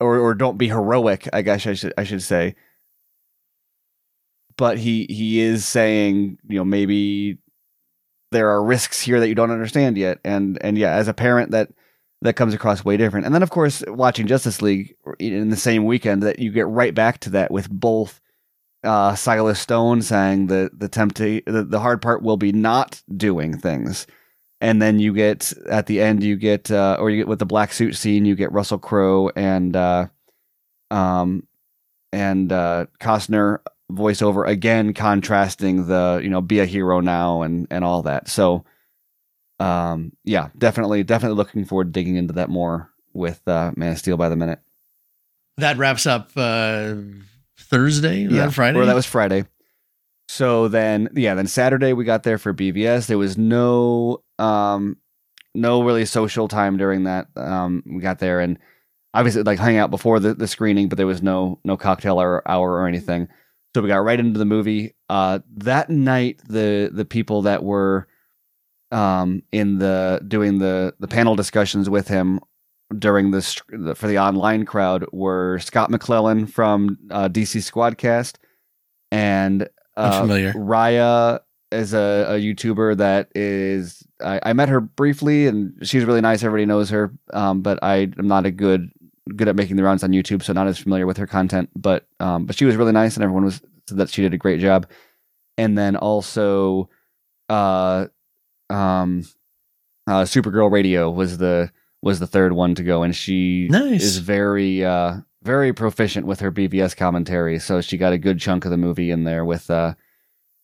or 0.02 0.18
or 0.20 0.36
don't 0.36 0.58
be 0.58 0.68
heroic, 0.68 1.30
I 1.32 1.42
guess 1.42 1.66
I 1.66 1.74
should 1.74 1.94
I 1.98 2.04
should 2.04 2.22
say. 2.22 2.56
But 4.58 4.78
he 4.78 5.06
he 5.10 5.40
is 5.40 5.66
saying, 5.66 6.38
you 6.48 6.58
know, 6.58 6.66
maybe 6.66 7.38
there 8.32 8.50
are 8.50 8.64
risks 8.64 9.00
here 9.00 9.20
that 9.20 9.30
you 9.30 9.36
don't 9.36 9.52
understand 9.52 9.98
yet 9.98 10.20
and 10.24 10.58
and 10.62 10.78
yeah, 10.78 10.94
as 10.94 11.08
a 11.08 11.14
parent 11.14 11.52
that 11.52 11.70
that 12.22 12.36
comes 12.36 12.54
across 12.54 12.86
way 12.86 12.98
different. 12.98 13.26
And 13.26 13.36
then 13.36 13.44
of 13.44 13.50
course, 13.50 13.84
watching 13.88 14.28
Justice 14.28 14.62
League 14.62 14.96
in 15.20 15.50
the 15.50 15.58
same 15.58 15.86
weekend 15.86 16.24
that 16.24 16.40
you 16.40 16.52
get 16.52 16.68
right 16.68 16.96
back 16.96 17.20
to 17.20 17.30
that 17.32 17.52
with 17.52 17.70
both 17.70 18.22
uh, 18.84 19.16
Silas 19.16 19.60
Stone 19.60 20.02
saying 20.02 20.48
that 20.48 20.78
the 20.78 20.90
tempta- 20.90 21.46
the, 21.46 21.64
the 21.64 21.80
hard 21.80 22.02
part 22.02 22.22
will 22.22 22.38
be 22.38 22.52
not 22.52 23.02
doing 23.16 23.58
things. 23.58 24.08
And 24.62 24.82
then 24.82 25.00
you 25.00 25.14
get 25.14 25.52
at 25.70 25.88
the 25.88 26.02
end, 26.02 26.24
you 26.24 26.38
get 26.38 26.72
uh, 26.72 26.98
or 27.00 27.10
you 27.10 27.18
get 27.18 27.28
with 27.28 27.40
the 27.40 27.46
black 27.46 27.74
suit 27.74 27.96
scene, 27.96 28.26
you 28.26 28.36
get 28.36 28.52
Russell 28.52 28.80
Crowe 28.80 29.30
and 29.36 29.76
uh, 29.76 30.08
um 30.92 31.48
and 32.14 32.52
uh, 32.52 32.86
Costner 33.02 33.60
voiceover 33.92 34.48
again, 34.48 34.94
contrasting 34.94 35.88
the 35.88 36.20
you 36.24 36.30
know 36.30 36.42
be 36.42 36.60
a 36.60 36.66
hero 36.66 37.00
now 37.00 37.42
and 37.42 37.68
and 37.70 37.84
all 37.84 38.04
that. 38.04 38.28
So, 38.28 38.66
um, 39.60 40.14
yeah, 40.24 40.50
definitely, 40.58 41.04
definitely 41.04 41.38
looking 41.38 41.66
forward 41.66 41.86
to 41.86 41.92
digging 41.92 42.16
into 42.16 42.34
that 42.34 42.50
more 42.50 42.92
with 43.14 43.48
uh, 43.48 43.72
Man 43.76 43.92
of 43.92 43.98
Steel 43.98 44.18
by 44.18 44.30
the 44.30 44.36
minute. 44.36 44.60
That 45.58 45.78
wraps 45.78 46.06
up 46.08 46.32
uh, 46.36 46.96
Thursday, 47.58 48.26
that 48.28 48.54
Friday. 48.54 48.80
Or 48.80 48.86
that 48.86 48.96
was 48.96 49.06
Friday. 49.06 49.46
So 50.28 50.68
then, 50.68 51.10
yeah, 51.14 51.36
then 51.36 51.48
Saturday 51.48 51.94
we 51.94 52.06
got 52.06 52.24
there 52.24 52.38
for 52.38 52.54
BVS. 52.54 53.08
There 53.08 53.18
was 53.18 53.38
no, 53.38 54.24
um, 54.40 54.98
no 55.54 55.84
really 55.84 56.06
social 56.06 56.48
time 56.48 56.78
during 56.78 57.04
that. 57.04 57.28
Um, 57.36 57.84
we 57.86 58.02
got 58.02 58.20
there 58.20 58.40
and 58.40 58.58
obviously 59.14 59.44
like 59.44 59.60
hung 59.60 59.78
out 59.78 59.92
before 59.92 60.20
the, 60.20 60.34
the 60.34 60.48
screening, 60.48 60.90
but 60.90 60.98
there 60.98 61.08
was 61.08 61.22
no 61.22 61.60
no 61.64 61.78
cocktail 61.78 62.20
hour, 62.20 62.42
hour 62.50 62.72
or 62.72 62.88
anything. 62.88 63.28
So 63.76 63.82
we 63.82 63.88
got 63.88 63.98
right 63.98 64.20
into 64.20 64.38
the 64.38 64.46
movie. 64.46 64.94
Uh, 65.10 65.40
that 65.56 65.90
night, 65.90 66.42
the 66.48 66.92
the 66.94 67.06
people 67.06 67.42
that 67.44 67.64
were 67.64 68.08
um, 68.92 69.42
in 69.52 69.80
the 69.80 70.22
doing 70.28 70.60
the 70.60 70.94
the 71.00 71.08
panel 71.08 71.36
discussions 71.36 71.90
with 71.90 72.08
him 72.08 72.40
during 72.98 73.32
this 73.32 73.56
for 73.96 74.08
the 74.08 74.20
online 74.20 74.66
crowd 74.66 75.06
were 75.12 75.60
Scott 75.60 75.90
McClellan 75.90 76.46
from 76.46 76.98
uh, 77.10 77.28
DC 77.28 77.58
Squadcast 77.70 78.36
and 79.12 79.68
uh, 79.98 80.22
familiar. 80.22 80.54
Raya 80.54 81.40
is 81.72 81.94
a, 81.94 82.26
a 82.30 82.34
YouTuber 82.34 82.98
that 82.98 83.30
is 83.34 84.04
I, 84.24 84.40
I 84.44 84.54
met 84.54 84.70
her 84.70 84.80
briefly 84.80 85.48
and 85.48 85.74
she's 85.82 86.06
really 86.06 86.22
nice. 86.22 86.44
Everybody 86.44 86.68
knows 86.68 86.92
her, 86.92 87.12
um, 87.34 87.62
but 87.62 87.80
I 87.82 88.12
am 88.18 88.28
not 88.28 88.46
a 88.46 88.52
good 88.52 88.92
good 89.36 89.48
at 89.48 89.56
making 89.56 89.76
the 89.78 89.84
rounds 89.84 90.04
on 90.04 90.12
YouTube, 90.12 90.44
so 90.44 90.54
not 90.54 90.68
as 90.68 90.78
familiar 90.80 91.06
with 91.08 91.18
her 91.18 91.28
content. 91.28 91.70
But 91.76 92.06
um, 92.20 92.46
but 92.46 92.56
she 92.56 92.66
was 92.66 92.76
really 92.76 92.92
nice, 92.92 93.16
and 93.16 93.24
everyone 93.24 93.46
was 93.46 93.62
said 93.88 93.98
that 93.98 94.10
she 94.10 94.22
did 94.22 94.34
a 94.34 94.38
great 94.38 94.60
job. 94.60 94.88
And 95.58 95.78
then 95.78 95.96
also, 95.96 96.90
uh, 97.50 98.08
um, 98.70 99.24
uh, 100.08 100.24
Supergirl 100.24 100.72
Radio 100.72 101.10
was 101.10 101.38
the 101.38 101.72
was 102.02 102.20
the 102.20 102.28
third 102.28 102.54
one 102.54 102.76
to 102.76 102.84
go, 102.84 103.04
and 103.04 103.16
she 103.16 103.68
Nice. 103.70 104.04
is 104.04 104.18
very 104.18 104.84
uh 104.84 105.18
very 105.44 105.74
proficient 105.74 106.26
with 106.26 106.40
her 106.40 106.52
BVS 106.52 106.96
commentary. 106.96 107.60
So 107.60 107.82
she 107.82 107.98
got 107.98 108.14
a 108.14 108.18
good 108.18 108.40
chunk 108.40 108.66
of 108.66 108.72
the 108.72 108.78
movie 108.78 109.12
in 109.12 109.24
there 109.26 109.46
with 109.46 109.70
uh 109.70 109.94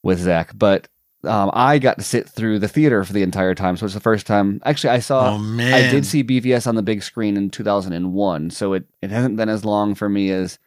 with 0.03 0.19
Zack. 0.19 0.57
But 0.57 0.87
um, 1.23 1.51
I 1.53 1.79
got 1.79 1.97
to 1.97 2.03
sit 2.03 2.29
through 2.29 2.59
the 2.59 2.67
theater 2.67 3.03
for 3.03 3.13
the 3.13 3.23
entire 3.23 3.53
time, 3.55 3.75
so 3.77 3.85
it's 3.85 3.93
the 3.93 3.99
first 3.99 4.25
time. 4.25 4.61
Actually, 4.65 4.91
I 4.91 4.99
saw 4.99 5.31
oh 5.33 5.37
man, 5.37 5.73
I 5.73 5.91
did 5.91 6.05
see 6.05 6.23
BVS 6.23 6.65
on 6.67 6.75
the 6.75 6.81
big 6.83 7.03
screen 7.03 7.35
in 7.37 7.49
2001, 7.49 8.49
so 8.51 8.73
it, 8.73 8.85
it 9.01 9.09
hasn't 9.11 9.35
been 9.37 9.49
as 9.49 9.65
long 9.65 9.95
for 9.95 10.07
me 10.09 10.31
as 10.31 10.59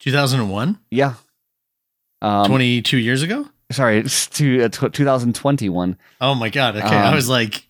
2001, 0.00 0.78
yeah. 0.90 1.14
Um, 2.22 2.46
22 2.46 2.96
years 2.98 3.22
ago. 3.22 3.46
sorry, 3.70 3.98
it's 3.98 4.26
to, 4.28 4.64
uh, 4.64 4.68
tw 4.68 4.92
2021. 4.92 5.96
Oh 6.20 6.34
my 6.34 6.48
god. 6.48 6.76
Okay, 6.76 6.86
I 6.86 7.08
Um, 7.08 7.14
was 7.14 7.28
like, 7.28 7.66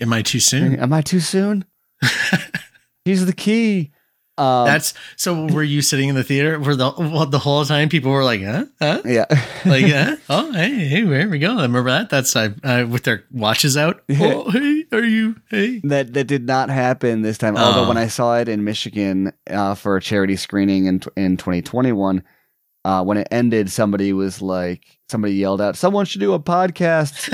am 0.00 0.12
I 0.12 0.22
too 0.22 0.40
soon? 0.40 0.76
Am 0.78 0.92
I 0.92 1.02
too 1.02 1.20
soon? 1.20 1.64
He's 3.04 3.24
the 3.26 3.32
key. 3.32 3.90
Um, 4.38 4.66
That's 4.66 4.94
so. 5.16 5.46
Were 5.46 5.62
you 5.64 5.82
sitting 5.82 6.08
in 6.08 6.14
the 6.14 6.22
theater? 6.22 6.58
Were 6.60 6.76
the 6.76 6.92
well, 6.96 7.26
the 7.26 7.40
whole 7.40 7.64
time 7.64 7.88
people 7.88 8.12
were 8.12 8.22
like, 8.22 8.42
huh, 8.42 8.66
huh? 8.80 9.02
yeah, 9.04 9.24
like, 9.66 9.86
huh? 9.86 10.16
oh, 10.30 10.52
hey, 10.52 10.70
hey, 10.70 11.04
here 11.04 11.28
we 11.28 11.38
go. 11.38 11.58
I 11.58 11.62
remember 11.62 11.90
that. 11.90 12.08
That's 12.08 12.36
uh, 12.36 12.50
with 12.88 13.02
their 13.02 13.24
watches 13.32 13.76
out. 13.76 14.02
Oh, 14.20 14.50
hey, 14.50 14.84
are 14.92 15.02
you? 15.02 15.36
Hey, 15.50 15.80
that 15.84 16.14
that 16.14 16.24
did 16.28 16.46
not 16.46 16.70
happen 16.70 17.22
this 17.22 17.38
time. 17.38 17.56
Although 17.56 17.84
Oh. 17.84 17.88
when 17.88 17.96
I 17.98 18.06
saw 18.08 18.36
it 18.38 18.48
in 18.48 18.62
Michigan 18.64 19.32
uh, 19.50 19.74
for 19.74 19.96
a 19.96 20.00
charity 20.00 20.36
screening 20.36 20.86
in 20.86 21.00
in 21.16 21.36
2021, 21.36 22.22
uh, 22.84 23.02
when 23.04 23.18
it 23.18 23.28
ended, 23.30 23.70
somebody 23.70 24.12
was 24.12 24.40
like, 24.40 24.98
somebody 25.08 25.34
yelled 25.34 25.60
out, 25.60 25.76
"Someone 25.76 26.04
should 26.06 26.20
do 26.20 26.32
a 26.32 26.40
podcast 26.40 27.28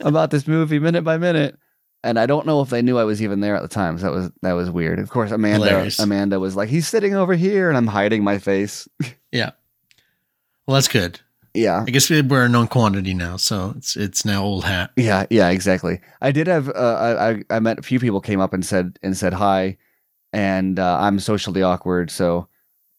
about 0.00 0.30
this 0.30 0.46
movie 0.46 0.78
minute 0.78 1.02
by 1.04 1.16
minute." 1.16 1.56
And 2.04 2.18
I 2.18 2.26
don't 2.26 2.46
know 2.46 2.60
if 2.60 2.68
they 2.70 2.82
knew 2.82 2.98
I 2.98 3.04
was 3.04 3.22
even 3.22 3.40
there 3.40 3.56
at 3.56 3.62
the 3.62 3.68
time. 3.68 3.98
So 3.98 4.04
that 4.06 4.12
was 4.12 4.30
that 4.42 4.52
was 4.52 4.70
weird. 4.70 4.98
Of 4.98 5.08
course, 5.10 5.30
Amanda 5.32 5.66
Hilarious. 5.66 5.98
Amanda 5.98 6.38
was 6.38 6.54
like, 6.54 6.68
"He's 6.68 6.86
sitting 6.86 7.14
over 7.14 7.34
here," 7.34 7.68
and 7.68 7.76
I'm 7.76 7.86
hiding 7.88 8.22
my 8.22 8.38
face. 8.38 8.86
Yeah. 9.32 9.50
Well, 10.66 10.74
that's 10.76 10.86
good. 10.88 11.18
Yeah, 11.54 11.84
I 11.86 11.90
guess 11.90 12.08
we- 12.10 12.22
we're 12.22 12.44
a 12.44 12.48
known 12.48 12.66
quantity 12.68 13.14
now, 13.14 13.36
so 13.36 13.74
it's 13.76 13.96
it's 13.96 14.24
now 14.24 14.42
old 14.44 14.64
hat. 14.64 14.90
yeah, 14.96 15.26
yeah, 15.30 15.50
exactly. 15.50 16.00
I 16.20 16.30
did 16.32 16.46
have 16.48 16.68
uh, 16.68 17.34
I 17.50 17.56
I- 17.56 17.60
met 17.60 17.78
a 17.78 17.82
few 17.82 17.98
people 18.00 18.20
came 18.20 18.40
up 18.40 18.52
and 18.54 18.64
said 18.64 18.98
and 19.02 19.16
said 19.16 19.32
hi, 19.32 19.76
and 20.32 20.78
uh, 20.78 20.98
I'm 21.00 21.18
socially 21.20 21.62
awkward, 21.62 22.10
so 22.10 22.48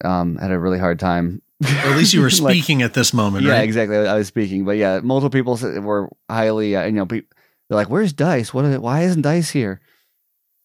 um, 0.04 0.38
had 0.38 0.52
a 0.52 0.60
really 0.60 0.80
hard 0.80 1.00
time. 1.00 1.42
Or 1.64 1.68
at 1.92 1.98
least 1.98 2.14
you 2.14 2.22
were 2.26 2.30
Like, 2.30 2.54
speaking 2.56 2.82
at 2.82 2.94
this 2.94 3.14
moment, 3.14 3.44
yeah, 3.46 3.54
right? 3.54 3.64
exactly. 3.64 3.98
I 3.98 4.16
was 4.16 4.28
speaking, 4.28 4.64
but 4.66 4.78
yeah, 4.78 5.00
multiple 5.04 5.30
people 5.30 5.58
said- 5.58 5.84
were 5.84 6.10
highly, 6.30 6.76
uh, 6.76 6.86
you 6.86 6.92
know, 6.94 7.06
pe- 7.06 7.24
they're 7.70 7.78
like, 7.78 7.90
"Where's 7.90 8.14
Dice? 8.14 8.54
What? 8.54 8.66
Are, 8.66 8.80
why 8.80 9.04
isn't 9.04 9.22
Dice 9.22 9.50
here?" 9.50 9.82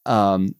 Um, 0.06 0.54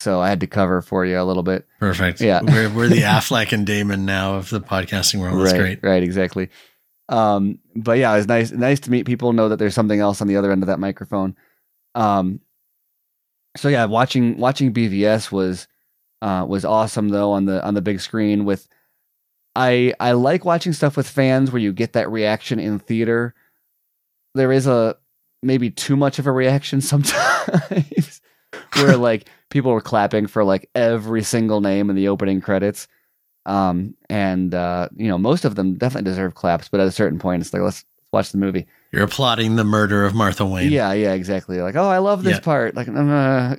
so 0.00 0.20
I 0.20 0.28
had 0.28 0.40
to 0.40 0.46
cover 0.46 0.80
for 0.80 1.04
you 1.04 1.20
a 1.20 1.24
little 1.24 1.42
bit. 1.42 1.66
Perfect. 1.80 2.20
Yeah. 2.20 2.40
we're 2.42 2.70
we're 2.70 2.88
the 2.88 3.02
Affleck 3.02 3.52
and 3.52 3.66
Damon 3.66 4.04
now 4.04 4.36
of 4.36 4.50
the 4.50 4.60
podcasting 4.60 5.20
world. 5.20 5.40
That's 5.40 5.52
right, 5.52 5.80
great. 5.80 5.82
right, 5.82 6.02
exactly. 6.02 6.50
Um, 7.08 7.58
but 7.74 7.98
yeah, 7.98 8.12
it 8.12 8.18
was 8.18 8.28
nice, 8.28 8.52
nice 8.52 8.80
to 8.80 8.90
meet 8.90 9.06
people, 9.06 9.32
know 9.32 9.48
that 9.48 9.58
there's 9.58 9.74
something 9.74 9.98
else 9.98 10.20
on 10.20 10.28
the 10.28 10.36
other 10.36 10.52
end 10.52 10.62
of 10.62 10.66
that 10.66 10.78
microphone. 10.78 11.36
Um, 11.94 12.40
so 13.56 13.68
yeah, 13.68 13.86
watching 13.86 14.36
watching 14.38 14.72
BVS 14.72 15.32
was 15.32 15.66
uh, 16.22 16.44
was 16.48 16.64
awesome 16.64 17.08
though 17.08 17.32
on 17.32 17.46
the 17.46 17.64
on 17.64 17.74
the 17.74 17.82
big 17.82 18.00
screen 18.00 18.44
with. 18.44 18.68
I 19.56 19.94
I 19.98 20.12
like 20.12 20.44
watching 20.44 20.72
stuff 20.72 20.96
with 20.96 21.08
fans 21.08 21.50
where 21.50 21.60
you 21.60 21.72
get 21.72 21.94
that 21.94 22.10
reaction 22.10 22.60
in 22.60 22.78
theater. 22.78 23.34
There 24.34 24.52
is 24.52 24.68
a 24.68 24.96
maybe 25.42 25.70
too 25.70 25.96
much 25.96 26.18
of 26.18 26.26
a 26.26 26.32
reaction 26.32 26.80
sometimes 26.92 28.20
where 28.76 28.96
like 28.96 29.28
people 29.50 29.72
were 29.72 29.80
clapping 29.80 30.26
for 30.26 30.44
like 30.44 30.68
every 30.74 31.22
single 31.22 31.60
name 31.60 31.90
in 31.90 31.96
the 31.96 32.08
opening 32.08 32.40
credits. 32.40 32.88
Um, 33.46 33.94
and 34.10 34.54
uh, 34.54 34.88
you 34.96 35.08
know, 35.08 35.16
most 35.18 35.44
of 35.44 35.54
them 35.54 35.74
definitely 35.78 36.10
deserve 36.10 36.34
claps, 36.34 36.68
but 36.68 36.80
at 36.80 36.86
a 36.86 36.92
certain 36.92 37.18
point, 37.18 37.40
it's 37.42 37.52
like 37.52 37.62
let's 37.62 37.84
watch 38.12 38.30
the 38.32 38.38
movie. 38.38 38.66
You're 38.92 39.04
applauding 39.04 39.56
the 39.56 39.64
murder 39.64 40.04
of 40.04 40.14
Martha 40.14 40.44
Wayne. 40.46 40.70
Yeah, 40.72 40.92
yeah, 40.92 41.12
exactly. 41.12 41.60
Like, 41.60 41.76
oh, 41.76 41.88
I 41.88 41.98
love 41.98 42.24
this 42.24 42.36
Yeah. 42.36 42.40
part. 42.40 42.74
Like, 42.74 42.88
uh, 42.88 43.56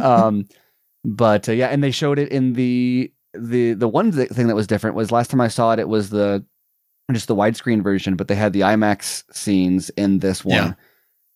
um, 0.02 0.46
but 1.04 1.48
uh, 1.48 1.52
yeah, 1.52 1.68
and 1.68 1.82
they 1.82 1.90
showed 1.90 2.18
it 2.18 2.30
in 2.30 2.54
the 2.54 3.12
the 3.34 3.74
the 3.74 3.88
one 3.88 4.12
th- 4.12 4.30
thing 4.30 4.48
that 4.48 4.54
was 4.56 4.66
different 4.66 4.96
was 4.96 5.10
last 5.12 5.30
time 5.30 5.40
I 5.40 5.48
saw 5.48 5.72
it, 5.72 5.78
it 5.78 5.88
was 5.88 6.10
the 6.10 6.44
just 7.14 7.28
the 7.28 7.34
widescreen 7.36 7.82
version, 7.82 8.16
but 8.16 8.28
they 8.28 8.34
had 8.34 8.52
the 8.52 8.60
IMAX 8.60 9.24
scenes 9.34 9.90
in 9.90 10.18
this 10.18 10.44
one. 10.44 10.56
Yeah. 10.56 10.72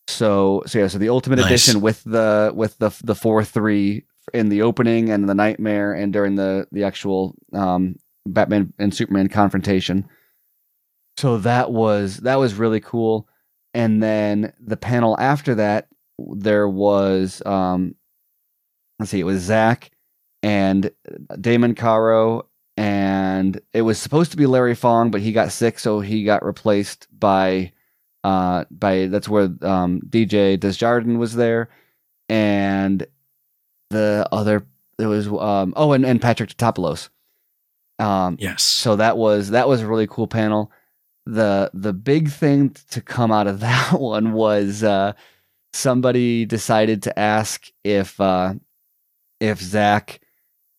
So 0.07 0.63
so 0.67 0.79
yeah, 0.79 0.87
so 0.87 0.97
the 0.97 1.09
ultimate 1.09 1.37
Nice. 1.37 1.45
edition 1.47 1.81
with 1.81 2.03
the 2.03 2.51
with 2.55 2.77
the 2.77 2.91
the 3.03 3.15
four 3.15 3.43
three 3.43 4.05
in 4.33 4.49
the 4.49 4.61
opening 4.61 5.09
and 5.09 5.27
the 5.27 5.33
nightmare 5.35 5.93
and 5.93 6.11
during 6.13 6.35
the 6.35 6.67
the 6.71 6.83
actual 6.83 7.35
um 7.53 7.95
Batman 8.27 8.73
and 8.79 8.93
Superman 8.93 9.29
confrontation. 9.29 10.07
So 11.17 11.37
that 11.39 11.71
was 11.71 12.17
that 12.17 12.35
was 12.35 12.53
really 12.55 12.79
cool. 12.81 13.27
And 13.73 14.01
then 14.01 14.53
the 14.59 14.77
panel 14.77 15.15
after 15.19 15.55
that, 15.55 15.87
there 16.19 16.67
was 16.69 17.41
um 17.45 17.95
let's 18.99 19.11
see, 19.11 19.19
it 19.19 19.25
was 19.25 19.41
Zack 19.41 19.91
and 20.43 20.91
Damon 21.41 21.73
Caro 21.75 22.47
and 22.77 23.59
it 23.73 23.81
was 23.81 23.97
supposed 23.97 24.31
to 24.31 24.37
be 24.37 24.45
Larry 24.45 24.75
Fong, 24.75 25.11
but 25.11 25.21
he 25.21 25.31
got 25.31 25.51
sick, 25.51 25.79
so 25.79 25.99
he 25.99 26.23
got 26.23 26.45
replaced 26.45 27.07
by 27.17 27.71
uh 28.23 28.65
by 28.71 29.07
that's 29.07 29.29
where 29.29 29.49
um 29.61 30.01
DJ 30.09 30.59
Desjardins 30.59 31.17
was 31.19 31.35
there 31.35 31.69
and 32.27 33.05
the 33.91 34.27
other 34.31 34.65
there 34.97 35.09
was 35.09 35.27
um 35.27 35.73
oh 35.75 35.91
and, 35.91 36.05
and 36.05 36.21
Patrick 36.21 36.49
Tatopoulos. 36.49 37.09
Um 37.99 38.37
yes. 38.39 38.63
so 38.63 38.95
that 38.95 39.17
was 39.17 39.51
that 39.51 39.67
was 39.67 39.81
a 39.81 39.87
really 39.87 40.07
cool 40.07 40.27
panel. 40.27 40.71
The 41.25 41.71
the 41.73 41.93
big 41.93 42.29
thing 42.29 42.75
to 42.91 43.01
come 43.01 43.31
out 43.31 43.47
of 43.47 43.59
that 43.61 43.99
one 43.99 44.33
was 44.33 44.83
uh, 44.83 45.13
somebody 45.75 46.45
decided 46.45 47.03
to 47.03 47.19
ask 47.19 47.71
if 47.83 48.19
uh, 48.19 48.55
if 49.39 49.59
Zack 49.61 50.19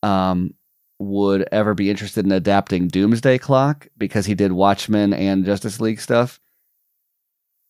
um, 0.02 0.54
would 0.98 1.48
ever 1.52 1.74
be 1.74 1.90
interested 1.90 2.24
in 2.24 2.32
adapting 2.32 2.88
Doomsday 2.88 3.38
Clock 3.38 3.88
because 3.98 4.26
he 4.26 4.34
did 4.34 4.52
Watchmen 4.52 5.12
and 5.12 5.44
Justice 5.44 5.80
League 5.80 6.00
stuff, 6.00 6.40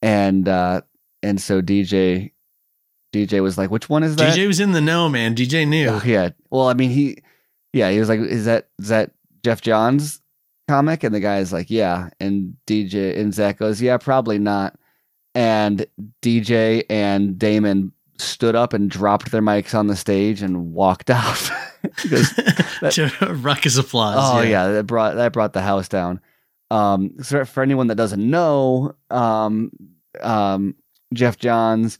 and 0.02 0.48
uh, 0.48 0.82
and 1.22 1.40
so 1.40 1.60
DJ 1.60 2.32
DJ 3.14 3.42
was 3.42 3.58
like, 3.58 3.70
"Which 3.70 3.88
one 3.88 4.02
is 4.02 4.16
that?" 4.16 4.36
DJ 4.36 4.46
was 4.46 4.60
in 4.60 4.72
the 4.72 4.80
know, 4.80 5.08
man. 5.08 5.34
DJ 5.34 5.66
knew. 5.66 5.88
Oh, 5.88 6.02
yeah. 6.04 6.30
Well, 6.50 6.68
I 6.68 6.74
mean, 6.74 6.90
he, 6.90 7.18
yeah, 7.72 7.90
he 7.90 7.98
was 7.98 8.08
like, 8.08 8.20
"Is 8.20 8.44
that 8.44 8.68
is 8.78 8.88
that 8.88 9.12
Geoff 9.42 9.60
Johns 9.60 10.20
comic? 10.68 11.04
And 11.04 11.14
the 11.14 11.20
guy's 11.20 11.52
like, 11.52 11.70
yeah. 11.70 12.10
And 12.20 12.56
DJ 12.66 13.18
and 13.18 13.32
Zack 13.32 13.58
goes, 13.58 13.80
yeah, 13.80 13.96
probably 13.98 14.38
not. 14.38 14.78
And 15.34 15.86
DJ 16.22 16.84
and 16.88 17.38
Damon 17.38 17.92
stood 18.18 18.54
up 18.54 18.72
and 18.72 18.90
dropped 18.90 19.30
their 19.30 19.42
mics 19.42 19.74
on 19.74 19.86
the 19.86 19.96
stage 19.96 20.42
and 20.42 20.72
walked 20.72 21.10
out. 21.10 21.50
Because 21.82 22.32
to 22.94 23.10
ruckus 23.40 23.76
applause. 23.76 24.16
oh 24.18 24.40
yeah. 24.40 24.68
that 24.68 24.86
brought 24.86 25.16
that 25.16 25.32
brought 25.32 25.52
the 25.52 25.62
house 25.62 25.88
down. 25.88 26.20
Um, 26.70 27.22
so 27.22 27.44
for 27.44 27.62
anyone 27.62 27.86
that 27.88 27.94
doesn't 27.94 28.28
know, 28.28 28.94
um, 29.10 29.70
um, 30.20 30.74
Geoff 31.14 31.38
Johns, 31.38 31.98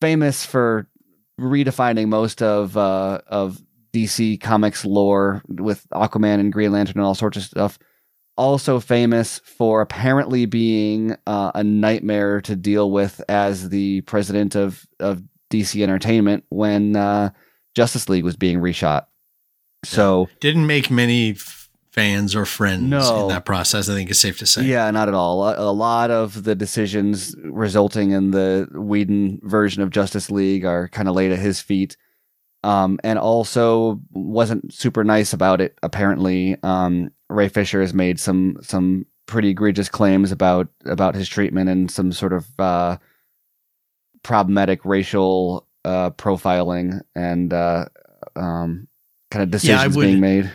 famous 0.00 0.44
for 0.44 0.88
redefining 1.40 2.08
most 2.08 2.42
of 2.42 2.76
uh, 2.76 3.20
of 3.26 3.60
DC 3.92 4.40
Comics 4.40 4.84
lore 4.84 5.42
with 5.48 5.86
Aquaman 5.90 6.40
and 6.40 6.52
Green 6.52 6.72
Lantern 6.72 6.98
and 6.98 7.06
all 7.06 7.14
sorts 7.14 7.36
of 7.36 7.44
stuff. 7.44 7.78
Also 8.38 8.80
famous 8.80 9.38
for 9.38 9.80
apparently 9.80 10.44
being 10.44 11.16
uh, 11.26 11.52
a 11.54 11.64
nightmare 11.64 12.42
to 12.42 12.54
deal 12.54 12.90
with 12.90 13.22
as 13.30 13.70
the 13.70 14.02
president 14.02 14.54
of 14.54 14.86
of 15.00 15.22
DC 15.50 15.82
Entertainment 15.82 16.44
when 16.48 16.96
uh, 16.96 17.30
Justice 17.74 18.08
League 18.08 18.24
was 18.24 18.36
being 18.36 18.58
reshot. 18.58 19.06
So 19.84 20.28
Didn't 20.40 20.66
make 20.66 20.90
many 20.90 21.32
f- 21.32 21.68
fans 21.92 22.34
or 22.34 22.44
friends 22.44 22.82
No. 22.82 23.22
in 23.22 23.28
that 23.28 23.44
process. 23.44 23.88
I 23.88 23.94
think 23.94 24.10
it's 24.10 24.18
safe 24.20 24.38
to 24.40 24.46
say. 24.46 24.64
Yeah, 24.64 24.90
not 24.90 25.08
at 25.08 25.14
all. 25.14 25.46
A, 25.48 25.60
a 25.60 25.72
lot 25.72 26.10
of 26.10 26.44
the 26.44 26.54
decisions 26.54 27.34
resulting 27.44 28.10
in 28.10 28.32
the 28.32 28.68
Whedon 28.72 29.40
version 29.42 29.82
of 29.82 29.90
Justice 29.90 30.30
League 30.30 30.64
are 30.64 30.88
kind 30.88 31.08
of 31.08 31.14
laid 31.14 31.32
at 31.32 31.38
his 31.38 31.60
feet. 31.60 31.96
Um, 32.64 32.98
and 33.04 33.16
also 33.18 34.00
wasn't 34.10 34.74
super 34.74 35.04
nice 35.04 35.32
about 35.32 35.60
it. 35.60 35.78
Apparently, 35.84 36.56
um, 36.64 37.10
Ray 37.30 37.48
Fisher 37.48 37.80
has 37.80 37.94
made 37.94 38.18
some 38.18 38.56
some 38.60 39.06
pretty 39.26 39.50
egregious 39.50 39.88
claims 39.88 40.32
about 40.32 40.66
about 40.84 41.14
his 41.14 41.28
treatment 41.28 41.68
and 41.70 41.88
some 41.90 42.10
sort 42.10 42.32
of 42.32 42.46
uh, 42.58 42.96
problematic 44.22 44.84
racial 44.84 45.66
uh, 45.84 46.10
profiling 46.10 47.00
and 47.14 47.52
uh, 47.52 47.86
um, 48.34 48.88
kind 49.30 49.42
of 49.42 49.48
Yeah, 49.62 49.74
decisions 49.82 49.96
would- 49.96 50.02
being 50.06 50.20
made. 50.20 50.50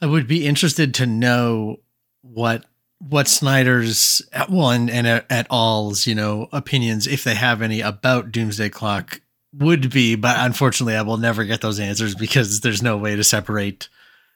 I 0.00 0.06
would 0.06 0.28
be 0.28 0.46
interested 0.46 0.94
to 0.94 1.06
know 1.06 1.80
what 2.22 2.64
what 3.00 3.26
Snyder's 3.28 4.22
well 4.48 4.70
and 4.70 4.88
and 4.90 5.06
at, 5.06 5.26
at 5.30 5.46
all's 5.50 6.06
you 6.06 6.14
know 6.14 6.48
opinions 6.52 7.06
if 7.06 7.24
they 7.24 7.34
have 7.34 7.62
any 7.62 7.80
about 7.80 8.30
Doomsday 8.32 8.68
Clock 8.70 9.20
would 9.54 9.90
be, 9.92 10.14
but 10.14 10.36
unfortunately, 10.38 10.94
I 10.94 11.02
will 11.02 11.16
never 11.16 11.44
get 11.44 11.62
those 11.62 11.80
answers 11.80 12.14
because 12.14 12.60
there's 12.60 12.82
no 12.82 12.96
way 12.96 13.16
to 13.16 13.24
separate 13.24 13.88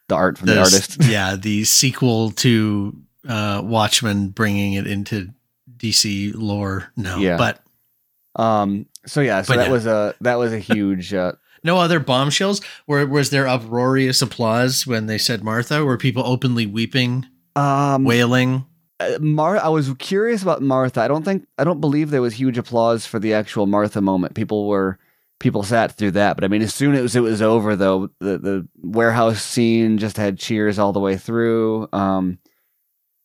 The 0.08 0.14
art 0.16 0.38
from 0.38 0.46
the, 0.46 0.54
the 0.54 0.58
artist. 0.60 0.96
yeah, 1.04 1.36
the 1.36 1.62
sequel 1.64 2.30
to 2.32 2.96
uh, 3.28 3.60
Watchmen, 3.64 4.28
bringing 4.30 4.72
it 4.72 4.86
into 4.88 5.28
DC 5.76 6.32
lore. 6.34 6.90
No, 6.96 7.18
Yeah. 7.18 7.36
but 7.36 7.62
Um. 8.36 8.86
So 9.06 9.20
yeah. 9.20 9.42
So 9.42 9.54
But 9.54 9.62
that 9.64 9.70
was 9.70 9.86
a 9.86 10.14
that 10.20 10.36
was 10.36 10.52
a 10.52 10.58
huge. 10.72 11.12
Uh, 11.12 11.32
no 11.64 11.78
other 11.78 12.00
bombshells. 12.00 12.60
Where 12.86 13.06
was 13.06 13.30
there 13.30 13.46
uproarious 13.46 14.20
applause 14.22 14.86
when 14.86 15.06
they 15.06 15.18
said 15.18 15.44
Martha? 15.44 15.84
Were 15.84 15.96
people 15.96 16.26
openly 16.26 16.66
weeping, 16.66 17.26
um. 17.56 18.04
wailing? 18.04 18.66
uh, 19.00 19.18
Mar. 19.20 19.58
I 19.58 19.68
was 19.68 19.92
curious 19.98 20.42
about 20.42 20.62
Martha. 20.62 21.00
I 21.00 21.08
don't 21.08 21.24
think. 21.24 21.46
I 21.58 21.64
don't 21.64 21.80
believe 21.80 22.10
there 22.10 22.22
was 22.22 22.34
huge 22.34 22.58
applause 22.58 23.06
for 23.06 23.18
the 23.18 23.34
actual 23.34 23.66
Martha 23.66 24.00
moment. 24.00 24.34
People 24.34 24.66
were. 24.68 24.98
People 25.40 25.64
sat 25.64 25.96
through 25.96 26.12
that, 26.12 26.36
but 26.36 26.44
I 26.44 26.48
mean, 26.48 26.62
as 26.62 26.72
soon 26.72 26.94
as 26.94 27.16
it 27.16 27.20
was 27.20 27.42
over, 27.42 27.74
though, 27.74 28.10
the 28.20 28.38
the 28.38 28.68
warehouse 28.76 29.42
scene 29.42 29.98
just 29.98 30.16
had 30.16 30.38
cheers 30.38 30.78
all 30.78 30.92
the 30.92 31.00
way 31.00 31.16
through. 31.16 31.88
Um, 31.92 32.38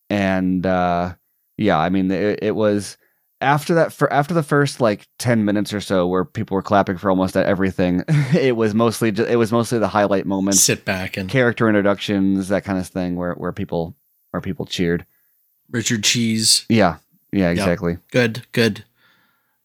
and 0.09 0.65
uh, 0.65 1.13
yeah, 1.57 1.77
I 1.77 1.89
mean, 1.89 2.09
it, 2.09 2.39
it 2.41 2.55
was 2.55 2.97
after 3.41 3.73
that 3.75 3.93
for 3.93 4.11
after 4.11 4.33
the 4.33 4.41
first 4.43 4.81
like 4.81 5.07
10 5.19 5.45
minutes 5.45 5.73
or 5.73 5.79
so 5.81 6.07
where 6.07 6.25
people 6.25 6.55
were 6.55 6.61
clapping 6.63 6.97
for 6.97 7.09
almost 7.09 7.37
everything 7.37 8.03
it 8.33 8.55
was 8.55 8.73
mostly 8.73 9.11
ju- 9.11 9.25
it 9.25 9.35
was 9.35 9.51
mostly 9.51 9.77
the 9.77 9.87
highlight 9.87 10.25
moments 10.25 10.59
Sit 10.59 10.85
back 10.85 11.17
and 11.17 11.29
character 11.29 11.67
introductions, 11.67 12.47
that 12.47 12.63
kind 12.63 12.79
of 12.79 12.87
thing, 12.87 13.15
where 13.15 13.33
where 13.33 13.51
people 13.51 13.95
where 14.31 14.41
people 14.41 14.65
cheered. 14.65 15.05
Richard 15.69 16.03
Cheese. 16.03 16.65
Yeah, 16.69 16.97
yeah, 17.31 17.49
exactly. 17.49 17.97
Good, 18.11 18.45
good, 18.53 18.85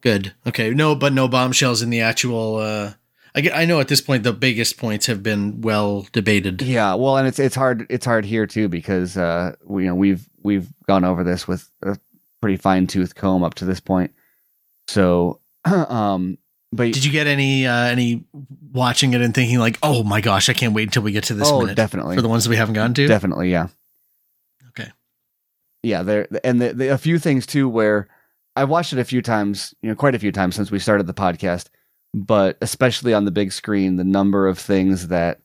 good. 0.01 0.35
Okay, 0.47 0.71
no, 0.71 0.95
but 0.95 1.13
no 1.13 1.29
bombshells 1.29 1.81
in 1.83 1.91
the 1.91 2.01
actual. 2.01 2.57
uh 2.57 2.93
I, 3.35 3.41
get- 3.41 3.57
I 3.57 3.65
know 3.65 3.81
at 3.81 3.89
this 3.89 4.03
point 4.03 4.25
the 4.25 4.33
biggest 4.35 4.77
points 4.77 5.07
have 5.07 5.23
been 5.23 5.63
well 5.63 6.07
debated. 6.13 6.61
Yeah, 6.61 6.95
well, 6.97 7.17
and 7.17 7.27
it's 7.27 7.39
it's 7.39 7.55
hard 7.55 7.87
it's 7.89 8.05
hard 8.05 8.25
here 8.27 8.47
too 8.47 8.69
because 8.69 9.17
uh 9.17 9.55
we, 9.65 9.85
you 9.85 9.89
know 9.89 9.95
we've 9.95 10.29
we've 10.43 10.69
gone 10.87 11.05
over 11.05 11.25
this 11.25 11.49
with 11.49 11.71
a 11.83 11.97
pretty 12.43 12.59
fine 12.59 12.87
tooth 12.87 13.15
comb 13.15 13.43
up 13.43 13.55
to 13.55 13.65
this 13.65 13.81
point. 13.81 14.13
So, 14.89 15.41
um, 15.65 16.37
but 16.73 16.93
Did 16.93 17.05
you 17.05 17.13
get 17.13 17.27
any 17.27 17.67
uh 17.67 17.85
any 17.85 18.25
watching 18.73 19.13
it 19.13 19.21
and 19.21 19.35
thinking 19.35 19.59
like, 19.59 19.79
oh 19.83 20.03
my 20.03 20.23
gosh, 20.23 20.49
I 20.49 20.55
can't 20.55 20.75
wait 20.75 20.85
until 20.85 21.03
we 21.03 21.13
get 21.13 21.25
to 21.25 21.35
this 21.35 21.51
oh, 21.51 21.61
minute 21.61 21.77
definitely, 21.77 22.17
for 22.17 22.23
the 22.23 22.29
ones 22.29 22.45
that 22.45 22.51
we 22.51 22.57
haven't 22.57 22.75
gotten 22.75 22.95
to? 22.95 23.07
definitely, 23.07 23.51
yeah. 23.51 23.69
Okay. 24.69 24.91
yeah 25.83 26.03
there 26.03 26.27
and 26.45 26.63
the, 26.63 26.73
the, 26.73 26.89
a 26.89 26.97
few 26.97 27.19
things 27.19 27.45
too 27.45 27.69
where 27.69 28.09
i've 28.57 28.71
watched 28.71 28.95
it 28.95 28.99
a 28.99 29.05
few 29.05 29.21
times 29.21 29.75
you 29.83 29.91
know 29.91 29.95
quite 29.95 30.15
a 30.15 30.19
few 30.19 30.33
times 30.33 30.55
since 30.55 30.71
we 30.71 30.79
started 30.79 31.07
the 31.07 31.13
podcast 31.13 31.69
but 32.15 32.57
especially 32.63 33.13
on 33.13 33.27
the 33.27 33.31
big 33.31 33.53
screen 33.53 33.97
the 33.97 34.05
number 34.05 34.49
of 34.49 34.59
things 34.59 35.09
that 35.09 35.41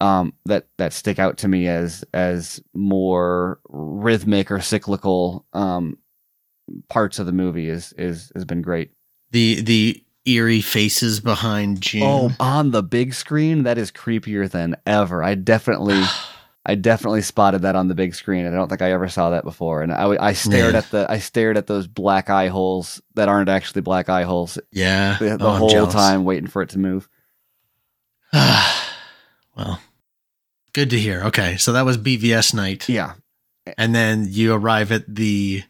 um 0.00 0.32
that 0.46 0.66
that 0.78 0.94
stick 0.94 1.18
out 1.18 1.36
to 1.36 1.48
me 1.48 1.68
as 1.68 2.04
as 2.14 2.62
more 2.72 3.60
rhythmic 3.68 4.50
or 4.50 4.60
cyclical 4.60 5.44
um 5.52 5.98
parts 6.88 7.18
of 7.18 7.26
the 7.26 7.32
movie 7.32 7.68
is 7.68 7.92
is 7.98 8.30
has 8.34 8.44
been 8.44 8.62
great 8.62 8.90
The 9.32 9.60
the 9.60 10.04
eerie 10.26 10.60
faces 10.60 11.20
behind 11.20 11.80
June. 11.80 12.02
oh 12.04 12.32
on 12.38 12.70
the 12.72 12.82
big 12.82 13.14
screen 13.14 13.62
that 13.64 13.78
is 13.78 13.90
creepier 13.90 14.48
than 14.50 14.76
ever 14.86 15.22
i 15.22 15.34
definitely 15.34 16.02
I 16.66 16.74
definitely 16.74 17.22
spotted 17.22 17.62
that 17.62 17.74
on 17.74 17.88
the 17.88 17.94
big 17.94 18.14
screen. 18.14 18.44
and 18.44 18.54
I 18.54 18.58
don't 18.58 18.68
think 18.68 18.82
I 18.82 18.92
ever 18.92 19.08
saw 19.08 19.30
that 19.30 19.44
before. 19.44 19.80
And 19.82 19.90
I, 19.90 20.14
I 20.28 20.32
stared 20.34 20.74
Yeah. 20.74 20.78
at 20.80 20.90
the 20.90 21.06
I 21.10 21.18
stared 21.18 21.56
at 21.56 21.66
those 21.66 21.86
black 21.86 22.28
eye 22.28 22.48
holes 22.48 23.00
that 23.14 23.30
aren't 23.30 23.48
actually 23.48 23.80
black 23.80 24.10
eye 24.10 24.24
holes 24.24 24.58
yeah. 24.70 25.16
the, 25.18 25.38
the 25.38 25.46
Oh, 25.46 25.54
whole 25.54 25.86
time, 25.86 26.24
waiting 26.24 26.48
for 26.48 26.60
it 26.60 26.68
to 26.70 26.78
move. 26.78 27.08
well, 29.56 29.80
good 30.74 30.90
to 30.90 30.98
hear. 30.98 31.22
Okay, 31.24 31.56
so 31.56 31.72
that 31.72 31.84
was 31.86 31.98
BVS 31.98 32.54
night, 32.54 32.88
Yeah, 32.90 33.14
and 33.78 33.94
then 33.94 34.26
you 34.28 34.52
arrive 34.54 34.92
at 34.92 35.12
the 35.12 35.62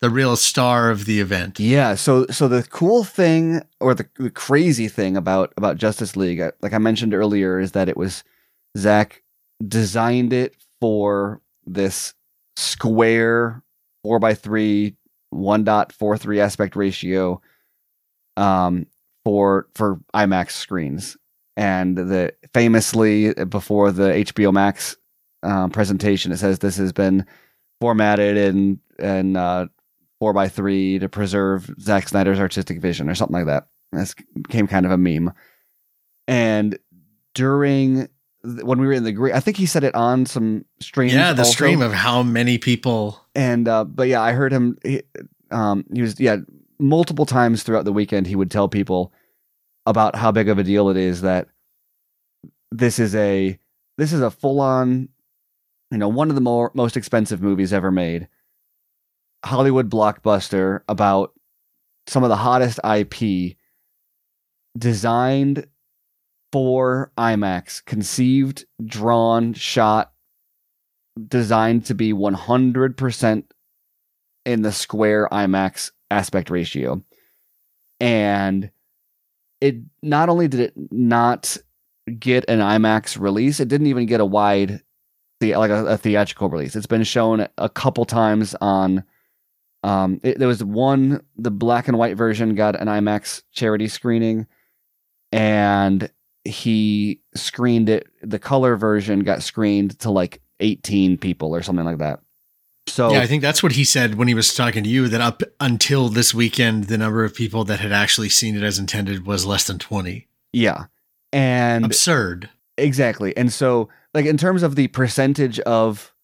the 0.00 0.10
real 0.10 0.36
star 0.36 0.90
of 0.90 1.04
the 1.06 1.20
event. 1.20 1.58
yeah. 1.58 1.94
So 1.94 2.26
so 2.26 2.48
the 2.48 2.62
cool 2.62 3.04
thing 3.04 3.62
or 3.80 3.94
the, 3.94 4.08
the 4.16 4.30
crazy 4.30 4.88
thing 4.88 5.16
about 5.16 5.52
about 5.56 5.76
Justice 5.76 6.16
League, 6.16 6.40
uh, 6.40 6.52
like 6.62 6.72
I 6.72 6.78
mentioned 6.78 7.14
earlier, 7.14 7.58
is 7.58 7.72
that 7.72 7.88
it 7.88 7.96
was 7.96 8.22
Zack 8.76 9.22
designed 9.66 10.32
it 10.32 10.56
for 10.80 11.40
this 11.66 12.14
square 12.56 13.62
four 14.02 14.18
by 14.18 14.34
three, 14.34 14.96
one 15.30 15.64
dot 15.64 15.92
four 15.92 16.16
three 16.16 16.40
aspect 16.40 16.76
ratio, 16.76 17.40
um, 18.36 18.86
for 19.24 19.66
for 19.74 20.00
IMAX 20.14 20.52
screens, 20.52 21.16
and 21.56 21.96
the 21.96 22.32
famously 22.54 23.34
before 23.34 23.90
the 23.90 24.10
HBO 24.10 24.52
Max 24.52 24.96
uh, 25.42 25.68
presentation, 25.68 26.30
it 26.30 26.38
says 26.38 26.60
this 26.60 26.76
has 26.76 26.92
been 26.92 27.26
formatted 27.80 28.36
and 28.36 28.78
in 28.98 29.36
uh, 29.36 29.66
four 30.18 30.32
by 30.32 30.48
three 30.48 30.98
to 30.98 31.08
preserve 31.08 31.70
Zack 31.80 32.08
Snyder's 32.08 32.40
artistic 32.40 32.80
vision 32.80 33.08
or 33.08 33.14
something 33.14 33.34
like 33.34 33.46
that. 33.46 33.68
This 33.92 34.14
became 34.34 34.66
kind 34.66 34.84
of 34.86 34.92
a 34.92 34.98
meme. 34.98 35.32
And 36.26 36.78
during 37.34 38.08
when 38.42 38.80
we 38.80 38.86
were 38.86 38.92
in 38.92 39.04
the 39.04 39.12
green, 39.12 39.34
I 39.34 39.40
think 39.40 39.56
he 39.56 39.66
said 39.66 39.84
it 39.84 39.94
on 39.94 40.26
some 40.26 40.64
stream. 40.80 41.10
Yeah, 41.10 41.32
the 41.32 41.42
also. 41.42 41.52
stream 41.52 41.82
of 41.82 41.92
how 41.92 42.22
many 42.22 42.58
people. 42.58 43.24
and 43.34 43.66
uh, 43.66 43.84
but 43.84 44.08
yeah, 44.08 44.22
I 44.22 44.32
heard 44.32 44.52
him. 44.52 44.78
He, 44.82 45.02
um, 45.50 45.84
he 45.92 46.02
was 46.02 46.18
yeah 46.20 46.36
multiple 46.78 47.26
times 47.26 47.62
throughout 47.62 47.84
the 47.84 47.92
weekend. 47.92 48.26
He 48.26 48.36
would 48.36 48.50
tell 48.50 48.68
people 48.68 49.12
about 49.86 50.14
how 50.16 50.30
big 50.30 50.48
of 50.48 50.58
a 50.58 50.64
deal 50.64 50.90
it 50.90 50.96
is 50.96 51.22
that 51.22 51.48
this 52.70 52.98
is 52.98 53.14
a 53.14 53.58
this 53.96 54.12
is 54.12 54.20
a 54.20 54.30
full 54.30 54.60
on, 54.60 55.08
you 55.90 55.98
know, 55.98 56.08
one 56.08 56.28
of 56.28 56.34
the 56.34 56.40
more 56.40 56.70
most 56.74 56.96
expensive 56.96 57.42
movies 57.42 57.72
ever 57.72 57.90
made. 57.90 58.28
Hollywood 59.44 59.90
blockbuster 59.90 60.80
about 60.88 61.32
some 62.06 62.22
of 62.24 62.28
the 62.28 62.36
hottest 62.36 62.80
IP 62.84 63.56
designed 64.76 65.66
for 66.52 67.12
IMAX, 67.18 67.84
conceived, 67.84 68.64
drawn, 68.84 69.52
shot, 69.52 70.12
designed 71.28 71.84
to 71.86 71.94
be 71.94 72.12
100% 72.12 73.44
in 74.46 74.62
the 74.62 74.72
square 74.72 75.28
IMAX 75.30 75.90
aspect 76.10 76.48
ratio. 76.50 77.02
And 78.00 78.70
it 79.60 79.76
not 80.02 80.28
only 80.28 80.48
did 80.48 80.60
it 80.60 80.72
not 80.90 81.56
get 82.18 82.44
an 82.48 82.60
IMAX 82.60 83.20
release, 83.20 83.60
it 83.60 83.68
didn't 83.68 83.88
even 83.88 84.06
get 84.06 84.20
a 84.20 84.24
wide 84.24 84.82
like 85.40 85.70
a, 85.70 85.86
a 85.86 85.96
theatrical 85.96 86.48
release. 86.48 86.74
It's 86.74 86.86
been 86.86 87.04
shown 87.04 87.46
a 87.58 87.68
couple 87.68 88.04
times 88.04 88.54
on. 88.60 89.04
Um, 89.82 90.20
it, 90.22 90.38
there 90.38 90.48
was 90.48 90.62
one 90.62 91.22
the 91.36 91.50
black 91.50 91.88
and 91.88 91.98
white 91.98 92.16
version 92.16 92.54
got 92.54 92.80
an 92.80 92.88
IMAX 92.88 93.42
charity 93.52 93.88
screening, 93.88 94.46
and 95.32 96.10
he 96.44 97.20
screened 97.34 97.88
it. 97.88 98.06
The 98.22 98.38
color 98.38 98.76
version 98.76 99.20
got 99.20 99.42
screened 99.42 99.98
to 100.00 100.10
like 100.10 100.40
18 100.60 101.18
people 101.18 101.54
or 101.54 101.62
something 101.62 101.84
like 101.84 101.98
that. 101.98 102.20
So 102.88 103.12
Yeah, 103.12 103.20
I 103.20 103.26
think 103.26 103.42
that's 103.42 103.62
what 103.62 103.72
he 103.72 103.84
said 103.84 104.14
when 104.14 104.28
he 104.28 104.34
was 104.34 104.54
talking 104.54 104.82
to 104.82 104.90
you 104.90 105.08
that 105.08 105.20
up 105.20 105.42
until 105.60 106.08
this 106.08 106.32
weekend, 106.32 106.84
the 106.84 106.98
number 106.98 107.22
of 107.22 107.34
people 107.34 107.64
that 107.64 107.80
had 107.80 107.92
actually 107.92 108.30
seen 108.30 108.56
it 108.56 108.62
as 108.62 108.78
intended 108.78 109.26
was 109.26 109.44
less 109.44 109.66
than 109.66 109.78
20. 109.78 110.26
yeah, 110.52 110.86
and 111.32 111.84
Absurd. 111.84 112.48
Exactly. 112.78 113.36
And 113.36 113.52
so, 113.52 113.88
like, 114.14 114.24
in 114.24 114.36
terms 114.36 114.62
of 114.62 114.76
the 114.76 114.88
percentage 114.88 115.58
of 115.60 116.14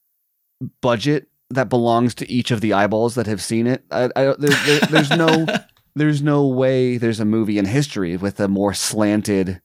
budget 0.80 1.28
that 1.55 1.68
belongs 1.68 2.14
to 2.16 2.30
each 2.30 2.50
of 2.50 2.61
the 2.61 2.72
eyeballs 2.72 3.14
that 3.16 3.26
have 3.26 3.42
seen 3.42 3.66
it, 3.66 3.84
I, 3.90 4.05
I, 4.16 4.34
there, 4.38 4.50
there, 4.66 4.80
there's 4.90 5.11
no, 5.11 5.46
there's 5.96 6.22
no 6.22 6.46
way 6.46 6.96
there's 6.98 7.20
a 7.20 7.24
movie 7.24 7.59
in 7.59 7.64
history 7.64 8.16
with 8.16 8.38
a 8.40 8.48
more 8.48 8.74
slanted 8.74 9.61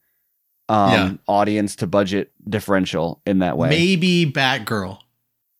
um, 0.69 0.91
Yeah. 0.91 1.13
audience 1.27 1.75
to 1.77 1.87
budget 1.87 2.31
differential 2.47 3.21
in 3.25 3.39
that 3.39 3.57
way. 3.57 3.69
Maybe 3.69 4.31
Batgirl. 4.31 4.99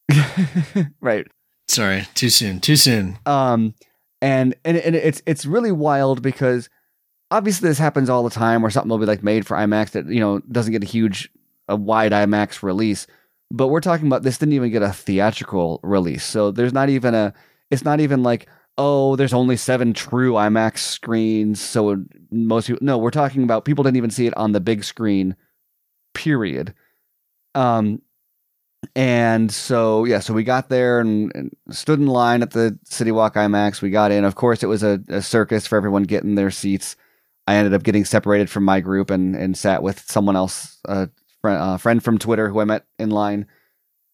right. 1.02 1.28
Sorry, 1.68 2.08
too 2.16 2.30
soon. 2.30 2.60
Too 2.60 2.76
soon. 2.76 3.18
Um, 3.26 3.74
and 4.22 4.56
and 4.66 4.76
and 4.78 4.96
it's 4.96 5.22
it's 5.26 5.46
really 5.46 5.72
wild 5.72 6.22
because 6.22 6.70
obviously 7.32 7.70
this 7.70 7.78
happens 7.78 8.10
all 8.10 8.24
the 8.24 8.30
time 8.30 8.62
where 8.62 8.72
something 8.72 8.90
will 8.90 8.98
be 8.98 9.06
like 9.06 9.24
made 9.24 9.46
for 9.48 9.56
IMAX 9.56 9.92
that 9.92 10.08
you 10.08 10.20
know 10.20 10.40
doesn't 10.52 10.72
get 10.74 10.84
a 10.84 10.88
huge 10.88 11.30
a 11.68 11.76
wide 11.76 12.12
IMAX 12.12 12.64
release, 12.64 13.06
but 13.52 13.68
we're 13.68 13.82
talking 13.82 14.08
about 14.08 14.24
this 14.24 14.38
didn't 14.38 14.54
even 14.54 14.72
get 14.72 14.84
a 14.84 14.92
theatrical 14.92 15.80
release, 15.84 16.24
so 16.24 16.52
there's 16.52 16.74
not 16.74 16.90
even 16.90 17.16
a 17.16 17.34
it's 17.72 17.86
not 17.86 18.00
even 18.00 18.24
like 18.24 18.48
oh 18.78 19.16
there's 19.16 19.34
only 19.34 19.58
seven 19.58 19.94
true 19.94 20.34
IMAX 20.34 20.80
screens, 20.80 21.60
so 21.60 22.04
most 22.32 22.68
people 22.68 22.86
no 22.86 22.98
we're 22.98 23.12
talking 23.12 23.44
about 23.44 23.66
people 23.66 23.84
didn't 23.84 23.98
even 23.98 24.12
see 24.12 24.28
it 24.28 24.38
on 24.38 24.52
the 24.52 24.60
big 24.60 24.84
screen, 24.84 25.36
period. 26.14 26.74
Um, 27.56 28.02
and 28.96 29.52
so 29.52 30.06
yeah, 30.06 30.20
so 30.20 30.34
we 30.34 30.44
got 30.44 30.70
there 30.70 31.00
and, 31.00 31.32
and 31.36 31.56
stood 31.72 32.00
in 32.00 32.08
line 32.08 32.42
at 32.42 32.52
the 32.52 32.78
City 32.86 33.12
Walk 33.12 33.36
IMAX. 33.36 33.82
We 33.82 33.90
got 33.90 34.12
in. 34.12 34.24
Of 34.24 34.36
course, 34.36 34.64
it 34.64 34.68
was 34.68 34.84
a, 34.84 35.02
a 35.10 35.22
circus 35.22 35.68
for 35.68 35.76
everyone 35.76 36.04
getting 36.04 36.36
their 36.36 36.52
seats. 36.52 36.96
I 37.48 37.56
ended 37.56 37.74
up 37.74 37.84
getting 37.84 38.06
separated 38.06 38.50
from 38.50 38.64
my 38.64 38.80
group 38.80 39.10
and 39.10 39.36
and 39.36 39.58
sat 39.58 39.84
with 39.84 40.00
someone 40.10 40.36
else, 40.36 40.78
a 40.86 41.10
friend, 41.42 41.62
a 41.62 41.78
friend 41.78 42.04
from 42.04 42.18
Twitter 42.18 42.50
who 42.50 42.60
I 42.60 42.66
met 42.66 42.86
in 42.98 43.10
line, 43.10 43.48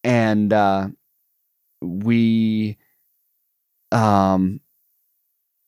and 0.04 0.52
uh, 0.52 0.88
we 1.82 2.78
um 3.92 4.60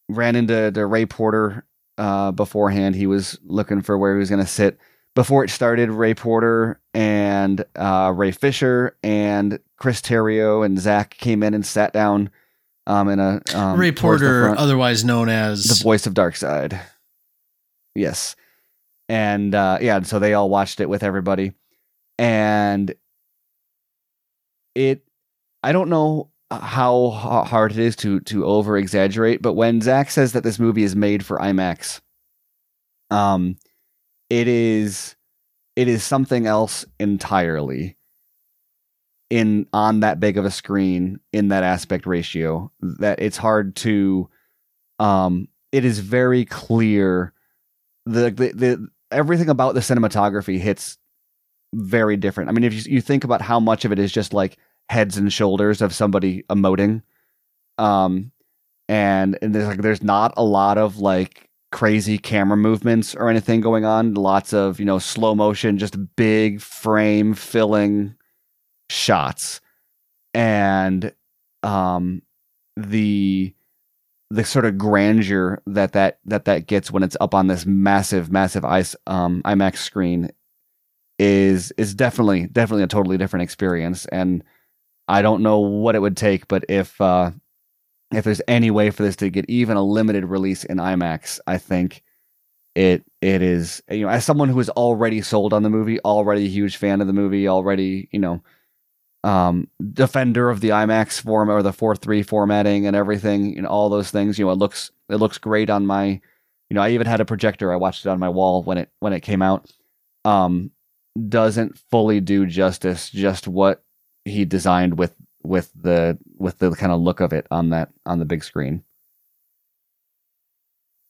ran 0.08 0.36
into 0.36 0.72
to 0.72 0.86
Ray 0.86 1.06
Porter 1.06 1.64
uh, 1.96 2.32
beforehand. 2.32 2.96
He 2.96 3.06
was 3.06 3.38
looking 3.44 3.82
for 3.82 3.96
where 3.96 4.14
he 4.14 4.18
was 4.18 4.30
going 4.30 4.42
to 4.44 4.50
sit 4.50 4.78
before 5.18 5.42
it 5.42 5.50
started, 5.50 5.90
Ray 5.90 6.14
Porter 6.14 6.80
and 6.94 7.64
uh, 7.74 8.12
Ray 8.14 8.30
Fisher 8.30 8.96
and 9.02 9.58
Chris 9.76 10.00
Terrio 10.00 10.64
and 10.64 10.78
Zack 10.78 11.16
came 11.18 11.42
in 11.42 11.54
and 11.54 11.66
sat 11.66 11.92
down 11.92 12.30
um, 12.86 13.08
in 13.08 13.18
a 13.18 13.40
um, 13.52 13.80
Ray 13.80 13.90
Porter, 13.90 14.44
front. 14.44 14.60
otherwise 14.60 15.04
known 15.04 15.28
as 15.28 15.64
the 15.64 15.82
voice 15.82 16.06
of 16.06 16.14
Darkseid. 16.14 16.80
Yes, 17.96 18.36
and 19.08 19.54
uh, 19.54 19.78
yeah, 19.80 20.02
so 20.02 20.18
they 20.18 20.34
all 20.34 20.50
watched 20.50 20.80
it 20.80 20.88
with 20.88 21.02
everybody, 21.02 21.52
and 22.18 22.94
it. 24.74 25.02
I 25.62 25.72
don't 25.72 25.88
know 25.88 26.30
how 26.50 27.10
hard 27.10 27.72
it 27.72 27.78
is 27.78 27.96
to 27.96 28.20
to 28.20 28.44
over 28.44 28.76
exaggerate, 28.78 29.42
but 29.42 29.54
when 29.54 29.80
Zack 29.80 30.10
says 30.10 30.32
that 30.32 30.44
this 30.44 30.58
movie 30.58 30.84
is 30.84 30.96
made 30.96 31.24
for 31.24 31.38
IMAX, 31.38 32.00
um, 33.10 33.56
it 34.30 34.48
is 34.48 35.16
it 35.76 35.88
is 35.88 36.02
something 36.02 36.46
else 36.46 36.84
entirely 36.98 37.96
in 39.30 39.66
on 39.72 40.00
that 40.00 40.20
big 40.20 40.38
of 40.38 40.44
a 40.44 40.50
screen 40.50 41.20
in 41.32 41.48
that 41.48 41.62
aspect 41.62 42.06
ratio 42.06 42.72
that 42.80 43.20
it's 43.20 43.36
hard 43.36 43.76
to 43.76 44.28
um 44.98 45.46
it 45.70 45.84
is 45.84 45.98
very 45.98 46.44
clear 46.44 47.32
the 48.06 48.30
the, 48.30 48.52
the 48.54 48.88
everything 49.10 49.48
about 49.48 49.74
the 49.74 49.80
cinematography 49.80 50.58
hits 50.58 50.98
very 51.74 52.16
different. 52.16 52.48
I 52.48 52.52
mean 52.52 52.64
if 52.64 52.74
you, 52.74 52.94
you 52.94 53.00
think 53.00 53.24
about 53.24 53.42
how 53.42 53.60
much 53.60 53.84
of 53.84 53.92
it 53.92 53.98
is 53.98 54.12
just 54.12 54.32
like 54.32 54.56
heads 54.88 55.16
and 55.16 55.32
shoulders 55.32 55.82
of 55.82 55.94
somebody 55.94 56.42
emoting 56.44 57.02
um 57.76 58.32
and, 58.88 59.38
and 59.42 59.54
there's 59.54 59.66
like 59.66 59.82
there's 59.82 60.02
not 60.02 60.32
a 60.36 60.42
lot 60.42 60.78
of 60.78 60.98
like 60.98 61.48
crazy 61.70 62.16
camera 62.16 62.56
movements 62.56 63.14
or 63.14 63.28
anything 63.28 63.60
going 63.60 63.84
on. 63.84 64.14
Lots 64.14 64.54
of 64.54 64.80
you 64.80 64.86
know 64.86 64.98
slow 64.98 65.34
motion 65.34 65.78
just 65.78 65.96
big 66.16 66.60
frame 66.60 67.34
filling 67.34 68.14
shots. 68.90 69.60
And 70.32 71.12
um 71.62 72.22
the 72.76 73.54
the 74.30 74.44
sort 74.44 74.64
of 74.66 74.76
grandeur 74.76 75.62
that 75.66 75.92
that 75.92 76.18
that 76.24 76.44
that 76.44 76.66
gets 76.66 76.90
when 76.90 77.02
it's 77.02 77.16
up 77.20 77.34
on 77.34 77.46
this 77.46 77.64
massive 77.64 78.30
massive 78.30 78.64
ice 78.64 78.94
um 79.06 79.42
IMAX 79.44 79.78
screen 79.78 80.30
is 81.18 81.72
is 81.72 81.94
definitely 81.94 82.46
definitely 82.46 82.84
a 82.84 82.88
totally 82.88 83.18
different 83.18 83.42
experience. 83.42 84.06
And 84.06 84.44
I 85.08 85.22
don't 85.22 85.42
know 85.42 85.60
what 85.60 85.94
it 85.94 86.00
would 86.00 86.16
take 86.16 86.48
but 86.48 86.64
if 86.68 87.00
uh 87.00 87.30
if 88.12 88.24
there's 88.24 88.42
any 88.48 88.70
way 88.70 88.90
for 88.90 89.02
this 89.02 89.16
to 89.16 89.30
get 89.30 89.48
even 89.48 89.76
a 89.76 89.82
limited 89.82 90.24
release 90.24 90.64
in 90.64 90.78
IMAX 90.78 91.40
I 91.46 91.58
think 91.58 92.02
it 92.74 93.04
it 93.22 93.42
is 93.42 93.82
you 93.90 94.02
know 94.02 94.08
as 94.08 94.24
someone 94.24 94.50
who 94.50 94.60
is 94.60 94.70
already 94.70 95.22
sold 95.22 95.52
on 95.54 95.62
the 95.62 95.70
movie 95.70 96.00
already 96.00 96.44
a 96.44 96.50
huge 96.50 96.76
fan 96.76 97.00
of 97.00 97.06
the 97.06 97.12
movie 97.14 97.48
already 97.48 98.08
you 98.12 98.18
know 98.18 98.42
um 99.24 99.68
defender 99.92 100.48
of 100.48 100.60
the 100.60 100.68
IMAX 100.68 101.20
form 101.20 101.50
or 101.50 101.62
the 101.62 101.72
4-3 101.72 102.24
formatting 102.24 102.86
and 102.86 102.94
everything 102.94 103.58
and 103.58 103.66
all 103.66 103.88
those 103.88 104.10
things 104.10 104.38
you 104.38 104.44
know 104.44 104.52
it 104.52 104.58
looks 104.58 104.92
it 105.08 105.16
looks 105.16 105.38
great 105.38 105.70
on 105.70 105.86
my 105.86 106.20
you 106.70 106.74
know 106.74 106.82
I 106.82 106.90
even 106.90 107.06
had 107.06 107.20
a 107.20 107.24
projector 107.24 107.72
I 107.72 107.76
watched 107.76 108.06
it 108.06 108.08
on 108.08 108.18
my 108.18 108.28
wall 108.28 108.62
when 108.62 108.78
it 108.78 108.90
when 109.00 109.12
it 109.12 109.20
came 109.20 109.42
out. 109.42 109.70
Um 110.24 110.70
doesn't 111.28 111.78
fully 111.90 112.20
do 112.20 112.46
justice 112.46 113.10
just 113.10 113.48
what 113.48 113.82
he 114.24 114.44
designed 114.44 114.98
with 114.98 115.14
with 115.42 115.70
the 115.74 116.18
with 116.36 116.58
the 116.58 116.70
kind 116.72 116.92
of 116.92 117.00
look 117.00 117.20
of 117.20 117.32
it 117.32 117.46
on 117.50 117.70
that 117.70 117.90
on 118.06 118.18
the 118.18 118.24
big 118.24 118.44
screen. 118.44 118.84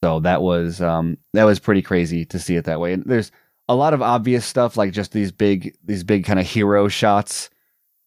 So 0.03 0.21
that 0.21 0.43
was 0.43 0.81
um 0.81 1.19
that 1.35 1.45
was 1.45 1.59
pretty 1.59 1.83
crazy 1.83 2.25
to 2.27 2.39
see 2.39 2.57
it 2.57 2.65
that 2.65 2.81
way. 2.81 2.93
And 2.93 3.05
there's 3.05 3.33
a 3.69 3.75
lot 3.75 3.93
of 3.95 4.01
obvious 4.01 4.47
stuff 4.47 4.77
like 4.77 4.93
just 4.93 5.13
these 5.13 5.33
big 5.33 5.77
these 5.85 6.05
big 6.05 6.25
kind 6.25 6.39
of 6.39 6.47
hero 6.47 6.89
shots 6.89 7.51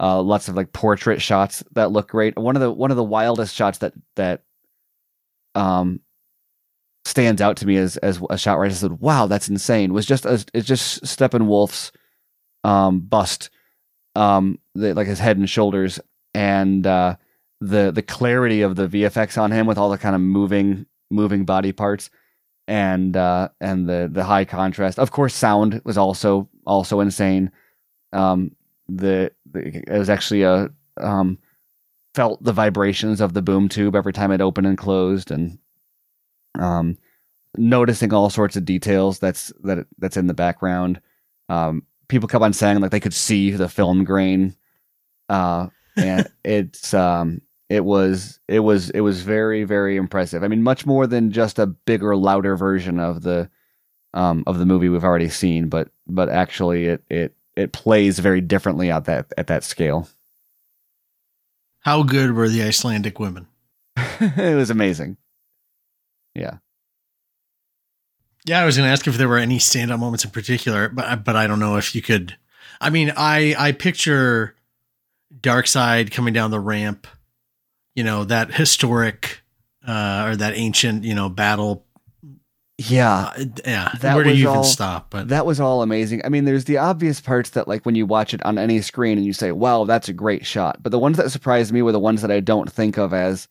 uh 0.01 0.21
lots 0.21 0.49
of 0.49 0.55
like 0.55 0.73
portrait 0.73 1.21
shots 1.21 1.63
that 1.73 1.91
look 1.91 2.09
great. 2.09 2.37
One 2.37 2.55
of 2.55 2.61
the 2.61 2.71
one 2.71 2.91
of 2.91 2.97
the 2.97 3.03
wildest 3.03 3.55
shots 3.55 3.77
that 3.77 3.93
that 4.15 4.43
um 5.55 6.01
stands 7.05 7.41
out 7.41 7.57
to 7.57 7.67
me 7.67 7.77
as 7.77 7.97
as 7.97 8.21
a 8.29 8.37
shot 8.37 8.57
where 8.57 8.65
I 8.65 8.69
just 8.69 8.81
said 8.81 8.99
wow 8.99 9.27
that's 9.27 9.49
insane 9.49 9.93
was 9.93 10.05
just 10.05 10.25
as 10.25 10.45
it's 10.53 10.67
just 10.67 11.03
Steppenwolf's 11.03 11.91
um 12.63 13.01
bust 13.01 13.49
um 14.15 14.59
the, 14.75 14.93
like 14.93 15.07
his 15.07 15.19
head 15.19 15.37
and 15.37 15.49
shoulders 15.49 15.99
and 16.33 16.85
uh 16.85 17.15
the 17.59 17.91
the 17.91 18.01
clarity 18.01 18.61
of 18.61 18.75
the 18.75 18.87
VFX 18.87 19.39
on 19.39 19.51
him 19.51 19.67
with 19.67 19.77
all 19.77 19.89
the 19.89 19.97
kind 19.97 20.15
of 20.15 20.21
moving 20.21 20.85
moving 21.11 21.45
body 21.45 21.71
parts 21.71 22.09
and 22.67 23.15
uh 23.15 23.49
and 23.59 23.87
the 23.87 24.09
the 24.11 24.23
high 24.23 24.45
contrast. 24.45 24.97
Of 24.97 25.11
course 25.11 25.35
sound 25.35 25.81
was 25.85 25.97
also 25.97 26.49
also 26.65 27.01
insane. 27.01 27.51
Um 28.13 28.55
the, 28.97 29.31
the 29.51 29.83
it 29.87 29.97
was 29.97 30.09
actually 30.09 30.43
a 30.43 30.69
um 30.97 31.37
felt 32.13 32.43
the 32.43 32.53
vibrations 32.53 33.21
of 33.21 33.33
the 33.33 33.41
boom 33.41 33.69
tube 33.69 33.95
every 33.95 34.13
time 34.13 34.31
it 34.31 34.41
opened 34.41 34.67
and 34.67 34.77
closed 34.77 35.31
and 35.31 35.57
um 36.59 36.97
noticing 37.57 38.13
all 38.13 38.29
sorts 38.29 38.55
of 38.55 38.65
details 38.65 39.19
that's 39.19 39.51
that 39.63 39.85
that's 39.97 40.17
in 40.17 40.27
the 40.27 40.33
background. 40.33 40.99
Um 41.49 41.83
people 42.07 42.27
kept 42.27 42.43
on 42.43 42.53
saying 42.53 42.79
like 42.81 42.91
they 42.91 42.99
could 42.99 43.13
see 43.13 43.51
the 43.51 43.69
film 43.69 44.03
grain. 44.03 44.55
Uh 45.29 45.67
and 45.95 46.27
it's 46.43 46.93
um 46.93 47.41
it 47.69 47.85
was 47.85 48.39
it 48.49 48.59
was 48.59 48.89
it 48.89 49.01
was 49.01 49.21
very 49.21 49.63
very 49.63 49.95
impressive. 49.95 50.43
I 50.43 50.47
mean 50.49 50.63
much 50.63 50.85
more 50.85 51.07
than 51.07 51.31
just 51.31 51.59
a 51.59 51.67
bigger 51.67 52.15
louder 52.15 52.57
version 52.57 52.99
of 52.99 53.21
the 53.21 53.49
um 54.13 54.43
of 54.47 54.59
the 54.59 54.65
movie 54.65 54.89
we've 54.89 55.05
already 55.05 55.29
seen 55.29 55.69
but 55.69 55.89
but 56.05 56.27
actually 56.27 56.85
it 56.85 57.03
it 57.09 57.33
it 57.55 57.73
plays 57.73 58.19
very 58.19 58.41
differently 58.41 58.91
at 58.91 59.05
that 59.05 59.31
at 59.37 59.47
that 59.47 59.63
scale 59.63 60.07
How 61.81 62.03
good 62.03 62.33
were 62.33 62.49
the 62.49 62.63
Icelandic 62.63 63.19
women? 63.19 63.47
it 63.97 64.55
was 64.55 64.69
amazing 64.69 65.17
yeah 66.33 66.57
Yeah, 68.45 68.61
I 68.61 68.65
was 68.65 68.77
going 68.77 68.87
to 68.87 68.91
ask 68.91 69.05
if 69.07 69.17
there 69.17 69.27
were 69.27 69.37
any 69.37 69.57
standout 69.57 69.99
moments 69.99 70.25
in 70.25 70.31
particular, 70.31 70.89
but 70.89 71.23
but 71.23 71.35
I 71.35 71.47
don't 71.47 71.59
know 71.59 71.77
if 71.77 71.93
you 71.93 72.01
could. 72.01 72.37
I 72.79 72.89
mean, 72.89 73.11
I 73.15 73.53
I 73.57 73.71
picture 73.73 74.55
Darkseid 75.39 76.11
coming 76.11 76.33
down 76.33 76.51
the 76.51 76.59
ramp, 76.59 77.07
you 77.95 78.03
know, 78.03 78.23
that 78.25 78.53
historic 78.53 79.41
uh, 79.87 80.25
or 80.27 80.35
that 80.35 80.55
ancient, 80.55 81.03
you 81.03 81.15
know, 81.15 81.29
battle. 81.29 81.85
Yeah, 82.77 83.31
Uh, 83.37 83.45
yeah. 83.65 83.91
That 83.99 84.15
Where 84.15 84.23
do 84.23 84.31
you 84.31 84.35
even 84.47 84.47
all- 84.57 84.63
stop? 84.63 85.11
But 85.11 85.27
that 85.27 85.45
was 85.45 85.59
all 85.59 85.83
amazing. 85.83 86.21
I 86.25 86.29
mean, 86.29 86.45
there's 86.45 86.65
the 86.65 86.77
obvious 86.77 87.21
parts 87.21 87.51
that, 87.51 87.67
like, 87.67 87.85
when 87.85 87.93
you 87.95 88.05
watch 88.07 88.33
it 88.33 88.43
on 88.43 88.57
any 88.57 88.81
screen 88.81 89.17
and 89.17 89.25
you 89.25 89.33
say, 89.33 89.51
"Wow, 89.51 89.85
that's 89.85 90.09
a 90.09 90.13
great 90.13 90.45
shot," 90.45 90.81
but 90.81 90.91
the 90.91 90.97
ones 90.99 91.17
that 91.17 91.29
surprised 91.31 91.71
me 91.71 91.81
were 91.83 91.91
the 91.91 91.99
ones 91.99 92.21
that 92.23 92.31
I 92.31 92.39
don't 92.39 92.71
think 92.71 92.97
of 92.97 93.13
as 93.13 93.47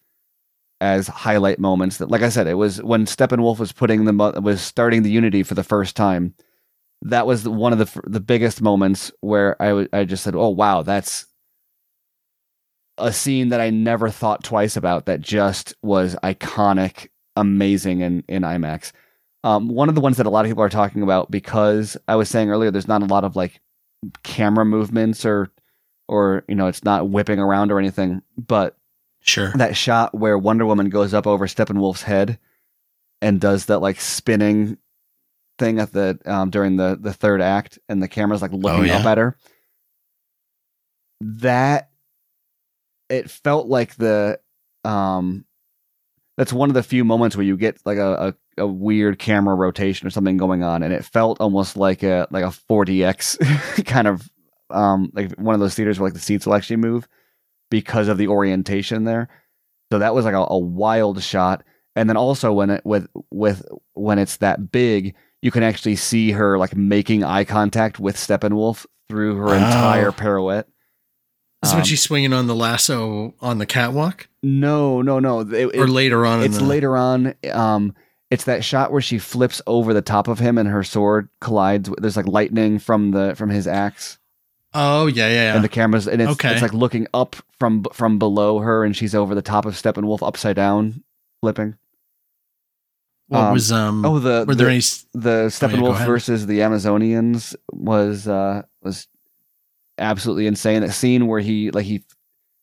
as 0.81 1.07
highlight 1.07 1.59
moments. 1.61 1.99
That, 1.99 2.11
like 2.11 2.23
I 2.23 2.29
said, 2.29 2.47
it 2.49 2.55
was 2.55 2.83
when 2.83 3.05
Steppenwolf 3.07 3.59
was 3.61 3.71
putting 3.73 4.05
the 4.05 4.41
was 4.43 4.61
starting 4.61 5.03
the 5.03 5.11
Unity 5.11 5.43
for 5.45 5.55
the 5.55 5.63
first 5.63 5.95
time. 5.95 6.35
That 7.03 7.27
was 7.27 7.49
one 7.49 7.73
of 7.73 7.79
the 7.79 8.01
the 8.07 8.21
biggest 8.21 8.61
moments 8.61 9.13
where 9.21 9.61
I 9.63 9.69
w- 9.69 9.89
I 9.93 10.05
just 10.05 10.25
said, 10.25 10.35
"Oh 10.35 10.49
wow, 10.51 10.83
that's." 10.83 11.27
A 12.99 13.13
scene 13.15 13.49
that 13.49 13.63
I 13.63 13.71
never 13.71 14.11
thought 14.11 14.45
twice 14.45 14.77
about 14.77 15.07
that 15.07 15.23
just 15.23 15.73
was 15.83 16.17
iconic, 16.23 17.09
amazing 17.35 18.01
in, 18.03 18.23
in 18.29 18.43
IMAX. 18.43 18.93
Um, 19.43 19.69
one 19.69 19.89
of 19.89 19.95
the 19.95 20.01
ones 20.01 20.19
that 20.19 20.27
a 20.27 20.31
lot 20.31 20.45
of 20.45 20.51
people 20.51 20.63
are 20.63 20.69
talking 20.69 21.03
about 21.03 21.31
because 21.31 21.97
I 22.07 22.17
was 22.17 22.29
saying 22.29 22.51
earlier, 22.51 22.71
there's 22.71 22.89
not 22.89 23.03
a 23.03 23.07
lot 23.07 23.25
of 23.25 23.37
like 23.37 23.61
camera 24.23 24.65
movements 24.65 25.25
or, 25.25 25.51
or 26.09 26.45
you 26.47 26.55
know, 26.55 26.67
it's 26.67 26.85
not 26.85 27.09
whipping 27.09 27.39
around 27.39 27.73
or 27.73 27.79
anything. 27.79 28.23
But 28.37 28.77
sure. 29.21 29.53
that 29.57 29.77
shot 29.77 30.15
where 30.15 30.37
Wonder 30.37 30.67
Woman 30.67 30.91
goes 30.91 31.15
up 31.15 31.27
over 31.27 31.47
Steppenwolf's 31.47 32.03
head 32.03 32.39
and 33.23 33.41
does 33.41 33.67
that 33.67 33.79
like 33.79 34.01
spinning 34.01 34.79
thing 35.59 35.79
at 35.79 35.93
the 35.93 36.19
um, 36.27 36.51
during 36.51 36.77
the 36.77 36.99
the 37.01 37.13
third 37.13 37.41
act, 37.41 37.79
and 37.89 38.03
the 38.03 38.09
camera's 38.09 38.43
like 38.43 38.53
looking 38.53 38.87
yeah. 38.87 38.99
up 38.99 39.07
at 39.07 39.19
her. 39.19 39.37
That 41.21 41.91
it 43.09 43.31
felt 43.31 43.67
like 43.67 43.95
the 43.97 44.41
um 44.85 45.45
that's 46.37 46.53
one 46.53 46.71
of 46.71 46.75
the 46.75 46.83
few 46.83 47.05
moments 47.05 47.37
where 47.37 47.45
you 47.45 47.57
get 47.59 47.79
like 47.85 47.99
a, 47.99 48.29
a, 48.29 48.35
a 48.59 48.67
weird 48.67 49.19
camera 49.19 49.55
rotation 49.55 50.07
or 50.07 50.11
something 50.11 50.37
going 50.37 50.63
on 50.63 50.83
and 50.83 50.93
it 50.93 51.05
felt 51.05 51.41
almost 51.41 51.77
like 51.77 52.03
a 52.03 52.27
like 52.31 52.45
a 52.45 52.49
4dx 52.49 53.85
kind 53.87 54.07
of 54.09 54.29
um 54.71 55.11
like 55.15 55.33
one 55.39 55.55
of 55.55 55.61
those 55.61 55.75
theaters 55.75 55.99
where 55.99 56.09
like 56.09 56.15
the 56.15 56.21
seats 56.21 56.47
will 56.47 56.55
actually 56.55 56.77
move 56.77 57.09
because 57.71 58.09
of 58.09 58.19
the 58.19 58.29
orientation 58.29 59.05
there 59.05 59.29
so 59.93 59.99
that 59.99 60.15
was 60.15 60.25
like 60.25 60.35
a, 60.35 60.47
a 60.51 60.59
wild 60.59 61.23
shot 61.23 61.63
and 61.97 62.09
then 62.09 62.17
also 62.17 62.53
when 62.53 62.71
it 62.71 62.83
with 62.85 63.07
with 63.31 63.65
when 63.95 64.19
it's 64.19 64.37
that 64.39 64.71
big 64.73 65.15
you 65.43 65.51
can 65.51 65.63
actually 65.63 65.97
see 65.97 66.33
her 66.33 66.59
like 66.59 66.77
making 66.77 67.25
eye 67.25 67.45
contact 67.45 67.99
with 67.99 68.17
steppenwolf 68.17 68.85
through 69.09 69.37
her 69.37 69.49
Oh. 69.51 69.53
entire 69.55 70.13
pirouette 70.13 70.67
Is 71.63 71.71
this 71.71 71.73
when 71.73 71.81
Um, 71.81 71.85
she's 71.87 72.03
swinging 72.03 72.33
on 72.33 72.47
the 72.47 72.55
lasso 72.55 73.35
on 73.41 73.59
the 73.59 73.67
catwalk, 73.67 74.29
no 74.43 75.01
no 75.03 75.19
no 75.21 75.41
it- 75.41 75.77
or 75.77 75.85
it- 75.85 75.89
later 75.91 76.27
on? 76.27 76.43
it's 76.43 76.59
the, 76.59 76.65
later 76.65 76.97
on 76.97 77.35
um 77.53 77.95
it's 78.31 78.45
that 78.45 78.65
shot 78.65 78.93
where 78.93 79.01
she 79.01 79.19
flips 79.19 79.61
over 79.67 79.93
the 79.93 80.03
top 80.03 80.29
of 80.29 80.39
him 80.39 80.57
and 80.59 80.69
her 80.69 80.85
sword 80.85 81.29
collides 81.41 81.91
there's 81.99 82.17
like 82.17 82.27
lightning 82.29 82.79
from 82.79 83.11
the 83.11 83.35
from 83.37 83.51
his 83.51 83.67
axe 83.67 84.19
Oh 84.73 85.07
yeah, 85.07 85.27
yeah, 85.27 85.35
yeah. 85.35 85.55
and 85.57 85.65
the 85.65 85.69
cameras 85.69 86.07
and 86.07 86.23
it's, 86.23 86.31
Okay. 86.33 86.53
it's 86.53 86.63
like 86.63 86.73
looking 86.73 87.09
up 87.13 87.35
from 87.59 87.83
from 87.93 88.19
below 88.21 88.61
her 88.61 88.85
and 88.85 88.97
she's 88.97 89.15
over 89.17 89.35
the 89.35 89.43
top 89.43 89.67
of 89.67 89.75
steppenwolf 89.75 90.25
upside 90.27 90.55
down 90.57 91.03
flipping 91.41 91.75
what 93.29 93.41
um, 93.41 93.53
was 93.53 93.71
um? 93.73 94.05
oh 94.05 94.19
the 94.19 94.45
were 94.47 94.55
the, 94.55 94.65
there 94.65 94.69
any? 94.71 94.79
the 95.13 95.47
steppenwolf 95.49 95.95
ahead. 95.95 96.07
versus 96.07 96.47
the 96.47 96.61
amazonians 96.61 97.55
was 97.73 98.29
uh 98.29 98.63
was 98.83 99.09
absolutely 99.99 100.47
insane 100.47 100.83
that 100.83 100.93
scene 100.93 101.27
where 101.27 101.41
he 101.41 101.71
like 101.73 101.85
he 101.85 102.05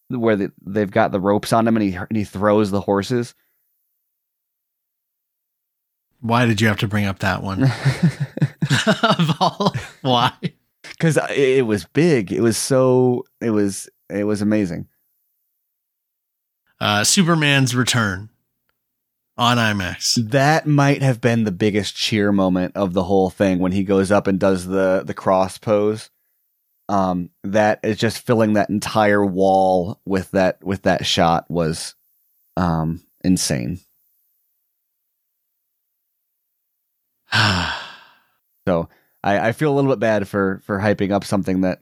where 0.09 0.35
the, 0.37 0.51
they've 0.65 0.91
got 0.91 1.11
the 1.11 1.19
ropes 1.19 1.51
on 1.51 1.67
him 1.67 1.75
and 1.75 1.83
he 1.83 1.93
and 1.95 2.15
he 2.17 2.23
throws 2.23 2.71
the 2.71 2.79
horses 2.81 3.35
Why 6.19 6.45
did 6.45 6.61
you 6.61 6.67
have 6.67 6.79
to 6.79 6.87
bring 6.87 7.05
up 7.05 7.19
that 7.19 7.43
one? 7.43 7.63
of 9.03 9.37
all, 9.39 9.73
why? 10.01 10.33
because 10.97 11.17
it 11.35 11.65
was 11.65 11.85
big. 11.85 12.31
It 12.31 12.41
was 12.41 12.57
so. 12.57 13.25
It 13.41 13.51
was. 13.51 13.89
It 14.09 14.23
was 14.23 14.41
amazing. 14.41 14.87
Uh, 16.79 17.03
Superman's 17.03 17.75
return 17.75 18.29
on 19.37 19.57
IMAX. 19.57 20.29
That 20.31 20.67
might 20.67 21.01
have 21.01 21.19
been 21.21 21.43
the 21.43 21.51
biggest 21.51 21.95
cheer 21.95 22.31
moment 22.31 22.75
of 22.75 22.93
the 22.93 23.03
whole 23.03 23.29
thing 23.29 23.59
when 23.59 23.71
he 23.71 23.83
goes 23.83 24.11
up 24.11 24.27
and 24.27 24.39
does 24.39 24.65
the 24.65 25.03
the 25.05 25.13
cross 25.13 25.57
pose. 25.57 26.09
Um, 26.89 27.31
that 27.43 27.81
is 27.83 27.97
just 27.97 28.25
filling 28.25 28.53
that 28.53 28.69
entire 28.69 29.25
wall 29.25 29.99
with 30.05 30.31
that 30.31 30.63
with 30.63 30.83
that 30.83 31.05
shot 31.05 31.49
was, 31.49 31.95
um, 32.55 33.03
insane. 33.23 33.81
So 38.67 38.89
I, 39.23 39.47
I 39.47 39.51
feel 39.53 39.71
a 39.71 39.75
little 39.75 39.89
bit 39.89 39.99
bad 39.99 40.27
for 40.27 40.59
for 40.65 40.77
hyping 40.77 41.11
up 41.11 41.23
something 41.23 41.61
that 41.61 41.79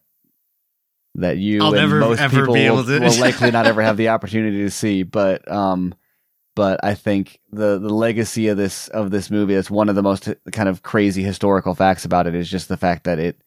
that 1.15 1.37
you 1.37 1.61
I'll 1.61 1.69
and 1.69 1.77
never, 1.77 1.99
most 1.99 2.19
ever 2.19 2.41
people 2.41 2.53
be 2.53 2.65
able 2.67 2.77
will, 2.77 2.85
to- 2.85 2.99
will 2.99 3.19
likely 3.19 3.49
not 3.49 3.65
ever 3.65 3.81
have 3.81 3.97
the 3.97 4.09
opportunity 4.09 4.59
to 4.59 4.69
see. 4.69 5.01
But 5.01 5.49
um, 5.51 5.95
but 6.55 6.79
I 6.83 6.93
think 6.93 7.39
the 7.51 7.79
the 7.79 7.93
legacy 7.93 8.47
of 8.49 8.57
this 8.57 8.87
of 8.89 9.11
this 9.11 9.31
movie 9.31 9.55
is 9.55 9.71
one 9.71 9.89
of 9.89 9.95
the 9.95 10.03
most 10.03 10.29
kind 10.51 10.69
of 10.69 10.83
crazy 10.83 11.23
historical 11.23 11.73
facts 11.73 12.05
about 12.05 12.27
it 12.27 12.35
is 12.35 12.49
just 12.49 12.69
the 12.69 12.77
fact 12.77 13.05
that 13.05 13.19
it 13.19 13.41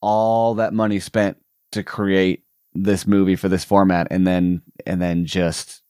all 0.00 0.54
that 0.54 0.72
money 0.72 1.00
spent 1.00 1.38
to 1.72 1.82
create 1.82 2.44
this 2.74 3.06
movie 3.06 3.36
for 3.36 3.48
this 3.48 3.64
format 3.64 4.06
and 4.10 4.26
then 4.26 4.62
and 4.86 5.00
then 5.00 5.26
just 5.26 5.82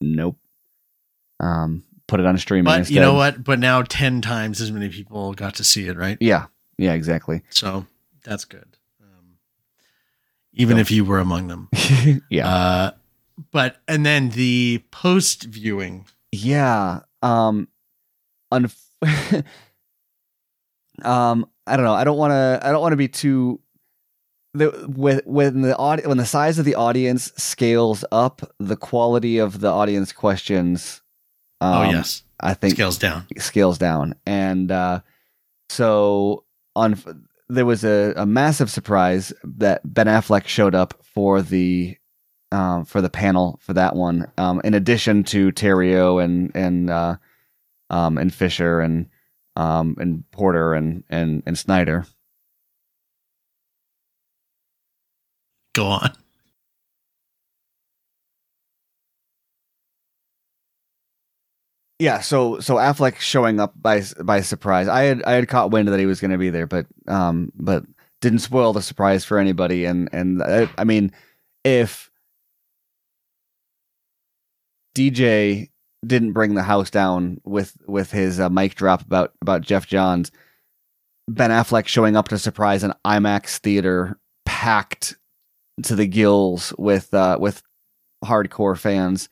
nope 0.00 0.36
um 1.40 1.82
put 2.08 2.20
it 2.20 2.26
on 2.26 2.36
streaming 2.38 2.64
but 2.64 2.78
instead. 2.80 2.94
you 2.94 3.00
know 3.00 3.14
what? 3.14 3.42
But 3.42 3.58
now 3.58 3.82
ten 3.82 4.20
times 4.22 4.60
as 4.60 4.70
many 4.72 4.88
people 4.88 5.34
got 5.34 5.54
to 5.56 5.64
see 5.64 5.88
it, 5.88 5.96
right? 5.96 6.16
yeah 6.20 6.46
yeah 6.78 6.92
exactly 6.92 7.42
So 7.50 7.86
that's 8.24 8.44
good. 8.44 8.76
Um, 9.02 9.38
even 10.52 10.76
So- 10.76 10.80
if 10.80 10.90
you 10.90 11.04
were 11.04 11.18
among 11.18 11.48
them. 11.48 11.68
yeah 12.30 12.48
Uh, 12.48 12.90
but 13.52 13.76
and 13.88 14.04
then 14.06 14.30
the 14.30 14.82
post 14.90 15.44
viewing. 15.44 16.06
Yeah. 16.32 17.00
Um 17.22 17.68
unf- 18.52 18.82
um 21.04 21.46
I 21.66 21.76
don't 21.76 21.84
know. 21.84 21.94
I 21.94 22.04
don't 22.04 22.16
want 22.16 22.30
to 22.32 22.60
I 22.62 22.70
don't 22.72 22.80
want 22.80 22.92
to 22.92 22.96
be 22.96 23.08
too 23.08 23.60
the 24.54 24.86
with 24.88 25.22
when 25.26 25.60
the 25.62 25.76
audi- 25.76 26.06
when 26.06 26.16
the 26.16 26.24
size 26.26 26.58
of 26.58 26.64
the 26.64 26.74
audience 26.76 27.32
scales 27.36 28.04
up, 28.12 28.40
the 28.58 28.76
quality 28.76 29.38
of 29.38 29.60
the 29.60 29.68
audience 29.68 30.12
questions 30.12 31.02
um, 31.60 31.74
oh 31.74 31.90
yes, 31.90 32.22
I 32.40 32.54
think 32.54 32.74
scales 32.74 32.98
down. 32.98 33.26
scales 33.38 33.78
down. 33.78 34.14
And 34.26 34.70
uh, 34.70 35.00
so 35.68 36.44
on, 36.74 37.00
there 37.48 37.66
was 37.66 37.84
a, 37.84 38.12
a 38.16 38.26
massive 38.26 38.70
surprise 38.70 39.32
that 39.44 39.80
Ben 39.84 40.06
Affleck 40.06 40.46
showed 40.46 40.74
up 40.74 40.94
for 41.02 41.42
the 41.42 41.96
um, 42.52 42.84
for 42.84 43.00
the 43.00 43.10
panel 43.10 43.58
for 43.62 43.72
that 43.72 43.96
one. 43.96 44.30
Um, 44.38 44.60
in 44.64 44.74
addition 44.74 45.24
to 45.24 45.50
Terrio 45.52 46.22
and 46.22 46.54
and 46.54 46.90
uh, 46.90 47.16
um, 47.90 48.18
and 48.18 48.32
Fisher 48.32 48.80
and 48.80 49.08
um, 49.56 49.96
and 49.98 50.30
Porter 50.30 50.74
and 50.74 51.04
and 51.08 51.42
and 51.46 51.58
Snyder. 51.58 52.06
Go 55.74 55.86
on. 55.86 56.12
Yeah, 61.98 62.20
so 62.20 62.60
so 62.60 62.74
Affleck 62.74 63.18
showing 63.20 63.58
up 63.58 63.72
by 63.80 64.02
by 64.22 64.42
surprise. 64.42 64.86
I 64.86 65.04
had 65.04 65.22
I 65.22 65.32
had 65.32 65.48
caught 65.48 65.70
wind 65.70 65.88
that 65.88 65.98
he 65.98 66.06
was 66.06 66.20
going 66.20 66.30
to 66.30 66.38
be 66.38 66.50
there, 66.50 66.66
but 66.66 66.86
um, 67.08 67.52
but 67.54 67.84
didn't 68.20 68.40
spoil 68.40 68.72
the 68.72 68.82
surprise 68.82 69.24
for 69.24 69.38
anybody. 69.38 69.86
And 69.86 70.08
and 70.12 70.42
I, 70.42 70.68
I 70.76 70.84
mean, 70.84 71.12
if 71.64 72.10
DJ 74.94 75.70
didn't 76.06 76.32
bring 76.32 76.54
the 76.54 76.62
house 76.62 76.90
down 76.90 77.40
with 77.44 77.76
with 77.86 78.10
his 78.10 78.40
uh, 78.40 78.50
mic 78.50 78.74
drop 78.74 79.00
about 79.00 79.32
about 79.40 79.62
Geoff 79.62 79.86
Johns, 79.86 80.30
Ben 81.28 81.50
Affleck 81.50 81.86
showing 81.86 82.14
up 82.14 82.28
to 82.28 82.38
surprise 82.38 82.82
an 82.82 82.92
IMAX 83.06 83.56
theater 83.56 84.18
packed 84.44 85.16
to 85.82 85.94
the 85.94 86.06
gills 86.06 86.74
with 86.76 87.14
uh, 87.14 87.38
with 87.40 87.62
hardcore 88.22 88.76
fans 88.76 89.30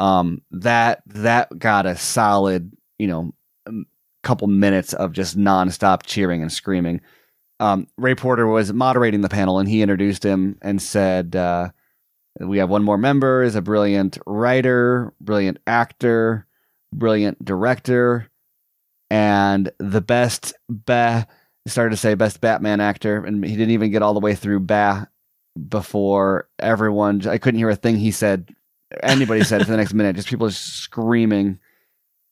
um 0.00 0.40
that 0.50 1.02
that 1.06 1.56
got 1.58 1.86
a 1.86 1.96
solid 1.96 2.72
you 2.98 3.06
know 3.06 3.32
couple 4.22 4.48
minutes 4.48 4.92
of 4.94 5.12
just 5.12 5.38
nonstop 5.38 6.02
cheering 6.04 6.42
and 6.42 6.52
screaming 6.52 7.00
um 7.60 7.86
ray 7.96 8.14
porter 8.14 8.46
was 8.46 8.72
moderating 8.72 9.20
the 9.20 9.28
panel 9.28 9.58
and 9.58 9.68
he 9.68 9.82
introduced 9.82 10.24
him 10.24 10.58
and 10.62 10.82
said 10.82 11.36
uh 11.36 11.68
we 12.40 12.58
have 12.58 12.70
one 12.70 12.82
more 12.82 12.98
member 12.98 13.42
is 13.42 13.54
a 13.54 13.62
brilliant 13.62 14.18
writer 14.26 15.12
brilliant 15.20 15.58
actor 15.66 16.46
brilliant 16.92 17.42
director 17.44 18.28
and 19.10 19.70
the 19.78 20.00
best 20.00 20.54
ba 20.68 21.26
started 21.66 21.90
to 21.90 21.96
say 21.96 22.14
best 22.14 22.40
batman 22.40 22.80
actor 22.80 23.24
and 23.24 23.44
he 23.44 23.52
didn't 23.52 23.70
even 23.70 23.90
get 23.90 24.02
all 24.02 24.14
the 24.14 24.20
way 24.20 24.34
through 24.34 24.60
ba 24.60 25.08
before 25.68 26.48
everyone. 26.58 27.26
I 27.26 27.38
couldn't 27.38 27.58
hear 27.58 27.70
a 27.70 27.76
thing 27.76 27.96
he 27.96 28.10
said, 28.10 28.54
anybody 29.02 29.44
said 29.44 29.62
for 29.62 29.70
the 29.70 29.76
next 29.76 29.94
minute. 29.94 30.16
Just 30.16 30.28
people 30.28 30.48
just 30.48 30.76
screaming, 30.76 31.58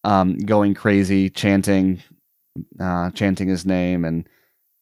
um, 0.05 0.39
going 0.39 0.75
crazy, 0.75 1.31
chanting, 1.31 2.03
uh, 2.81 3.11
chanting 3.11 3.49
his 3.49 3.65
name, 3.67 4.05
and 4.05 4.29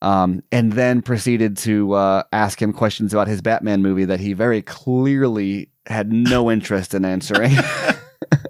um, 0.03 0.43
and 0.53 0.73
then 0.73 1.03
proceeded 1.03 1.57
to 1.59 1.93
uh, 1.95 2.23
ask 2.33 2.61
him 2.61 2.73
questions 2.73 3.13
about 3.13 3.29
his 3.29 3.41
Batman 3.41 3.83
movie 3.83 4.05
that 4.05 4.21
he 4.21 4.33
very 4.33 4.63
clearly 4.63 5.71
had 5.87 6.13
no 6.13 6.51
interest 6.51 6.95
in 6.95 7.05
answering. 7.05 7.53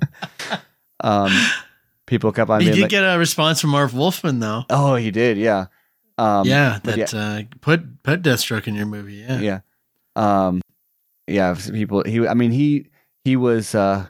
um, 1.01 1.31
people 2.07 2.33
kept 2.33 2.51
on 2.51 2.61
He 2.61 2.71
did 2.71 2.81
like, 2.83 2.91
get 2.91 3.03
a 3.03 3.19
response 3.19 3.61
from 3.61 3.71
Marv 3.71 3.95
Wolfman 3.95 4.41
though. 4.41 4.65
"Oh, 4.71 4.97
he 4.97 5.11
did, 5.11 5.39
yeah, 5.39 5.67
um, 6.19 6.47
yeah, 6.47 6.81
that 6.85 7.15
Uh, 7.15 7.43
put 7.61 8.03
put 8.03 8.23
Deathstroke 8.23 8.67
in 8.67 8.75
your 8.75 8.87
movie. 8.87 9.15
Yeah. 9.15 9.41
yeah 9.41 9.61
um 10.17 10.63
yeah 11.29 11.55
people 11.73 12.03
he 12.05 12.27
i 12.27 12.35
mean 12.35 12.51
he 12.51 12.89
he 13.27 13.35
was 13.35 13.75
uh 13.75 14.07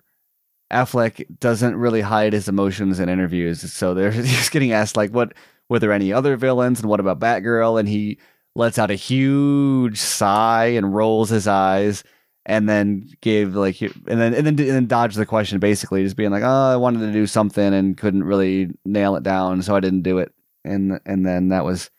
affleck 0.71 1.25
doesn't 1.41 1.75
really 1.75 2.03
hide 2.03 2.35
his 2.35 2.49
emotions 2.49 3.01
in 3.01 3.09
interviews. 3.09 3.73
So 3.73 3.95
they're 3.95 4.11
he's 4.12 4.51
getting 4.51 4.73
asked 4.73 4.95
like 4.97 5.11
what 5.11 5.33
were 5.71 5.79
there 5.79 5.93
any 5.93 6.12
other 6.12 6.37
villains 6.37 6.81
and 6.81 6.91
what 6.91 7.01
about 7.01 7.19
batgirl? 7.19 7.81
And 7.81 7.89
he 7.89 8.19
lets 8.55 8.79
out 8.79 8.91
a 8.91 8.95
huge 8.95 9.99
sigh 9.99 10.67
and 10.67 10.95
rolls 10.95 11.31
his 11.31 11.49
eyes 11.49 12.05
and 12.45 12.69
then 12.69 13.09
gave 13.23 13.55
like 13.55 13.81
and 13.81 13.95
then 14.07 14.35
and 14.35 14.47
then 14.47 14.49
and 14.49 14.59
then 14.59 14.87
dodged 14.87 15.17
the 15.17 15.25
question 15.25 15.59
basically 15.61 16.05
just 16.05 16.17
being 16.17 16.31
like 16.31 16.45
oh 16.45 16.73
i 16.73 16.77
wanted 16.77 17.01
to 17.01 17.12
do 17.12 17.27
something 17.27 17.75
and 17.75 17.97
couldn't 17.97 18.23
really 18.23 18.69
nail 18.85 19.17
it 19.17 19.23
down 19.23 19.62
so 19.62 19.75
i 19.75 19.81
didn't 19.81 20.03
do 20.03 20.19
it. 20.19 20.31
And 20.62 21.01
and 21.07 21.25
then 21.25 21.49
that 21.49 21.64
was 21.64 21.91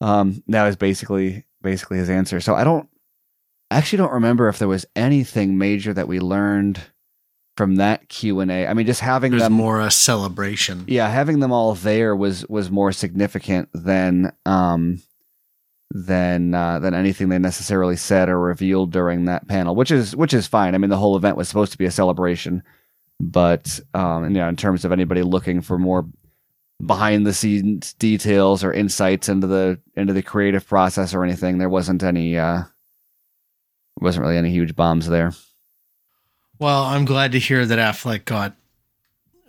um 0.00 0.42
that 0.48 0.66
was 0.66 0.74
basically 0.74 1.44
basically 1.62 1.98
his 1.98 2.10
answer. 2.10 2.40
So 2.40 2.56
i 2.56 2.64
don't 2.64 2.88
I 3.70 3.76
actually 3.78 3.98
don't 3.98 4.12
remember 4.12 4.48
if 4.48 4.58
there 4.58 4.68
was 4.68 4.86
anything 4.94 5.58
major 5.58 5.92
that 5.92 6.08
we 6.08 6.20
learned 6.20 6.80
from 7.56 7.76
that 7.76 8.08
Q&A. 8.08 8.66
I 8.66 8.74
mean 8.74 8.86
just 8.86 9.00
having 9.00 9.32
There's 9.32 9.42
them 9.42 9.52
more 9.52 9.80
a 9.80 9.90
celebration. 9.90 10.84
yeah, 10.86 11.08
having 11.08 11.40
them 11.40 11.52
all 11.52 11.74
there 11.74 12.14
was 12.14 12.46
was 12.48 12.70
more 12.70 12.92
significant 12.92 13.68
than 13.72 14.32
um 14.44 15.00
than 15.90 16.54
uh, 16.54 16.78
than 16.80 16.94
anything 16.94 17.28
they 17.28 17.38
necessarily 17.38 17.96
said 17.96 18.28
or 18.28 18.38
revealed 18.40 18.92
during 18.92 19.24
that 19.26 19.48
panel, 19.48 19.74
which 19.74 19.90
is 19.90 20.14
which 20.14 20.34
is 20.34 20.46
fine. 20.46 20.74
I 20.74 20.78
mean, 20.78 20.90
the 20.90 20.98
whole 20.98 21.16
event 21.16 21.36
was 21.36 21.48
supposed 21.48 21.72
to 21.72 21.78
be 21.78 21.86
a 21.86 21.90
celebration, 21.90 22.62
but 23.20 23.80
um, 23.94 24.24
and, 24.24 24.34
you 24.34 24.40
know, 24.42 24.48
in 24.48 24.56
terms 24.56 24.84
of 24.84 24.92
anybody 24.92 25.22
looking 25.22 25.60
for 25.60 25.78
more 25.78 26.06
behind 26.84 27.26
the 27.26 27.32
scenes 27.32 27.94
details 27.94 28.62
or 28.62 28.72
insights 28.72 29.28
into 29.28 29.46
the 29.46 29.80
into 29.94 30.12
the 30.12 30.22
creative 30.22 30.66
process 30.66 31.14
or 31.14 31.24
anything, 31.24 31.58
there 31.58 31.68
wasn't 31.70 32.02
any 32.02 32.36
uh, 32.36 32.64
wasn't 34.00 34.24
really 34.24 34.36
any 34.36 34.50
huge 34.50 34.76
bombs 34.76 35.08
there. 35.08 35.32
Well, 36.58 36.84
I'm 36.84 37.04
glad 37.04 37.32
to 37.32 37.38
hear 37.38 37.66
that 37.66 37.78
Affleck 37.78 38.24
got 38.24 38.56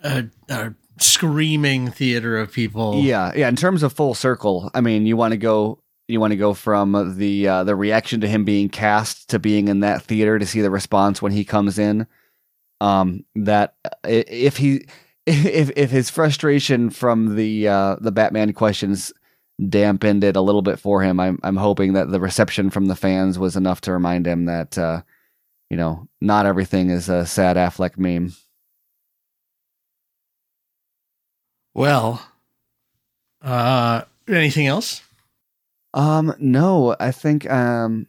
a, 0.02 0.26
a 0.48 0.74
screaming 0.98 1.90
theater 1.90 2.38
of 2.38 2.52
people. 2.52 3.00
Yeah, 3.00 3.32
yeah. 3.34 3.48
In 3.48 3.56
terms 3.56 3.82
of 3.82 3.92
full 3.92 4.14
circle, 4.14 4.70
I 4.74 4.80
mean, 4.80 5.06
you 5.06 5.16
want 5.16 5.32
to 5.32 5.38
go, 5.38 5.82
you 6.06 6.20
want 6.20 6.32
to 6.32 6.36
go 6.36 6.54
from 6.54 7.16
the 7.16 7.48
uh, 7.48 7.64
the 7.64 7.76
reaction 7.76 8.20
to 8.20 8.28
him 8.28 8.44
being 8.44 8.68
cast 8.68 9.30
to 9.30 9.38
being 9.38 9.68
in 9.68 9.80
that 9.80 10.02
theater 10.02 10.38
to 10.38 10.46
see 10.46 10.60
the 10.60 10.70
response 10.70 11.22
when 11.22 11.32
he 11.32 11.44
comes 11.44 11.78
in. 11.78 12.06
Um, 12.80 13.24
that 13.34 13.74
uh, 13.84 13.90
if 14.04 14.58
he, 14.58 14.86
if 15.26 15.70
if 15.76 15.90
his 15.90 16.10
frustration 16.10 16.90
from 16.90 17.36
the 17.36 17.68
uh, 17.68 17.96
the 18.00 18.12
Batman 18.12 18.52
questions 18.52 19.12
dampened 19.66 20.24
it 20.24 20.36
a 20.36 20.40
little 20.40 20.62
bit 20.62 20.78
for 20.78 21.02
him, 21.02 21.18
I'm 21.20 21.38
I'm 21.42 21.56
hoping 21.56 21.94
that 21.94 22.10
the 22.10 22.20
reception 22.20 22.70
from 22.70 22.86
the 22.86 22.96
fans 22.96 23.38
was 23.38 23.56
enough 23.56 23.80
to 23.82 23.92
remind 23.92 24.26
him 24.26 24.46
that, 24.46 24.78
uh, 24.78 25.02
you 25.70 25.76
know, 25.76 26.08
not 26.20 26.46
everything 26.46 26.90
is 26.90 27.08
a 27.08 27.26
sad 27.26 27.56
Affleck 27.56 27.98
meme. 27.98 28.32
Well, 31.74 32.22
uh, 33.42 34.02
anything 34.26 34.66
else? 34.66 35.02
Um, 35.94 36.34
no, 36.38 36.96
I 37.00 37.12
think 37.12 37.48
um 37.50 38.06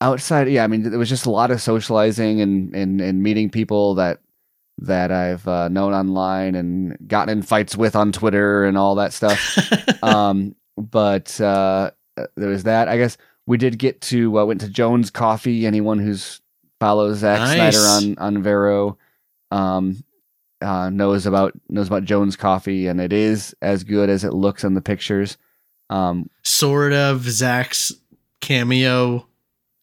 outside 0.00 0.48
yeah, 0.48 0.64
I 0.64 0.66
mean 0.66 0.82
there 0.82 0.98
was 0.98 1.08
just 1.08 1.26
a 1.26 1.30
lot 1.30 1.50
of 1.50 1.60
socializing 1.62 2.40
and 2.40 2.74
and, 2.74 3.00
and 3.00 3.22
meeting 3.22 3.50
people 3.50 3.94
that 3.94 4.20
that 4.78 5.10
I've 5.10 5.46
uh, 5.48 5.68
known 5.68 5.92
online 5.92 6.54
and 6.54 6.96
gotten 7.08 7.38
in 7.38 7.42
fights 7.42 7.76
with 7.76 7.96
on 7.96 8.12
Twitter 8.12 8.64
and 8.64 8.76
all 8.76 8.96
that 8.96 9.12
stuff. 9.12 9.58
um, 10.02 10.54
but 10.76 11.40
uh, 11.40 11.90
there 12.36 12.48
was 12.48 12.64
that. 12.64 12.88
I 12.88 12.98
guess 12.98 13.16
we 13.46 13.56
did 13.56 13.78
get 13.78 14.00
to 14.02 14.38
uh, 14.38 14.44
went 14.44 14.60
to 14.60 14.68
Jones 14.68 15.10
Coffee. 15.10 15.66
Anyone 15.66 15.98
who's 15.98 16.40
follows 16.80 17.18
Zack 17.18 17.38
Nice. 17.38 17.74
Snyder 17.76 17.88
on 17.88 18.18
on 18.18 18.42
Vero 18.42 18.98
um, 19.50 20.04
uh, 20.60 20.90
knows 20.90 21.26
about 21.26 21.52
knows 21.68 21.86
about 21.86 22.04
Jones 22.04 22.36
Coffee, 22.36 22.86
and 22.86 23.00
it 23.00 23.12
is 23.12 23.54
as 23.62 23.84
good 23.84 24.10
as 24.10 24.24
it 24.24 24.34
looks 24.34 24.64
in 24.64 24.74
the 24.74 24.82
pictures. 24.82 25.38
Um, 25.88 26.30
sort 26.42 26.92
of 26.92 27.22
Zack's 27.22 27.92
cameo 28.40 29.26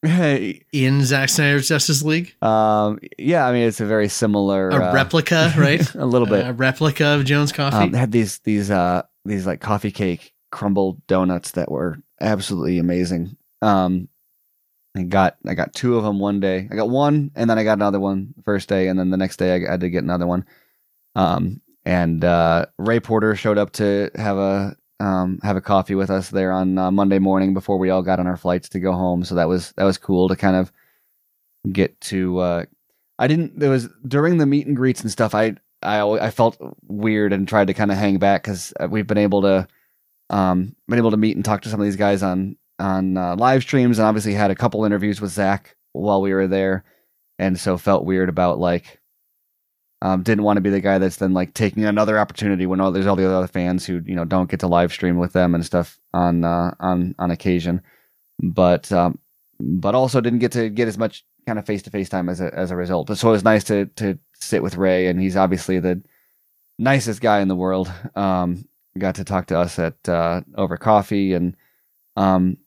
hey, 0.04 0.62
in 0.72 1.04
Zack 1.04 1.30
Snyder's 1.30 1.68
Justice 1.68 2.04
League. 2.04 2.36
um, 2.41 2.99
yeah, 3.18 3.47
I 3.47 3.54
mean 3.54 3.64
it's 3.64 3.80
a 3.82 3.86
very 3.86 4.10
similar 4.10 4.70
A 4.70 4.89
uh, 4.89 4.93
replica, 4.93 5.54
right? 5.58 5.95
a 5.95 6.06
little 6.06 6.28
bit. 6.28 6.47
A 6.47 6.54
replica 6.54 7.06
of 7.16 7.26
Jones 7.26 7.51
Coffee. 7.51 7.78
Um, 7.78 7.91
they 7.91 7.97
had 7.97 8.12
these 8.12 8.39
these 8.39 8.70
uh 8.70 9.04
these 9.26 9.47
like 9.47 9.62
coffee 9.62 9.91
cake 9.91 10.34
crumbled 10.51 11.06
donuts 11.08 11.51
that 11.51 11.72
were 11.72 11.97
absolutely 12.22 12.80
amazing. 12.80 13.38
Um, 13.62 14.10
I 14.95 15.04
got 15.04 15.38
I 15.47 15.56
got 15.56 15.74
two 15.74 15.97
of 15.97 16.04
them 16.04 16.20
one 16.20 16.39
day. 16.39 16.68
I 16.72 16.76
got 16.76 16.89
one, 16.89 17.32
and 17.36 17.49
then 17.49 17.58
I 17.58 17.64
got 17.64 17.78
another 17.78 17.99
one 17.99 18.34
the 18.36 18.43
first 18.43 18.70
day, 18.70 18.88
and 18.88 18.99
then 18.99 19.10
the 19.10 19.18
next 19.18 19.38
day 19.38 19.56
I 19.56 19.72
had 19.72 19.80
to 19.82 19.89
get 19.89 20.04
another 20.04 20.28
one. 20.28 20.45
Um, 21.16 21.62
and 21.86 22.24
uh, 22.24 22.68
Ray 22.78 22.99
Porter 22.99 23.36
showed 23.36 23.58
up 23.58 23.72
to 23.74 24.10
have 24.16 24.38
a 24.38 24.76
um 25.04 25.39
have 25.43 25.58
a 25.58 25.62
coffee 25.62 25.95
with 25.95 26.10
us 26.10 26.30
there 26.30 26.51
on 26.51 26.78
uh, 26.78 26.89
Monday 26.89 27.20
morning 27.20 27.54
before 27.54 27.78
we 27.78 27.89
all 27.89 28.01
got 28.01 28.20
on 28.20 28.28
our 28.28 28.38
flights 28.38 28.70
to 28.70 28.80
go 28.80 28.93
home. 28.93 29.24
So 29.24 29.36
that 29.36 29.49
was 29.49 29.74
that 29.74 29.84
was 29.84 29.97
cool 29.97 30.30
to 30.30 30.36
kind 30.36 30.56
of 30.56 30.72
get 31.72 31.99
to. 32.01 32.39
Uh, 32.39 32.66
I 33.20 33.28
didn't. 33.28 33.60
There 33.60 33.70
was 33.70 33.89
during 34.08 34.38
the 34.38 34.45
meet 34.45 34.66
and 34.66 34.76
greets 34.76 35.01
and 35.01 35.12
stuff. 35.12 35.36
I 35.36 35.56
I 35.82 36.01
I 36.01 36.30
felt 36.32 36.58
weird 36.88 37.34
and 37.34 37.47
tried 37.47 37.68
to 37.68 37.74
kind 37.74 37.91
of 37.91 37.97
hang 37.97 38.18
back 38.18 38.43
because 38.43 38.74
we've 38.89 39.08
been 39.08 39.18
able 39.18 39.41
to 39.41 39.68
um 40.30 40.76
been 40.88 40.99
able 40.99 41.12
to 41.12 41.18
meet 41.18 41.36
and 41.36 41.43
talk 41.43 41.62
to 41.64 41.70
some 41.70 41.82
of 41.82 41.86
these 41.86 41.97
guys 41.97 42.24
on 42.24 42.56
on 42.80 43.18
uh, 43.18 43.36
live 43.36 43.62
streams 43.62 43.99
and 43.99 44.08
obviously 44.08 44.34
had 44.34 44.51
a 44.51 44.56
couple 44.56 44.86
interviews 44.86 45.22
with 45.22 45.32
Zach 45.32 45.76
while 45.91 46.22
we 46.22 46.34
were 46.34 46.47
there, 46.47 46.86
and 47.38 47.60
so 47.60 47.78
felt 47.78 48.06
weird 48.06 48.30
about 48.30 48.58
like 48.58 49.01
um 50.04 50.22
didn't 50.22 50.43
want 50.43 50.58
to 50.58 50.62
be 50.62 50.70
the 50.70 50.82
guy 50.82 50.99
that's 50.99 51.16
then 51.16 51.34
like 51.34 51.54
taking 51.54 51.86
another 51.86 52.20
opportunity 52.20 52.66
when 52.66 52.80
all 52.80 52.91
there's 52.91 53.08
all 53.08 53.16
the 53.16 53.30
other 53.30 53.47
fans 53.47 53.86
who 53.86 54.01
you 54.06 54.16
know 54.16 54.26
don't 54.26 54.51
get 54.51 54.60
to 54.60 54.68
live 54.68 54.93
stream 54.93 55.18
with 55.18 55.34
them 55.34 55.56
and 55.56 55.66
stuff 55.66 55.99
on 56.14 56.43
uh, 56.43 56.76
on 56.80 57.16
on 57.18 57.32
occasion, 57.32 57.82
but 58.39 58.91
um 58.91 59.18
but 59.60 59.95
also 59.95 60.22
didn't 60.22 60.39
get 60.39 60.51
to 60.51 60.70
get 60.70 60.88
as 60.88 60.97
much 60.97 61.26
kind 61.47 61.58
of 61.58 61.66
face 61.66 61.82
to 61.84 61.89
face 61.89 62.10
time 62.10 62.30
as 62.30 62.41
a 62.41 62.54
as 62.54 62.70
a 62.70 62.76
result. 62.76 63.08
But 63.08 63.18
so 63.18 63.30
it 63.30 63.32
was 63.32 63.43
nice 63.43 63.64
to 63.66 63.86
to 63.95 64.20
sit 64.36 64.62
with 64.62 64.76
Ray, 64.76 65.08
and 65.08 65.20
he's 65.20 65.38
obviously 65.38 65.80
the 65.80 66.01
nicest 66.78 67.22
guy 67.22 67.39
in 67.39 67.47
the 67.47 67.56
world. 67.56 67.91
Um, 68.16 68.68
got 68.97 69.16
to 69.16 69.24
talk 69.24 69.47
to 69.47 69.58
us 69.58 69.80
at 69.80 69.95
uh, 70.08 70.41
over 70.56 70.78
coffee, 70.78 71.34
and 71.34 71.56
um, 72.16 72.58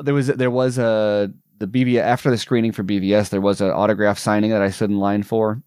there 0.00 0.14
was 0.14 0.28
there 0.28 0.50
was 0.50 0.78
a 0.78 1.32
the 1.58 1.66
BVS 1.66 2.00
after 2.00 2.30
the 2.30 2.38
screening 2.38 2.72
for 2.72 2.84
BVS, 2.84 3.30
there 3.30 3.40
was 3.40 3.60
an 3.60 3.70
autograph 3.70 4.18
signing 4.18 4.50
that 4.50 4.62
I 4.62 4.70
stood 4.70 4.90
in 4.90 4.98
line 4.98 5.22
for. 5.22 5.62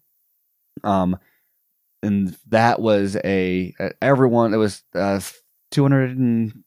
Um, 0.84 1.18
and 2.02 2.36
that 2.48 2.80
was 2.80 3.16
a 3.24 3.74
everyone. 4.00 4.54
It 4.54 4.58
was 4.58 4.82
uh, 4.94 5.20
two 5.70 5.82
hundred 5.82 6.16
and 6.16 6.64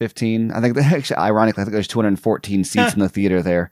fifteen. 0.00 0.52
I 0.52 0.60
think 0.60 0.76
actually, 0.78 1.16
ironically, 1.16 1.62
I 1.62 1.64
think 1.64 1.72
there's 1.72 1.88
two 1.88 1.98
hundred 1.98 2.08
and 2.08 2.20
fourteen 2.20 2.64
seats 2.64 2.94
in 2.94 3.00
the 3.00 3.08
theater 3.08 3.42
there 3.42 3.70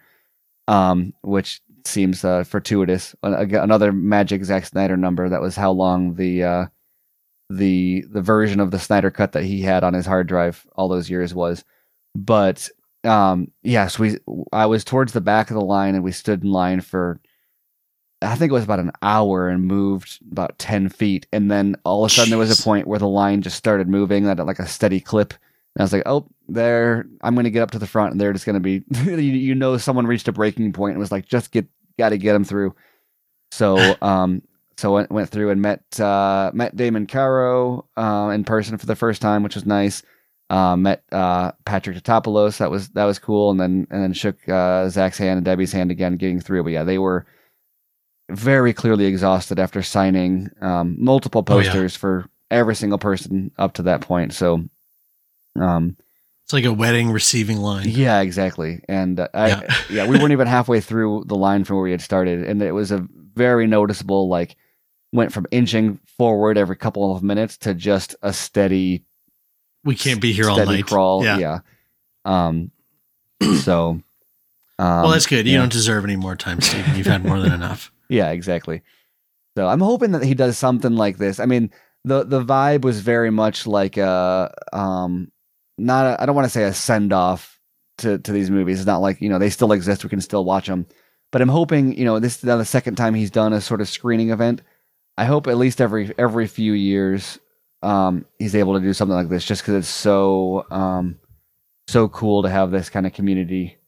um, 0.70 1.12
which 1.22 1.61
seems 1.85 2.24
uh, 2.24 2.45
fortuitous. 2.45 3.14
Another 3.22 3.93
magic 3.93 4.45
Zack 4.45 4.64
Snyder 4.66 4.97
number. 4.97 5.28
That 5.28 5.41
was 5.41 5.57
how 5.57 5.72
long 5.72 6.14
the 6.14 6.45
uh, 6.45 6.66
the 7.51 8.05
the 8.09 8.22
version 8.22 8.61
of 8.61 8.70
the 8.70 8.78
Snyder 8.78 9.11
cut 9.11 9.33
that 9.33 9.45
he 9.45 9.62
had 9.62 9.83
on 9.83 9.95
his 9.95 10.07
hard 10.07 10.28
drive 10.28 10.64
all 10.76 10.89
those 10.89 11.11
years 11.11 11.35
was. 11.35 11.64
But 12.14 12.68
um, 13.03 13.51
yes, 13.62 13.99
we 13.99 14.18
I 14.53 14.66
was 14.66 14.85
towards 14.85 15.12
the 15.12 15.20
back 15.20 15.51
of 15.51 15.55
the 15.55 15.61
line, 15.61 15.97
and 15.97 16.05
we 16.05 16.12
stood 16.12 16.45
in 16.45 16.53
line 16.53 16.81
for. 16.81 17.20
I 18.23 18.35
think 18.35 18.51
it 18.51 18.55
was 18.55 18.64
about 18.64 18.81
an 18.81 18.93
hour 19.03 19.49
and 19.49 19.64
moved 19.64 20.21
about 20.31 20.59
10 20.59 20.91
feet. 20.91 21.27
And 21.33 21.51
then 21.51 21.77
all 21.85 22.05
of 22.05 22.11
a 22.11 22.14
sudden 22.14 22.31
there 22.31 22.39
was 22.39 22.59
a 22.59 22.62
point 22.62 22.87
where 22.87 22.99
the 22.99 23.09
line 23.09 23.43
just 23.43 23.57
started 23.57 23.89
moving 23.89 24.27
at 24.27 24.45
like 24.45 24.59
a 24.59 24.66
steady 24.66 25.01
clip. 25.01 25.33
And 25.33 25.81
I 25.81 25.85
was 25.85 25.93
like, 25.93 26.03
oh, 26.07 26.27
there, 26.49 27.07
I'm 27.23 27.35
going 27.35 27.45
to 27.45 27.51
get 27.51 27.62
up 27.62 27.71
to 27.73 27.79
the 27.79 27.87
front 27.87 28.12
and 28.12 28.21
they're 28.21 28.33
just 28.33 28.47
going 28.47 28.55
to 28.55 28.61
be, 28.61 28.83
you, 29.05 29.16
you 29.16 29.55
know, 29.55 29.79
someone 29.79 30.07
reached 30.07 30.29
a 30.29 30.33
breaking 30.33 30.73
point 30.73 30.93
and 30.93 31.01
was 31.01 31.12
like, 31.12 31.27
just 31.27 31.51
get, 31.51 31.66
got 31.99 32.11
to 32.11 32.18
get 32.18 32.35
them 32.35 32.45
through. 32.45 32.75
So, 33.53 33.97
um, 34.03 34.43
so 34.77 34.93
went, 34.95 35.11
went 35.11 35.31
through 35.31 35.51
and 35.51 35.62
met, 35.62 36.01
uh, 36.01 36.51
met 36.55 36.77
Damon 36.77 37.07
Caro, 37.07 37.87
uh, 37.97 38.31
in 38.35 38.45
person 38.45 38.79
for 38.79 38.87
the 38.87 38.97
first 38.97 39.23
time, 39.23 39.43
which 39.43 39.55
was 39.55 39.66
nice. 39.66 40.03
uh, 40.51 40.77
met 40.77 41.05
uh, 41.12 41.53
Patrick 41.64 41.97
Tatopoulos. 41.97 42.59
That 42.59 42.71
was 42.71 42.89
that 42.91 43.05
was 43.05 43.18
cool, 43.18 43.51
and 43.51 43.61
then 43.61 43.87
and 43.91 44.03
then 44.03 44.12
shook 44.12 44.37
uh, 44.49 44.89
Zack's 44.89 45.16
hand 45.16 45.39
and 45.39 45.45
Debbie's 45.45 45.73
hand 45.73 45.91
again, 45.91 46.16
getting 46.16 46.41
through. 46.41 46.64
But 46.64 46.73
yeah, 46.73 46.83
they 46.85 46.99
were 46.99 47.25
very 48.31 48.72
clearly 48.72 49.05
exhausted 49.07 49.59
after 49.59 49.83
signing 49.83 50.51
um, 50.61 50.97
multiple 50.99 51.45
Oh, 51.47 51.59
yeah. 51.59 51.64
posters 51.72 51.97
for 51.97 52.26
every 52.51 52.74
single 52.74 52.99
person 52.99 53.51
up 53.59 53.74
to 53.74 53.83
that 53.83 54.01
point. 54.01 54.33
So, 54.35 54.64
um, 55.61 55.97
It's 56.45 56.53
like 56.53 56.64
a 56.64 56.72
wedding 56.72 57.11
receiving 57.11 57.59
line. 57.59 57.89
yeah, 57.89 58.20
exactly. 58.20 58.83
And 58.89 59.20
uh, 59.20 59.28
I, 59.35 59.49
Yeah. 59.49 59.74
yeah. 59.91 60.07
we 60.09 60.18
weren't 60.18 60.33
even 60.33 60.47
halfway 60.47 60.81
through 60.81 61.24
the 61.26 61.37
line 61.37 61.64
from 61.64 61.76
where 61.76 61.85
we 61.85 61.91
had 61.93 62.01
started, 62.03 62.45
and 62.45 62.61
it 62.62 62.72
was 62.72 62.91
a 62.91 63.07
very 63.35 63.66
noticeable 63.66 64.28
like 64.28 64.57
went 65.12 65.33
from 65.33 65.47
inching 65.51 65.99
forward 66.18 66.57
every 66.59 66.76
couple 66.76 67.14
of 67.16 67.22
minutes 67.22 67.57
to 67.59 67.74
just 67.74 68.14
a 68.22 68.33
steady 68.33 69.05
We 69.85 69.95
can't 69.97 70.20
be 70.20 70.33
here 70.33 70.49
all 70.51 70.64
night. 70.64 70.87
crawl. 70.87 71.24
Yeah. 71.24 71.39
Yeah. 71.39 71.59
Um. 72.24 72.70
So. 73.62 74.01
Um, 74.78 75.03
well, 75.03 75.11
that's 75.11 75.26
good. 75.26 75.47
You 75.47 75.53
yeah. 75.55 75.59
don't 75.61 75.72
deserve 75.72 76.05
any 76.05 76.16
more 76.16 76.37
time, 76.37 76.61
Stephen. 76.61 76.97
You've 76.97 77.07
had 77.07 77.24
more 77.24 77.39
than 77.41 77.53
enough. 77.53 77.93
Yeah, 78.11 78.31
exactly. 78.33 78.83
So 79.57 79.69
I'm 79.69 79.81
hoping 79.81 80.13
that 80.13 80.25
he 80.25 80.35
does 80.35 80.59
something 80.59 80.97
like 80.97 81.19
this. 81.19 81.41
I 81.41 81.47
mean, 81.47 81.71
the 82.05 82.25
the 82.25 82.45
vibe 82.45 82.83
was 82.83 83.01
very 83.01 83.31
much 83.31 83.67
like 83.67 83.97
a 83.97 84.53
um 84.73 85.33
not 85.79 86.21
I 86.21 86.27
don't 86.27 86.35
want 86.35 86.47
to 86.47 86.51
say 86.51 86.65
a 86.65 86.75
send 86.75 87.13
off 87.13 87.59
to 87.99 88.19
to 88.19 88.33
these 88.33 88.51
movies. 88.51 88.81
It's 88.81 88.87
not 88.87 89.01
like, 89.03 89.21
you 89.23 89.29
know, 89.31 89.39
they 89.39 89.51
still 89.51 89.73
exist, 89.73 90.05
we 90.05 90.11
can 90.11 90.21
still 90.21 90.45
watch 90.45 90.67
them. 90.67 90.87
But 91.33 91.43
I'm 91.43 91.49
hoping, 91.49 91.97
you 91.97 92.05
know, 92.05 92.19
this 92.19 92.39
is 92.39 92.45
now 92.45 92.57
the 92.59 92.65
second 92.65 92.97
time 92.97 93.15
he's 93.15 93.31
done 93.31 93.53
a 93.53 93.61
sort 93.61 93.81
of 93.81 93.89
screening 93.89 94.31
event. 94.31 94.63
I 95.17 95.25
hope 95.27 95.47
at 95.47 95.59
least 95.59 95.81
every 95.81 96.13
every 96.19 96.47
few 96.49 96.73
years 96.73 97.39
um 97.83 98.27
he's 98.39 98.55
able 98.57 98.75
to 98.75 98.81
do 98.81 98.93
something 98.93 99.17
like 99.17 99.31
this 99.31 99.45
just 99.45 99.65
cuz 99.65 99.75
it's 99.75 99.89
so 99.89 100.67
um 100.71 101.19
so 101.89 102.09
cool 102.09 102.43
to 102.43 102.51
have 102.51 102.71
this 102.71 102.91
kind 102.91 103.07
of 103.07 103.15
community 103.15 103.79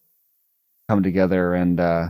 come 0.89 1.03
together 1.03 1.55
and 1.55 1.81
uh 1.81 2.09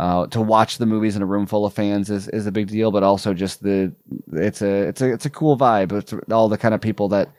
uh, 0.00 0.26
to 0.28 0.40
watch 0.40 0.78
the 0.78 0.86
movies 0.86 1.16
in 1.16 1.22
a 1.22 1.26
room 1.26 1.46
full 1.46 1.66
of 1.66 1.74
fans 1.74 2.08
is, 2.10 2.28
is 2.28 2.46
a 2.46 2.52
big 2.52 2.68
deal, 2.68 2.90
but 2.92 3.02
also 3.02 3.34
just 3.34 3.62
the 3.62 3.92
it's 4.32 4.62
a 4.62 4.88
it's 4.88 5.00
a 5.00 5.12
it's 5.12 5.26
a 5.26 5.30
cool 5.30 5.58
vibe. 5.58 5.92
It's 5.92 6.14
all 6.30 6.48
the 6.48 6.58
kind 6.58 6.74
of 6.74 6.80
people 6.80 7.08
that 7.08 7.30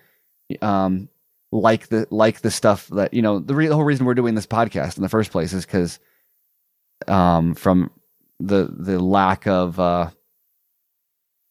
um 0.62 1.08
like 1.52 1.88
the 1.88 2.08
like 2.12 2.42
the 2.42 2.52
stuff 2.52 2.88
that 2.88 3.14
you 3.14 3.22
know 3.22 3.40
the, 3.40 3.56
re- 3.56 3.68
the 3.68 3.76
whole 3.76 3.84
reason 3.84 4.06
we're 4.06 4.14
doing 4.14 4.36
this 4.36 4.46
podcast 4.46 4.98
in 4.98 5.04
the 5.04 5.10
first 5.10 5.32
place 5.32 5.54
is 5.54 5.66
because 5.66 6.00
um 7.08 7.56
from 7.56 7.90
the 8.40 8.74
the 8.78 9.00
lack 9.00 9.48
of 9.48 9.80
uh 9.80 10.10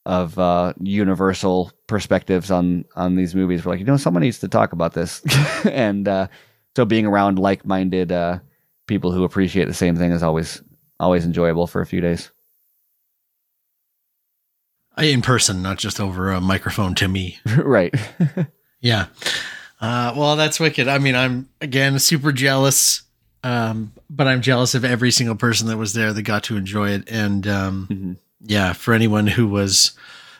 of 0.07 0.39
uh 0.39 0.73
universal 0.81 1.73
perspectives 1.87 2.51
on 2.51 2.85
on 2.97 3.17
these 3.17 3.35
movies 3.35 3.65
we're 3.65 3.73
like 3.73 3.81
you 3.81 3.87
know 3.87 3.97
someone 3.97 4.23
needs 4.23 4.39
to 4.39 4.49
talk 4.49 4.73
about 4.73 4.95
this 4.95 5.23
and 5.65 6.07
uh 6.07 6.27
so 6.77 6.85
being 6.85 7.07
around 7.07 7.39
like-minded 7.39 8.13
uh 8.13 8.39
people 8.87 9.11
who 9.13 9.25
appreciate 9.25 9.67
the 9.67 9.75
same 9.75 9.97
thing 9.97 10.13
is 10.13 10.23
always 10.23 10.63
always 11.01 11.25
enjoyable 11.25 11.67
for 11.67 11.81
a 11.81 11.87
few 11.87 12.01
days. 12.01 12.31
In 14.97 15.23
person, 15.23 15.63
not 15.63 15.79
just 15.79 16.01
over 16.01 16.33
a 16.33 16.41
microphone 16.41 16.95
to 16.97 17.09
me. 17.09 17.39
right. 17.57 17.95
Yeah. 18.81 19.07
Uh, 19.81 20.15
well, 20.17 20.37
that's 20.37 20.61
wicked. 20.61 20.87
I 20.87 20.99
mean, 20.99 21.17
I'm 21.17 21.49
again 21.61 21.99
super 21.99 22.31
jealous, 22.31 23.03
um, 23.43 23.93
but 24.09 24.29
I'm 24.29 24.41
jealous 24.41 24.77
of 24.77 24.85
every 24.85 25.11
single 25.11 25.35
person 25.35 25.67
that 25.67 25.77
was 25.77 25.95
there 25.95 26.13
that 26.13 26.23
got 26.23 26.45
to 26.45 26.57
enjoy 26.57 26.91
it. 26.91 27.09
And 27.11 27.45
um, 27.49 27.89
Mhm. 27.91 28.17
yeah, 28.41 28.73
for 28.75 28.95
anyone 28.95 29.27
who 29.27 29.49
was, 29.49 29.95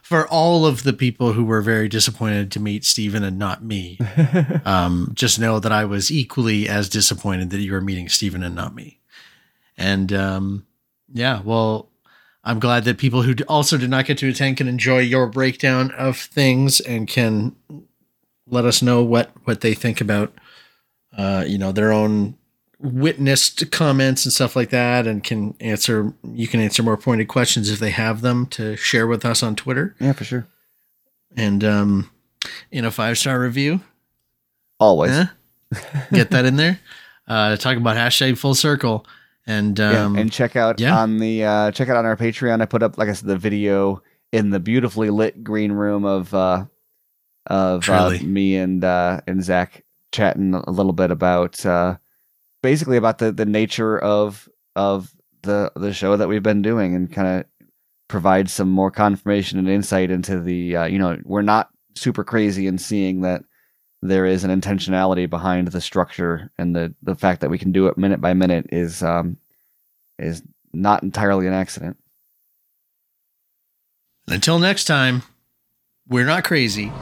for 0.05 0.29
all 0.29 0.67
of 0.67 0.85
the 0.85 0.93
people 0.93 1.33
who 1.33 1.43
were 1.45 1.61
very 1.63 1.89
disappointed 1.89 2.53
to 2.53 2.61
meet 2.61 2.85
Stephen 2.85 3.25
and 3.25 3.41
not 3.41 3.65
me, 3.65 3.99
um, 4.65 5.11
just 5.15 5.41
know 5.41 5.59
that 5.59 5.73
I 5.73 5.85
was 5.85 6.13
equally 6.13 6.69
as 6.69 6.89
disappointed 6.89 7.51
that 7.51 7.59
you 7.59 7.73
were 7.73 7.81
meeting 7.81 8.09
Stephen 8.09 8.45
and 8.45 8.55
not 8.55 8.73
me. 8.73 8.98
And 9.79 10.13
um, 10.13 10.67
yeah, 11.13 11.41
well, 11.43 11.89
I'm 12.45 12.61
glad 12.61 12.85
that 12.85 12.99
people 12.99 13.23
who 13.23 13.35
also 13.49 13.79
did 13.79 13.91
not 13.91 14.05
get 14.05 14.19
to 14.19 14.29
attend 14.29 14.57
can 14.59 14.69
enjoy 14.69 14.99
your 14.99 15.27
breakdown 15.27 15.91
of 15.93 16.19
things 16.19 16.81
and 16.81 17.09
can 17.09 17.55
let 18.47 18.65
us 18.65 18.83
know 18.83 19.03
what 19.03 19.31
what 19.45 19.61
they 19.61 19.75
think 19.75 20.01
about 20.01 20.33
uh, 21.17 21.45
you 21.47 21.59
know 21.59 21.73
their 21.73 21.93
own 21.93 22.37
witnessed 22.81 23.71
comments 23.73 24.25
and 24.25 24.33
stuff 24.33 24.55
like 24.55 24.71
that 24.71 25.07
and 25.07 25.25
can 25.25 25.55
answer 25.61 26.13
you 26.23 26.47
can 26.47 26.61
answer 26.61 26.83
more 26.83 26.97
pointed 26.97 27.29
questions 27.29 27.71
if 27.71 27.81
they 27.81 27.91
have 27.91 28.21
them 28.21 28.47
to 28.47 28.77
share 28.77 29.07
with 29.07 29.25
us 29.25 29.43
on 29.43 29.57
Twitter 29.57 29.97
yeah, 29.99 30.13
for 30.13 30.25
sure. 30.25 30.47
and 31.37 31.65
um 31.65 32.11
in 32.71 32.85
a 32.85 32.91
five 32.91 33.19
star 33.19 33.41
review 33.41 33.81
Always. 34.81 35.11
Huh? 35.11 35.27
get 36.13 36.31
that 36.31 36.45
in 36.45 36.57
there 36.57 36.79
uh 37.27 37.57
talk 37.57 37.77
about 37.77 37.97
hashtag 37.97 38.39
full 38.39 38.55
circle 38.55 39.05
and 39.49 39.81
um 39.81 40.15
yeah. 40.15 40.21
And 40.21 40.31
check 40.31 40.55
out 40.55 40.79
yeah. 40.79 40.97
on 40.97 41.19
the 41.19 41.45
uh 41.45 41.71
check 41.73 41.89
out 41.89 41.97
on 41.97 42.07
our 42.07 42.17
Patreon. 42.17 42.63
I 42.63 42.67
put 42.67 42.85
up 42.85 42.99
like 42.99 43.09
I 43.09 43.15
said 43.15 43.27
the 43.27 43.37
video 43.37 44.03
in 44.31 44.51
the 44.51 44.61
beautifully 44.61 45.11
lit 45.11 45.43
green 45.43 45.73
room 45.73 46.05
of 46.05 46.33
uh 46.33 46.67
of 47.47 47.89
uh, 47.89 48.11
me 48.23 48.57
and 48.57 48.85
uh 48.85 49.23
and 49.27 49.43
Zack 49.43 49.85
chatting 50.13 50.55
a 50.55 50.71
little 50.71 50.93
bit 50.93 51.11
about 51.11 51.65
uh 51.67 51.97
basically 52.63 52.99
about 52.99 53.19
the 53.19 53.33
the 53.33 53.47
nature 53.47 53.99
of 53.99 54.49
of 54.77 55.13
the 55.43 55.73
the 55.75 55.93
show 55.93 56.17
that 56.17 56.29
we've 56.29 56.43
been 56.43 56.63
doing 56.63 56.95
and 56.95 57.13
kind 57.13 57.41
of 57.41 57.47
provide 58.09 58.51
some 58.51 58.71
more 58.71 58.91
confirmation 58.91 59.59
and 59.59 59.69
insight 59.69 60.11
into 60.11 60.41
the 60.41 60.77
uh, 60.77 60.85
you 60.85 60.99
know 60.99 61.19
we're 61.25 61.43
not 61.43 61.71
super 61.95 62.25
crazy 62.25 62.67
in 62.67 62.79
seeing 62.79 63.23
that 63.23 63.43
there 64.03 64.27
is 64.27 64.45
an 64.45 64.61
intentionality 64.61 65.29
behind 65.29 65.69
the 65.69 65.81
structure 65.81 66.51
and 66.59 66.75
the 66.75 66.95
the 67.03 67.15
fact 67.15 67.41
that 67.41 67.51
we 67.51 67.59
can 67.59 67.73
do 67.73 67.89
it 67.89 67.99
minute 67.99 68.21
by 68.21 68.35
minute 68.35 68.67
is 68.71 69.03
um 69.03 69.37
is 70.19 70.43
not 70.73 71.03
entirely 71.03 71.47
an 71.47 71.53
accident. 71.53 71.97
Until 74.27 74.59
next 74.59 74.85
time 74.85 75.23
we're 76.07 76.27
not 76.27 76.45
crazy 76.45 76.93